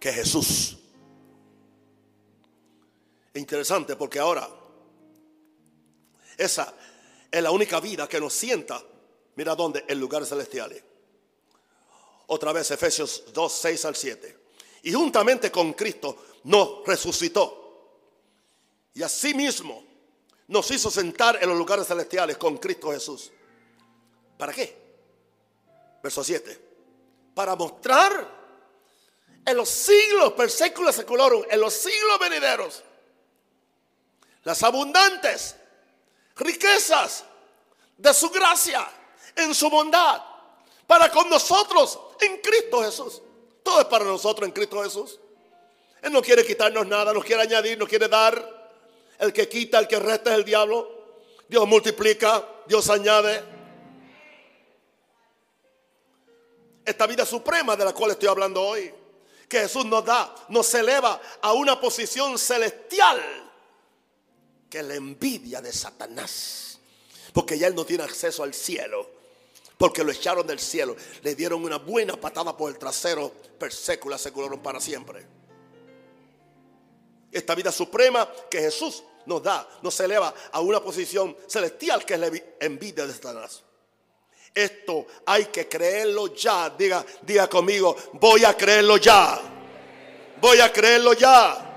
que 0.03 0.11
Jesús. 0.11 0.77
Interesante 3.35 3.95
porque 3.95 4.19
ahora 4.19 4.49
esa 6.37 6.73
es 7.31 7.41
la 7.41 7.51
única 7.51 7.79
vida 7.79 8.07
que 8.09 8.19
nos 8.19 8.33
sienta, 8.33 8.83
mira 9.35 9.55
dónde, 9.55 9.85
en 9.87 9.99
lugares 9.99 10.27
celestiales. 10.27 10.83
Otra 12.27 12.51
vez 12.51 12.69
Efesios 12.71 13.23
2, 13.33 13.53
6 13.53 13.85
al 13.85 13.95
7. 13.95 14.37
Y 14.83 14.91
juntamente 14.91 15.49
con 15.49 15.71
Cristo 15.71 16.17
nos 16.43 16.85
resucitó. 16.85 17.61
Y 18.93 19.03
asimismo 19.03 19.85
nos 20.47 20.69
hizo 20.71 20.91
sentar 20.91 21.39
en 21.41 21.47
los 21.47 21.57
lugares 21.57 21.87
celestiales 21.87 22.37
con 22.37 22.57
Cristo 22.57 22.91
Jesús. 22.91 23.31
¿Para 24.37 24.51
qué? 24.51 24.75
Verso 26.03 26.23
7. 26.23 26.72
Para 27.33 27.55
mostrar 27.55 28.27
en 29.45 29.57
los 29.57 29.69
siglos, 29.69 30.33
per 30.33 30.49
secula 30.49 30.91
secularum, 30.91 31.43
en 31.49 31.59
los 31.59 31.73
siglos 31.73 32.19
venideros, 32.19 32.83
las 34.43 34.61
abundantes 34.63 35.55
riquezas 36.35 37.25
de 37.97 38.13
su 38.13 38.29
gracia, 38.29 38.87
en 39.35 39.53
su 39.53 39.69
bondad, 39.69 40.21
para 40.87 41.09
con 41.09 41.29
nosotros 41.29 41.99
en 42.21 42.37
Cristo 42.37 42.83
Jesús. 42.83 43.21
Todo 43.63 43.81
es 43.81 43.87
para 43.87 44.05
nosotros 44.05 44.47
en 44.47 44.53
Cristo 44.53 44.83
Jesús. 44.83 45.19
Él 46.01 46.11
no 46.11 46.21
quiere 46.21 46.45
quitarnos 46.45 46.85
nada, 46.85 47.13
nos 47.13 47.23
quiere 47.23 47.43
añadir, 47.43 47.77
nos 47.77 47.87
quiere 47.87 48.07
dar. 48.07 48.61
El 49.17 49.31
que 49.31 49.47
quita, 49.47 49.79
el 49.79 49.87
que 49.87 49.99
resta 49.99 50.31
es 50.31 50.37
el 50.37 50.43
diablo. 50.43 50.89
Dios 51.47 51.65
multiplica, 51.65 52.45
Dios 52.67 52.89
añade. 52.89 53.52
Esta 56.85 57.07
vida 57.07 57.25
suprema 57.25 57.75
de 57.75 57.85
la 57.85 57.93
cual 57.93 58.11
estoy 58.11 58.27
hablando 58.27 58.61
hoy 58.61 58.93
que 59.47 59.59
Jesús 59.59 59.85
nos 59.85 60.03
da, 60.03 60.33
nos 60.49 60.73
eleva 60.73 61.21
a 61.41 61.53
una 61.53 61.79
posición 61.79 62.37
celestial 62.37 63.21
que 64.69 64.81
la 64.81 64.95
envidia 64.95 65.61
de 65.61 65.71
Satanás. 65.71 66.79
Porque 67.31 67.57
ya 67.57 67.67
Él 67.67 67.75
no 67.75 67.85
tiene 67.85 68.03
acceso 68.03 68.43
al 68.43 68.53
cielo. 68.53 69.11
porque 69.77 70.03
lo 70.03 70.11
echaron 70.11 70.47
del 70.47 70.59
cielo. 70.59 70.95
Le 71.23 71.35
dieron 71.35 71.63
una 71.63 71.77
buena 71.77 72.15
patada 72.15 72.55
por 72.55 72.71
el 72.71 72.77
trasero, 72.77 73.33
persecula, 73.59 74.17
secularon 74.17 74.61
para 74.61 74.79
siempre. 74.79 75.25
Esta 77.31 77.53
vida 77.53 77.71
suprema 77.71 78.31
que 78.49 78.59
Jesús 78.59 79.03
nos 79.25 79.43
da, 79.43 79.67
nos 79.81 79.99
eleva 79.99 80.33
a 80.51 80.61
una 80.61 80.81
posición 80.81 81.35
celestial 81.47 82.05
que 82.05 82.13
es 82.13 82.19
la 82.19 82.31
envidia 82.61 83.05
de 83.05 83.13
Satanás. 83.13 83.63
Esto 84.53 85.07
hay 85.25 85.45
que 85.45 85.67
creerlo 85.67 86.27
ya. 86.27 86.69
Diga, 86.69 87.03
diga 87.21 87.49
conmigo, 87.49 87.95
voy 88.13 88.45
a 88.45 88.55
creerlo 88.55 88.97
ya. 88.97 89.39
Voy 90.39 90.59
a 90.59 90.71
creerlo 90.71 91.13
ya. 91.13 91.69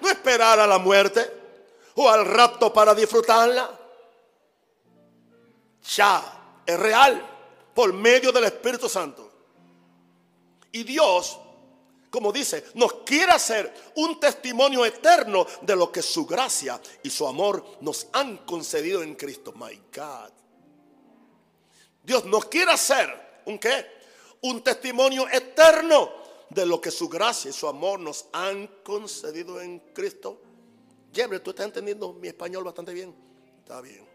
No 0.00 0.08
esperar 0.08 0.60
a 0.60 0.66
la 0.66 0.78
muerte 0.78 1.30
o 1.94 2.08
al 2.08 2.24
rapto 2.24 2.72
para 2.72 2.94
disfrutarla. 2.94 3.78
Ya, 5.96 6.60
es 6.64 6.78
real, 6.78 7.20
por 7.74 7.92
medio 7.92 8.30
del 8.30 8.44
Espíritu 8.44 8.88
Santo. 8.88 9.30
Y 10.70 10.84
Dios, 10.84 11.38
como 12.10 12.32
dice, 12.32 12.66
nos 12.74 12.94
quiere 13.04 13.32
hacer 13.32 13.72
un 13.96 14.20
testimonio 14.20 14.84
eterno 14.84 15.46
de 15.60 15.76
lo 15.76 15.90
que 15.90 16.02
su 16.02 16.24
gracia 16.24 16.80
y 17.02 17.10
su 17.10 17.26
amor 17.26 17.64
nos 17.80 18.06
han 18.12 18.38
concedido 18.38 19.02
en 19.02 19.14
Cristo. 19.16 19.52
My 19.52 19.80
God. 19.94 20.41
Dios 22.02 22.24
nos 22.24 22.46
quiere 22.46 22.72
hacer 22.72 23.08
un 23.46 23.58
qué? 23.58 23.86
Un 24.42 24.62
testimonio 24.62 25.28
eterno 25.28 26.10
de 26.50 26.66
lo 26.66 26.80
que 26.80 26.90
su 26.90 27.08
gracia 27.08 27.50
y 27.50 27.52
su 27.52 27.68
amor 27.68 28.00
nos 28.00 28.26
han 28.32 28.66
concedido 28.82 29.60
en 29.60 29.78
Cristo. 29.94 30.40
Jebre, 31.12 31.40
¿tú 31.40 31.50
estás 31.50 31.66
entendiendo 31.66 32.12
mi 32.14 32.28
español 32.28 32.64
bastante 32.64 32.92
bien? 32.92 33.14
Está 33.60 33.80
bien. 33.80 34.06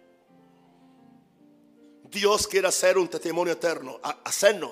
Dios 2.03 2.47
quiere 2.47 2.67
hacer 2.67 2.97
un 2.97 3.07
testimonio 3.07 3.53
eterno, 3.53 3.99
hacernos, 4.23 4.71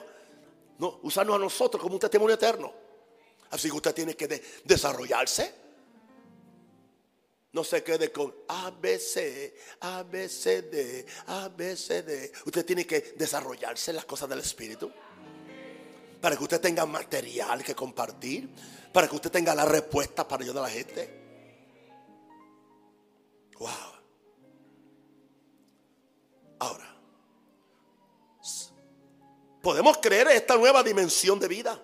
no, 0.77 0.99
usarnos 1.03 1.35
a 1.35 1.39
nosotros 1.39 1.81
como 1.81 1.95
un 1.95 1.99
testimonio 1.99 2.35
eterno. 2.35 2.73
Así 3.51 3.69
que 3.69 3.75
usted 3.75 3.93
tiene 3.93 4.15
que 4.15 4.41
desarrollarse. 4.63 5.64
No 7.55 7.63
se 7.63 7.81
quede 7.85 8.11
con 8.11 8.35
A, 8.49 8.69
B, 8.69 8.99
C, 8.99 9.55
A, 9.79 10.03
B, 10.03 10.27
C, 10.27 10.63
D, 10.63 11.05
A, 11.27 11.47
B, 11.47 11.77
C, 11.77 12.03
D. 12.03 12.29
Usted 12.45 12.65
tiene 12.65 12.85
que 12.85 13.13
desarrollarse 13.15 13.93
las 13.93 14.03
cosas 14.03 14.27
del 14.27 14.39
Espíritu. 14.39 14.91
Para 16.19 16.35
que 16.35 16.43
usted 16.43 16.59
tenga 16.59 16.85
material 16.85 17.63
que 17.63 17.73
compartir. 17.73 18.49
Para 18.91 19.07
que 19.07 19.15
usted 19.15 19.31
tenga 19.31 19.55
la 19.55 19.63
respuesta 19.63 20.27
para 20.27 20.43
ayudar 20.43 20.65
a 20.65 20.67
la 20.67 20.73
gente. 20.73 21.23
Wow. 23.57 23.69
Ahora, 26.59 26.97
podemos 29.61 29.97
creer 29.99 30.27
esta 30.27 30.57
nueva 30.57 30.83
dimensión 30.83 31.39
de 31.39 31.47
vida 31.47 31.81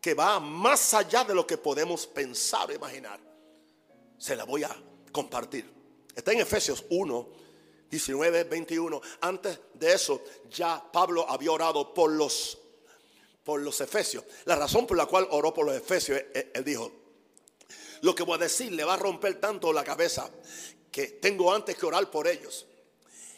que 0.00 0.14
va 0.14 0.38
más 0.38 0.94
allá 0.94 1.24
de 1.24 1.34
lo 1.34 1.44
que 1.44 1.58
podemos 1.58 2.06
pensar 2.06 2.70
o 2.70 2.72
imaginar 2.72 3.33
se 4.24 4.34
la 4.34 4.44
voy 4.44 4.64
a 4.64 4.74
compartir. 5.12 5.70
Está 6.16 6.32
en 6.32 6.40
Efesios 6.40 6.82
1, 6.88 7.28
19, 7.90 8.44
21. 8.44 8.98
Antes 9.20 9.60
de 9.74 9.92
eso, 9.92 10.22
ya 10.50 10.82
Pablo 10.90 11.28
había 11.28 11.52
orado 11.52 11.92
por 11.92 12.10
los, 12.10 12.56
por 13.44 13.60
los 13.60 13.78
efesios. 13.82 14.24
La 14.46 14.56
razón 14.56 14.86
por 14.86 14.96
la 14.96 15.04
cual 15.04 15.28
oró 15.30 15.52
por 15.52 15.66
los 15.66 15.76
efesios, 15.76 16.22
él 16.54 16.64
dijo, 16.64 16.90
lo 18.00 18.14
que 18.14 18.22
voy 18.22 18.36
a 18.36 18.44
decir 18.44 18.72
le 18.72 18.82
va 18.82 18.94
a 18.94 18.96
romper 18.96 19.38
tanto 19.38 19.74
la 19.74 19.84
cabeza 19.84 20.30
que 20.90 21.06
tengo 21.06 21.52
antes 21.52 21.76
que 21.76 21.84
orar 21.84 22.10
por 22.10 22.26
ellos. 22.26 22.64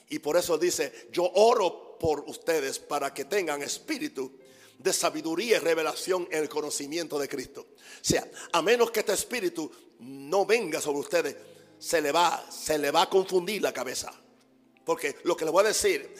Y 0.08 0.20
por 0.20 0.36
eso 0.36 0.56
dice, 0.56 1.08
yo 1.10 1.28
oro 1.34 1.98
por 1.98 2.20
ustedes 2.28 2.78
para 2.78 3.12
que 3.12 3.24
tengan 3.24 3.60
espíritu 3.60 4.38
de 4.78 4.92
sabiduría 4.92 5.56
y 5.56 5.60
revelación 5.60 6.28
en 6.30 6.42
el 6.42 6.48
conocimiento 6.48 7.18
de 7.18 7.28
Cristo. 7.28 7.66
O 7.70 8.04
sea, 8.04 8.28
a 8.52 8.62
menos 8.62 8.90
que 8.90 9.00
este 9.00 9.12
espíritu 9.12 9.70
no 10.00 10.44
venga 10.44 10.80
sobre 10.80 10.98
ustedes, 10.98 11.36
se 11.78 12.00
le 12.00 12.12
va, 12.12 12.44
se 12.50 12.78
le 12.78 12.90
va 12.90 13.02
a 13.02 13.10
confundir 13.10 13.62
la 13.62 13.72
cabeza. 13.72 14.12
Porque 14.84 15.16
lo 15.24 15.36
que 15.36 15.44
le 15.44 15.50
voy 15.50 15.64
a 15.64 15.68
decir 15.68 16.14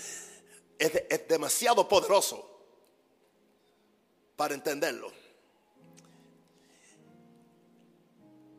es, 0.78 1.28
demasiado 1.28 1.88
poderoso 1.88 2.50
para 4.36 4.54
entenderlo. 4.54 5.12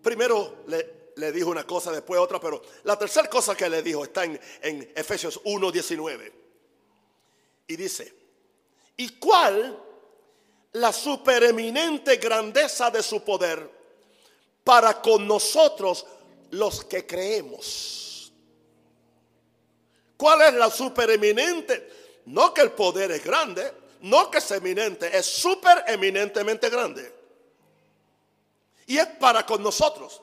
Primero 0.02 0.64
le, 0.68 1.32
dijo 1.32 1.50
una 1.50 1.66
cosa, 1.66 1.92
después 1.92 2.20
otra, 2.20 2.40
pero 2.40 2.62
la 2.84 2.98
tercera 2.98 3.30
cosa 3.30 3.56
que 3.56 3.70
le 3.70 3.82
dijo 3.82 4.04
está 4.04 4.24
en, 4.24 4.40
en 4.62 4.92
Efesios 4.96 5.44
1:19. 5.44 6.32
Y 7.68 7.76
dice, 7.76 8.14
¿y 8.96 9.10
cuál 9.20 9.87
la 10.74 10.92
supereminente 10.94 12.18
grandeza 12.18 12.92
de 12.92 13.02
su 13.02 13.24
poder? 13.24 13.78
para 14.68 15.02
con 15.02 15.26
nosotros 15.26 16.06
los 16.52 16.84
que 16.84 17.08
creemos. 17.08 18.34
¿Cuál 20.18 20.42
es 20.42 20.54
la 20.56 20.70
supereminente? 20.70 22.22
No 22.26 22.54
que 22.54 22.64
el 22.64 22.72
poder 22.72 23.12
es 23.12 23.24
grande, 23.24 23.72
no 24.02 24.30
que 24.30 24.40
es 24.40 24.52
eminente, 24.52 25.18
es 25.18 25.26
supereminentemente 25.26 26.70
grande. 26.70 27.16
Y 28.88 28.98
es 28.98 29.08
para 29.08 29.46
con 29.46 29.64
nosotros, 29.64 30.22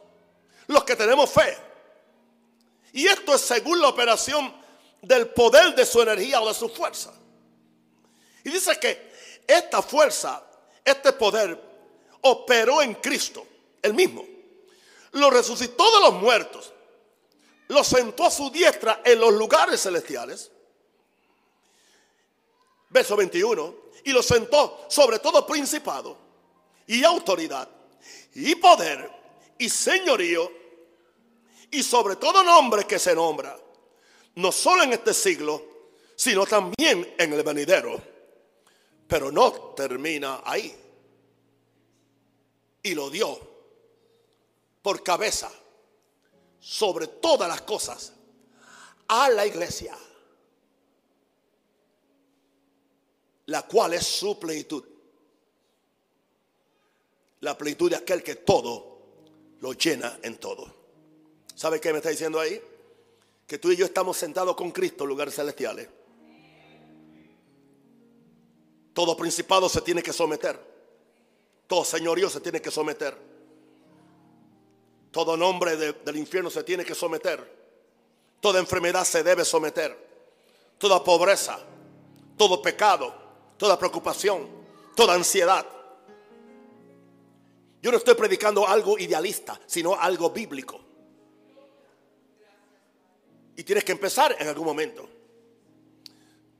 los 0.67 0.85
que 0.85 0.95
tenemos 0.95 1.31
fe. 1.31 1.57
Y 2.93 3.07
esto 3.07 3.37
es 3.37 3.41
según 3.41 3.81
la 3.81 3.89
operación 3.89 4.55
del 5.01 5.29
poder 5.29 5.75
de 5.75 5.87
su 5.87 6.03
energía 6.03 6.43
o 6.43 6.49
de 6.49 6.53
su 6.53 6.69
fuerza. 6.69 7.15
Y 8.45 8.51
dice 8.51 8.79
que 8.79 9.14
esta 9.47 9.83
fuerza, 9.83 10.43
este 10.85 11.13
poder, 11.13 11.61
operó 12.23 12.83
en 12.83 12.95
Cristo, 12.95 13.47
el 13.83 13.95
mismo 13.95 14.35
lo 15.15 15.31
resucitó 15.31 15.85
de 15.97 16.01
los 16.01 16.15
muertos, 16.15 16.73
lo 17.69 17.83
sentó 17.85 18.27
a 18.27 18.31
su 18.31 18.51
diestra 18.51 19.01
en 19.05 19.21
los 19.21 19.33
lugares 19.33 19.81
celestiales. 19.81 20.51
Verso 22.91 23.17
21. 23.17 23.75
Y 24.05 24.13
lo 24.13 24.23
sentó 24.23 24.87
sobre 24.89 25.19
todo 25.19 25.47
principado 25.47 26.19
y 26.87 27.03
autoridad 27.05 27.69
y 28.35 28.55
poder 28.57 29.11
y 29.57 29.69
señorío 29.69 30.51
y 31.71 31.83
sobre 31.83 32.17
todo 32.17 32.43
nombre 32.43 32.85
que 32.85 32.99
se 32.99 33.15
nombra, 33.15 33.57
no 34.35 34.53
solo 34.53 34.83
en 34.83 34.93
este 34.93 35.15
siglo, 35.15 35.63
sino 36.17 36.45
también 36.45 37.15
en 37.19 37.33
el 37.33 37.43
venidero. 37.43 38.14
Pero 39.07 39.31
no 39.31 39.53
termina 39.75 40.43
ahí. 40.45 40.75
Y 42.83 42.95
lo 42.95 43.11
dio 43.11 43.39
por 44.83 45.03
cabeza 45.03 45.51
sobre 46.61 47.07
todas 47.07 47.49
las 47.49 47.63
cosas 47.63 48.13
a 49.09 49.29
la 49.31 49.47
iglesia, 49.47 49.97
la 53.47 53.63
cual 53.63 53.95
es 53.95 54.07
su 54.07 54.39
plenitud. 54.39 54.85
La 57.41 57.57
plenitud 57.57 57.91
de 57.91 57.97
aquel 57.97 58.23
que 58.23 58.37
todo 58.37 58.95
lo 59.61 59.73
llena 59.73 60.19
en 60.23 60.39
todo. 60.39 60.75
¿Sabe 61.55 61.81
qué 61.81 61.93
me 61.93 61.99
está 61.99 62.11
diciendo 62.11 62.41
ahí? 62.41 62.61
Que 63.47 63.59
tú 63.59 63.71
y 63.71 63.77
yo 63.77 63.85
estamos 63.85 64.17
sentados 64.17 64.57
con 64.57 64.71
Cristo 64.71 65.05
en 65.05 65.09
lugares 65.09 65.35
celestiales. 65.35 65.89
Todo 68.95 69.17
principado 69.17 69.69
se 69.69 69.83
tiene 69.83 70.03
que 70.03 70.13
someter. 70.13 70.59
Todo 71.67 71.85
señorío 71.85 72.31
se 72.31 72.41
tiene 72.41 72.63
que 72.63 72.71
someter. 72.71 73.15
Todo 75.11 75.37
nombre 75.37 75.77
del 75.77 76.17
infierno 76.17 76.49
se 76.49 76.63
tiene 76.63 76.85
que 76.85 76.95
someter. 76.95 77.53
Toda 78.41 78.61
enfermedad 78.61 79.05
se 79.05 79.23
debe 79.23 79.45
someter. 79.45 79.97
Toda 80.79 81.03
pobreza, 81.03 81.59
todo 82.37 82.63
pecado, 82.63 83.13
toda 83.57 83.79
preocupación, 83.79 84.49
toda 84.95 85.15
ansiedad. 85.15 85.67
Yo 87.83 87.91
no 87.91 87.99
estoy 87.99 88.15
predicando 88.15 88.67
algo 88.67 88.99
idealista, 88.99 89.61
sino 89.67 89.95
algo 89.95 90.31
bíblico. 90.31 90.81
Y 93.57 93.65
tienes 93.65 93.85
que 93.85 93.93
empezar 93.93 94.37
en 94.39 94.49
algún 94.49 94.67
momento. 94.67 95.09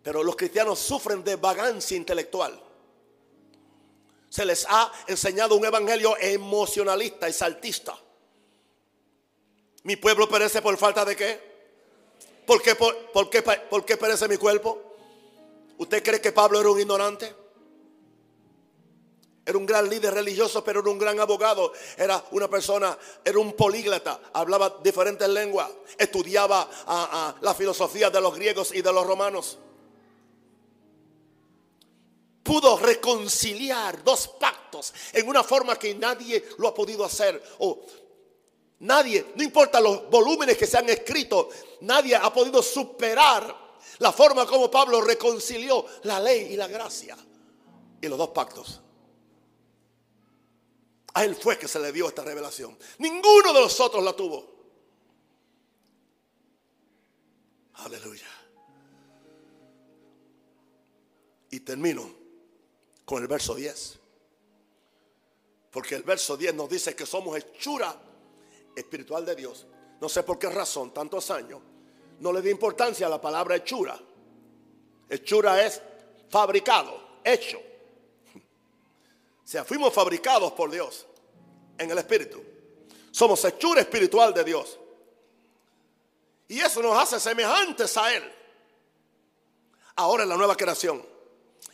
Pero 0.05 0.23
los 0.23 0.37
cristianos 0.37 0.79
sufren 0.79 1.25
de 1.25 1.37
vagancia 1.37 1.97
intelectual. 1.97 2.61
Se 4.29 4.45
les 4.45 4.67
ha 4.69 4.93
enseñado 5.07 5.57
un 5.57 5.65
evangelio 5.65 6.15
emocionalista 6.21 7.27
y 7.27 7.33
saltista. 7.33 7.99
Mi 9.85 9.97
pueblo 9.97 10.29
perece 10.29 10.61
por 10.61 10.77
falta 10.77 11.07
de 11.07 11.17
qué? 11.17 11.41
¿Por 12.47 12.61
qué, 12.61 12.75
por, 12.75 13.31
qué, 13.31 13.43
por 13.43 13.85
qué 13.87 13.97
perece 13.97 14.29
mi 14.29 14.37
cuerpo? 14.37 14.79
¿Usted 15.79 16.03
cree 16.03 16.21
que 16.21 16.33
Pablo 16.33 16.61
era 16.61 16.69
un 16.69 16.79
ignorante? 16.79 17.35
Era 19.47 19.57
un 19.57 19.65
gran 19.65 19.89
líder 19.89 20.13
religioso, 20.13 20.63
pero 20.63 20.81
era 20.81 20.91
un 20.91 20.99
gran 20.99 21.19
abogado. 21.19 21.73
Era 21.97 22.23
una 22.33 22.49
persona, 22.49 22.99
era 23.25 23.39
un 23.39 23.55
políglota. 23.55 24.21
Hablaba 24.35 24.81
diferentes 24.83 25.29
lenguas. 25.31 25.71
Estudiaba 25.97 26.69
la 27.41 27.55
filosofía 27.55 28.11
de 28.11 28.21
los 28.21 28.35
griegos 28.35 28.75
y 28.75 28.83
de 28.83 28.93
los 28.93 29.07
romanos. 29.07 29.59
Pudo 32.45 32.77
reconciliar 32.77 34.05
dos 34.05 34.29
pactos 34.29 34.93
en 35.13 35.27
una 35.27 35.43
forma 35.43 35.77
que 35.77 35.95
nadie 35.95 36.45
lo 36.59 36.69
ha 36.69 36.75
podido 36.75 37.05
hacer. 37.05 37.43
O 37.59 37.81
nadie, 38.81 39.33
no 39.35 39.43
importa 39.43 39.81
los 39.81 40.09
volúmenes 40.11 40.57
que 40.57 40.67
se 40.67 40.79
han 40.79 40.89
escrito, 40.89 41.49
nadie 41.81 42.15
ha 42.15 42.33
podido 42.33 42.63
superar 42.63 43.65
la 43.99 44.13
forma 44.13 44.47
como 44.47 44.71
Pablo 44.71 45.01
reconcilió 45.01 45.87
la 46.03 46.21
ley 46.21 46.53
y 46.53 46.57
la 46.57 46.69
gracia 46.69 47.17
y 48.01 48.07
los 48.07 48.19
dos 48.19 48.29
pactos. 48.31 48.81
A 51.15 51.25
él 51.25 51.37
fue 51.37 51.57
que 51.57 51.69
se 51.69 51.79
le 51.79 51.93
dio 51.93 52.09
esta 52.09 52.25
revelación. 52.25 52.77
Ninguno 52.99 53.53
de 53.53 53.61
los 53.61 53.81
otros 53.81 54.03
la 54.03 54.13
tuvo. 54.15 54.53
Aleluya. 57.75 58.27
Y 61.51 61.61
termino 61.61 62.24
con 63.05 63.23
el 63.23 63.29
verso 63.29 63.55
10. 63.55 63.99
Porque 65.71 65.95
el 65.97 66.03
verso 66.03 66.37
10 66.37 66.55
nos 66.55 66.69
dice 66.69 66.95
que 66.95 67.05
somos 67.05 67.37
hechura 67.37 67.95
espiritual 68.77 69.25
de 69.25 69.35
Dios. 69.35 69.67
No 70.01 70.09
sé 70.09 70.23
por 70.23 70.39
qué 70.39 70.49
razón, 70.49 70.93
tantos 70.93 71.31
años, 71.31 71.61
no 72.21 72.33
le 72.33 72.41
di 72.41 72.51
importancia 72.51 73.07
a 73.07 73.11
la 73.11 73.21
palabra 73.21 73.57
hechura. 73.57 73.99
Hechura 75.09 75.65
es 75.65 75.81
fabricado, 76.29 77.21
hecho. 77.25 77.59
O 77.59 79.47
sea, 79.47 79.65
fuimos 79.65 79.93
fabricados 79.93 80.53
por 80.53 80.71
Dios 80.71 81.07
en 81.77 81.91
el 81.91 81.99
Espíritu. 81.99 82.43
Somos 83.11 83.45
hechura 83.45 83.81
espiritual 83.81 84.33
de 84.33 84.45
Dios. 84.45 84.79
Y 86.49 86.61
eso 86.61 86.83
nos 86.83 86.97
hace 86.97 87.21
semejantes 87.21 87.97
a 87.97 88.15
Él. 88.15 88.33
Ahora 89.97 90.25
en 90.25 90.29
la 90.29 90.37
nueva 90.37 90.57
creación. 90.57 91.14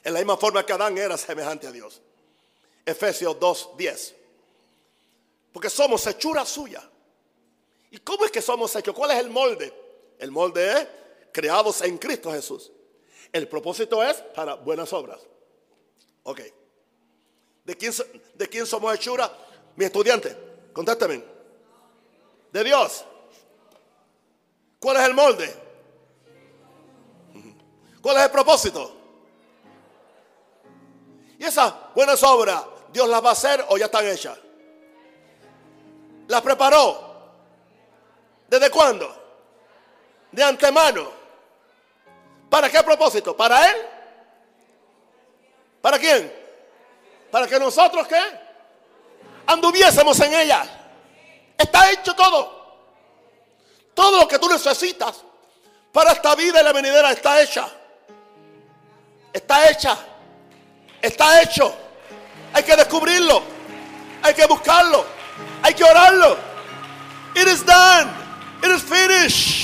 En 0.03 0.14
la 0.14 0.20
misma 0.20 0.36
forma 0.36 0.64
que 0.64 0.72
Adán 0.72 0.97
era 0.97 1.16
semejante 1.16 1.66
a 1.66 1.72
Dios. 1.72 2.01
Efesios 2.84 3.36
2.10. 3.36 4.14
Porque 5.53 5.68
somos 5.68 6.07
hechura 6.07 6.45
suya. 6.45 6.82
¿Y 7.91 7.99
cómo 7.99 8.24
es 8.24 8.30
que 8.30 8.41
somos 8.41 8.74
hechos? 8.76 8.95
¿Cuál 8.95 9.11
es 9.12 9.18
el 9.18 9.30
molde? 9.30 9.72
El 10.18 10.30
molde 10.30 10.72
es 10.72 10.88
creados 11.32 11.82
en 11.82 11.99
Cristo 11.99 12.32
Jesús. 12.32 12.70
El 13.32 13.49
propósito 13.49 14.03
es 14.03 14.16
para 14.16 14.55
buenas 14.55 14.93
obras. 14.93 15.20
Ok. 16.22 16.41
¿De 17.64 17.76
quién, 17.76 18.66
somos 18.66 18.95
hechura? 18.95 19.32
Mi 19.76 19.84
estudiante, 19.84 20.36
contéstame. 20.72 21.22
De 22.53 22.64
Dios. 22.64 23.05
¿Cuál 24.78 24.97
es 24.97 25.03
el 25.05 25.14
molde? 25.14 25.55
¿Cuál 28.01 28.16
es 28.16 28.22
el 28.24 28.30
propósito? 28.30 29.00
Y 31.41 31.45
esas 31.47 31.72
buenas 31.95 32.22
obras, 32.22 32.62
¿Dios 32.93 33.09
las 33.09 33.24
va 33.24 33.30
a 33.30 33.32
hacer 33.32 33.64
o 33.70 33.78
ya 33.78 33.86
están 33.86 34.07
hechas? 34.07 34.36
¿Las 36.28 36.43
preparó? 36.43 37.32
¿Desde 38.47 38.68
cuándo? 38.68 39.11
De 40.30 40.45
antemano. 40.45 41.11
¿Para 42.51 42.68
qué 42.68 42.82
propósito? 42.82 43.34
¿Para 43.34 43.70
Él? 43.70 43.76
¿Para 45.80 45.99
quién? 45.99 46.30
Para 47.30 47.47
que 47.47 47.59
nosotros 47.59 48.07
qué? 48.07 48.20
Anduviésemos 49.47 50.20
en 50.20 50.34
ella. 50.34 50.62
Está 51.57 51.91
hecho 51.91 52.14
todo. 52.14 52.61
Todo 53.95 54.20
lo 54.20 54.28
que 54.28 54.38
tú 54.38 54.47
necesitas 54.47 55.24
para 55.91 56.12
esta 56.12 56.34
vida 56.34 56.61
y 56.61 56.64
la 56.64 56.72
venidera 56.74 57.12
está 57.12 57.41
hecha. 57.41 57.66
Está 59.32 59.70
hecha. 59.70 59.97
Está 61.03 61.43
hecho. 61.43 61.75
Hay 62.53 62.63
que 62.63 62.77
descubrirlo. 62.77 63.43
Hay 64.23 64.35
que 64.35 64.47
buscarlo. 64.47 65.05
Hay 65.63 65.75
que 65.75 65.85
orarlo. 65.85 66.37
It 67.35 67.49
is 67.49 67.65
done. 67.65 68.11
It 68.63 68.71
is 68.71 68.83
finished. 68.83 69.61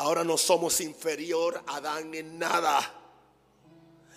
Ahora 0.00 0.24
no 0.24 0.38
somos 0.38 0.80
inferior 0.80 1.62
a 1.66 1.76
Adán 1.76 2.14
en 2.14 2.38
nada. 2.38 2.80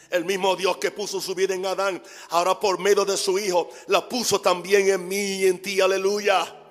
El 0.09 0.23
mismo 0.23 0.55
Dios 0.55 0.77
que 0.77 0.91
puso 0.91 1.19
su 1.19 1.35
vida 1.35 1.55
en 1.55 1.65
Adán, 1.65 2.01
ahora 2.29 2.57
por 2.57 2.79
medio 2.79 3.03
de 3.03 3.17
su 3.17 3.37
Hijo, 3.37 3.69
la 3.87 4.07
puso 4.07 4.39
también 4.39 4.87
en 4.87 5.05
mí 5.05 5.41
y 5.41 5.47
en 5.47 5.61
ti. 5.61 5.81
Aleluya. 5.81 6.62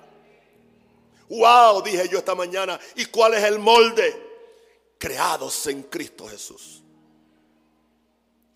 Wow, 1.29 1.81
dije 1.81 2.07
yo 2.09 2.17
esta 2.17 2.35
mañana. 2.35 2.79
¿Y 2.95 3.05
cuál 3.05 3.33
es 3.33 3.43
el 3.43 3.59
molde? 3.59 4.31
Creados 4.97 5.67
en 5.67 5.83
Cristo 5.83 6.27
Jesús. 6.27 6.81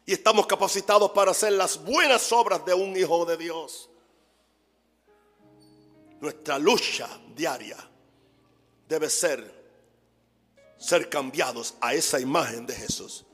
Y 0.05 0.13
estamos 0.13 0.47
capacitados 0.47 1.11
para 1.11 1.31
hacer 1.31 1.53
las 1.53 1.83
buenas 1.83 2.31
obras 2.31 2.65
de 2.65 2.73
un 2.73 2.95
hijo 2.95 3.25
de 3.25 3.37
Dios. 3.37 3.89
Nuestra 6.19 6.57
lucha 6.57 7.09
diaria 7.35 7.77
debe 8.87 9.09
ser 9.09 9.57
ser 10.77 11.09
cambiados 11.09 11.73
a 11.81 11.93
esa 11.93 12.19
imagen 12.19 12.65
de 12.65 12.75
Jesús. 12.75 13.25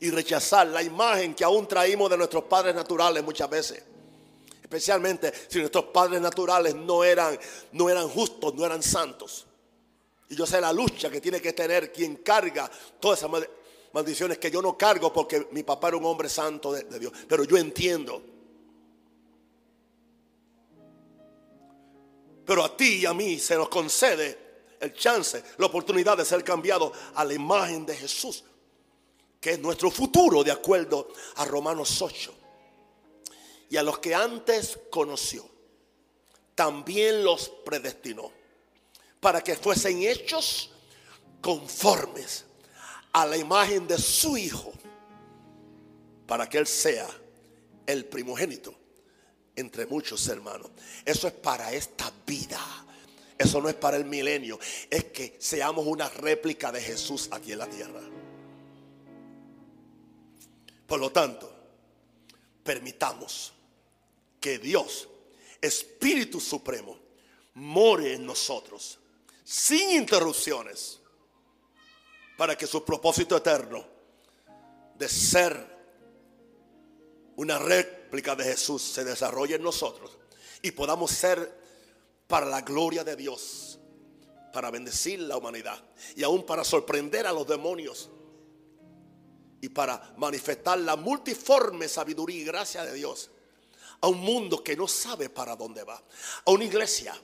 Y 0.00 0.10
rechazar 0.10 0.66
la 0.68 0.82
imagen 0.82 1.34
que 1.34 1.44
aún 1.44 1.66
traímos 1.66 2.10
de 2.10 2.16
nuestros 2.16 2.44
padres 2.44 2.74
naturales 2.74 3.22
muchas 3.22 3.48
veces 3.48 3.84
especialmente 4.72 5.30
si 5.48 5.58
nuestros 5.58 5.84
padres 5.86 6.18
naturales 6.18 6.74
no 6.74 7.04
eran, 7.04 7.38
no 7.72 7.90
eran 7.90 8.08
justos, 8.08 8.54
no 8.54 8.64
eran 8.64 8.82
santos. 8.82 9.46
Y 10.30 10.34
yo 10.34 10.46
sé 10.46 10.62
la 10.62 10.72
lucha 10.72 11.10
que 11.10 11.20
tiene 11.20 11.42
que 11.42 11.52
tener 11.52 11.92
quien 11.92 12.16
carga 12.16 12.70
todas 12.98 13.18
esas 13.18 13.30
maldiciones 13.92 14.38
que 14.38 14.50
yo 14.50 14.62
no 14.62 14.78
cargo 14.78 15.12
porque 15.12 15.48
mi 15.50 15.62
papá 15.62 15.88
era 15.88 15.98
un 15.98 16.06
hombre 16.06 16.30
santo 16.30 16.72
de, 16.72 16.98
Dios. 16.98 17.12
Pero 17.28 17.44
yo 17.44 17.58
entiendo. 17.58 18.22
Pero 22.46 22.64
a 22.64 22.74
ti 22.74 23.00
y 23.00 23.06
a 23.06 23.12
mí 23.12 23.38
se 23.38 23.56
nos 23.56 23.68
concede 23.68 24.38
el 24.80 24.94
chance, 24.94 25.44
la 25.58 25.66
oportunidad 25.66 26.16
de 26.16 26.24
ser 26.24 26.42
cambiado 26.42 26.90
a 27.14 27.26
la 27.26 27.34
imagen 27.34 27.84
de 27.84 27.94
Jesús, 27.94 28.42
que 29.38 29.50
es 29.50 29.58
nuestro 29.58 29.90
futuro 29.90 30.42
de 30.42 30.50
acuerdo 30.50 31.08
a 31.36 31.44
Romanos 31.44 32.00
8 32.00 32.41
y 33.72 33.78
a 33.78 33.82
los 33.82 34.00
que 34.00 34.14
antes 34.14 34.78
conoció, 34.90 35.48
también 36.54 37.24
los 37.24 37.48
predestinó 37.64 38.30
para 39.18 39.42
que 39.42 39.56
fuesen 39.56 40.02
hechos 40.02 40.72
conformes 41.40 42.44
a 43.12 43.24
la 43.24 43.38
imagen 43.38 43.88
de 43.88 43.96
su 43.96 44.36
Hijo, 44.36 44.74
para 46.26 46.50
que 46.50 46.58
Él 46.58 46.66
sea 46.66 47.08
el 47.86 48.04
primogénito 48.04 48.74
entre 49.56 49.86
muchos 49.86 50.28
hermanos. 50.28 50.70
Eso 51.06 51.26
es 51.26 51.32
para 51.32 51.72
esta 51.72 52.12
vida. 52.26 52.60
Eso 53.38 53.58
no 53.62 53.70
es 53.70 53.74
para 53.74 53.96
el 53.96 54.04
milenio. 54.04 54.58
Es 54.90 55.04
que 55.04 55.38
seamos 55.40 55.86
una 55.86 56.10
réplica 56.10 56.70
de 56.70 56.82
Jesús 56.82 57.30
aquí 57.30 57.52
en 57.52 57.58
la 57.58 57.70
tierra. 57.70 58.02
Por 60.86 61.00
lo 61.00 61.10
tanto, 61.10 61.50
permitamos 62.62 63.54
que 64.42 64.58
Dios, 64.58 65.08
Espíritu 65.62 66.40
Supremo, 66.40 66.98
more 67.54 68.12
en 68.12 68.26
nosotros 68.26 68.98
sin 69.44 69.90
interrupciones 69.90 71.00
para 72.36 72.56
que 72.56 72.66
su 72.66 72.84
propósito 72.84 73.36
eterno 73.36 73.84
de 74.96 75.08
ser 75.08 75.72
una 77.36 77.58
réplica 77.58 78.34
de 78.34 78.44
Jesús 78.44 78.82
se 78.82 79.04
desarrolle 79.04 79.56
en 79.56 79.62
nosotros 79.62 80.18
y 80.60 80.70
podamos 80.72 81.10
ser 81.10 81.60
para 82.26 82.46
la 82.46 82.62
gloria 82.62 83.04
de 83.04 83.16
Dios, 83.16 83.78
para 84.52 84.70
bendecir 84.70 85.20
la 85.20 85.36
humanidad 85.36 85.82
y 86.16 86.22
aún 86.22 86.44
para 86.46 86.64
sorprender 86.64 87.26
a 87.26 87.32
los 87.32 87.46
demonios 87.46 88.10
y 89.60 89.68
para 89.68 90.14
manifestar 90.16 90.78
la 90.78 90.96
multiforme 90.96 91.88
sabiduría 91.88 92.40
y 92.40 92.44
gracia 92.44 92.84
de 92.84 92.94
Dios 92.94 93.30
a 94.02 94.08
un 94.08 94.20
mundo 94.20 94.62
que 94.62 94.76
no 94.76 94.88
sabe 94.88 95.30
para 95.30 95.56
dónde 95.56 95.84
va, 95.84 96.02
a 96.44 96.50
una 96.50 96.64
iglesia 96.64 97.14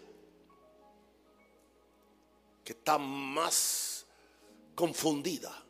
que 2.65 2.73
está 2.73 2.99
más 2.99 4.07
confundida 4.75 5.65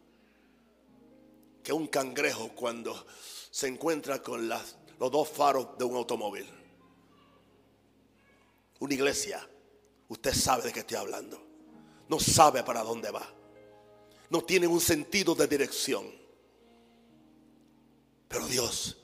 que 1.63 1.73
un 1.73 1.87
cangrejo 1.87 2.51
cuando 2.55 3.07
se 3.51 3.69
encuentra 3.69 4.23
con 4.23 4.49
los 4.49 4.77
dos 4.99 5.29
faros 5.29 5.79
de 5.79 5.85
un 5.85 5.97
automóvil. 5.97 6.47
Una 8.81 8.95
iglesia, 8.95 9.49
usted 10.09 10.35
sabe 10.35 10.65
de 10.65 10.73
qué 10.73 10.81
estoy 10.81 10.99
hablando, 10.99 11.43
no 12.09 12.21
sabe 12.21 12.63
para 12.63 12.83
dónde 12.83 13.11
va, 13.11 13.27
no 14.29 14.43
tiene 14.43 14.67
un 14.67 14.81
sentido 14.81 15.35
de 15.35 15.47
dirección, 15.47 16.07
pero 18.29 18.47
Dios 18.47 18.99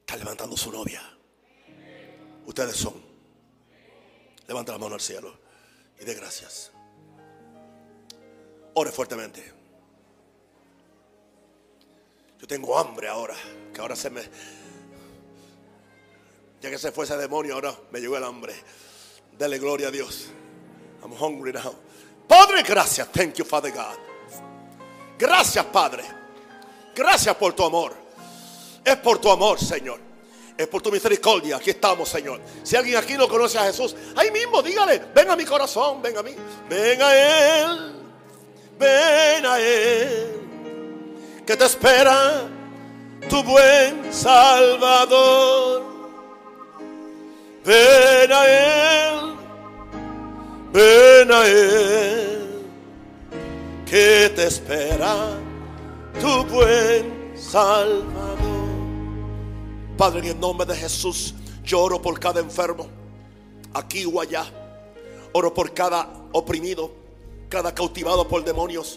está 0.00 0.16
levantando 0.16 0.56
su 0.56 0.72
novia. 0.72 1.18
Ustedes 2.50 2.74
son. 2.74 2.94
Levanta 4.48 4.72
la 4.72 4.78
mano 4.78 4.96
al 4.96 5.00
cielo. 5.00 5.32
y 6.00 6.04
de 6.04 6.14
gracias. 6.14 6.72
Ore 8.74 8.90
fuertemente. 8.90 9.52
Yo 12.40 12.48
tengo 12.48 12.76
hambre 12.76 13.06
ahora, 13.06 13.36
que 13.72 13.80
ahora 13.80 13.94
se 13.94 14.10
me... 14.10 14.22
Ya 16.60 16.70
que 16.70 16.78
se 16.78 16.90
fue 16.90 17.04
ese 17.04 17.16
demonio, 17.16 17.54
ahora 17.54 17.72
me 17.92 18.00
llegó 18.00 18.16
el 18.16 18.24
hambre. 18.24 18.52
Dele 19.38 19.60
gloria 19.60 19.86
a 19.86 19.90
Dios. 19.92 20.26
I'm 21.04 21.12
hungry 21.12 21.52
now. 21.52 21.76
Padre, 22.26 22.64
gracias. 22.64 23.12
Thank 23.12 23.34
you, 23.34 23.44
Father 23.44 23.70
God. 23.70 23.96
Gracias, 25.16 25.64
Padre. 25.66 26.02
Gracias 26.96 27.36
por 27.36 27.52
tu 27.52 27.64
amor. 27.64 27.94
Es 28.84 28.96
por 28.96 29.20
tu 29.20 29.30
amor, 29.30 29.60
Señor. 29.60 30.09
Es 30.60 30.68
por 30.68 30.82
tu 30.82 30.92
misericordia. 30.92 31.56
Aquí 31.56 31.70
estamos, 31.70 32.06
Señor. 32.06 32.38
Si 32.62 32.76
alguien 32.76 32.98
aquí 32.98 33.14
no 33.14 33.26
conoce 33.26 33.56
a 33.56 33.62
Jesús, 33.62 33.96
ahí 34.14 34.30
mismo 34.30 34.60
dígale, 34.60 35.00
ven 35.14 35.30
a 35.30 35.34
mi 35.34 35.46
corazón, 35.46 36.02
ven 36.02 36.18
a 36.18 36.22
mí. 36.22 36.32
Ven 36.68 37.00
a 37.00 37.14
Él. 37.14 37.92
Ven 38.78 39.46
a 39.46 39.58
Él. 39.58 40.40
Que 41.46 41.56
te 41.56 41.64
espera 41.64 42.42
tu 43.26 43.42
buen 43.42 44.12
Salvador. 44.12 45.82
Ven 47.64 48.30
a 48.30 48.46
Él. 48.46 49.36
Ven 50.74 51.32
a 51.32 51.46
Él. 51.46 52.66
Que 53.86 54.30
te 54.36 54.46
espera 54.46 55.38
tu 56.20 56.44
buen 56.44 57.32
Salvador. 57.34 58.59
Padre, 60.00 60.20
en 60.20 60.26
el 60.28 60.40
nombre 60.40 60.66
de 60.66 60.74
Jesús, 60.74 61.34
yo 61.62 61.82
oro 61.82 62.00
por 62.00 62.18
cada 62.18 62.40
enfermo, 62.40 62.86
aquí 63.74 64.06
o 64.06 64.18
allá. 64.18 64.46
Oro 65.34 65.52
por 65.52 65.74
cada 65.74 66.08
oprimido, 66.32 66.90
cada 67.50 67.74
cautivado 67.74 68.26
por 68.26 68.42
demonios. 68.42 68.96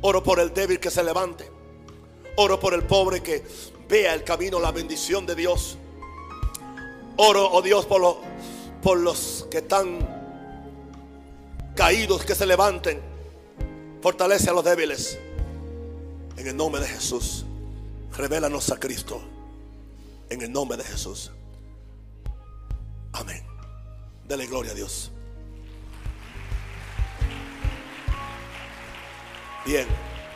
Oro 0.00 0.22
por 0.22 0.40
el 0.40 0.54
débil 0.54 0.80
que 0.80 0.90
se 0.90 1.04
levante. 1.04 1.50
Oro 2.36 2.58
por 2.58 2.72
el 2.72 2.84
pobre 2.84 3.22
que 3.22 3.44
vea 3.90 4.14
el 4.14 4.24
camino, 4.24 4.58
la 4.58 4.72
bendición 4.72 5.26
de 5.26 5.34
Dios. 5.34 5.76
Oro, 7.18 7.50
oh 7.52 7.60
Dios, 7.60 7.84
por, 7.84 8.00
los, 8.00 8.16
por 8.82 8.96
los 8.96 9.46
que 9.50 9.58
están 9.58 9.98
caídos, 11.74 12.24
que 12.24 12.34
se 12.34 12.46
levanten. 12.46 13.02
Fortalece 14.00 14.48
a 14.48 14.54
los 14.54 14.64
débiles. 14.64 15.18
En 16.38 16.46
el 16.46 16.56
nombre 16.56 16.80
de 16.80 16.88
Jesús, 16.88 17.44
revélanos 18.16 18.70
a 18.70 18.80
Cristo. 18.80 19.35
En 20.30 20.42
el 20.42 20.52
nombre 20.52 20.76
de 20.76 20.84
Jesús. 20.84 21.32
Amén. 23.12 23.44
Dele 24.26 24.46
gloria 24.46 24.72
a 24.72 24.74
Dios. 24.74 25.12
Bien. 29.64 29.86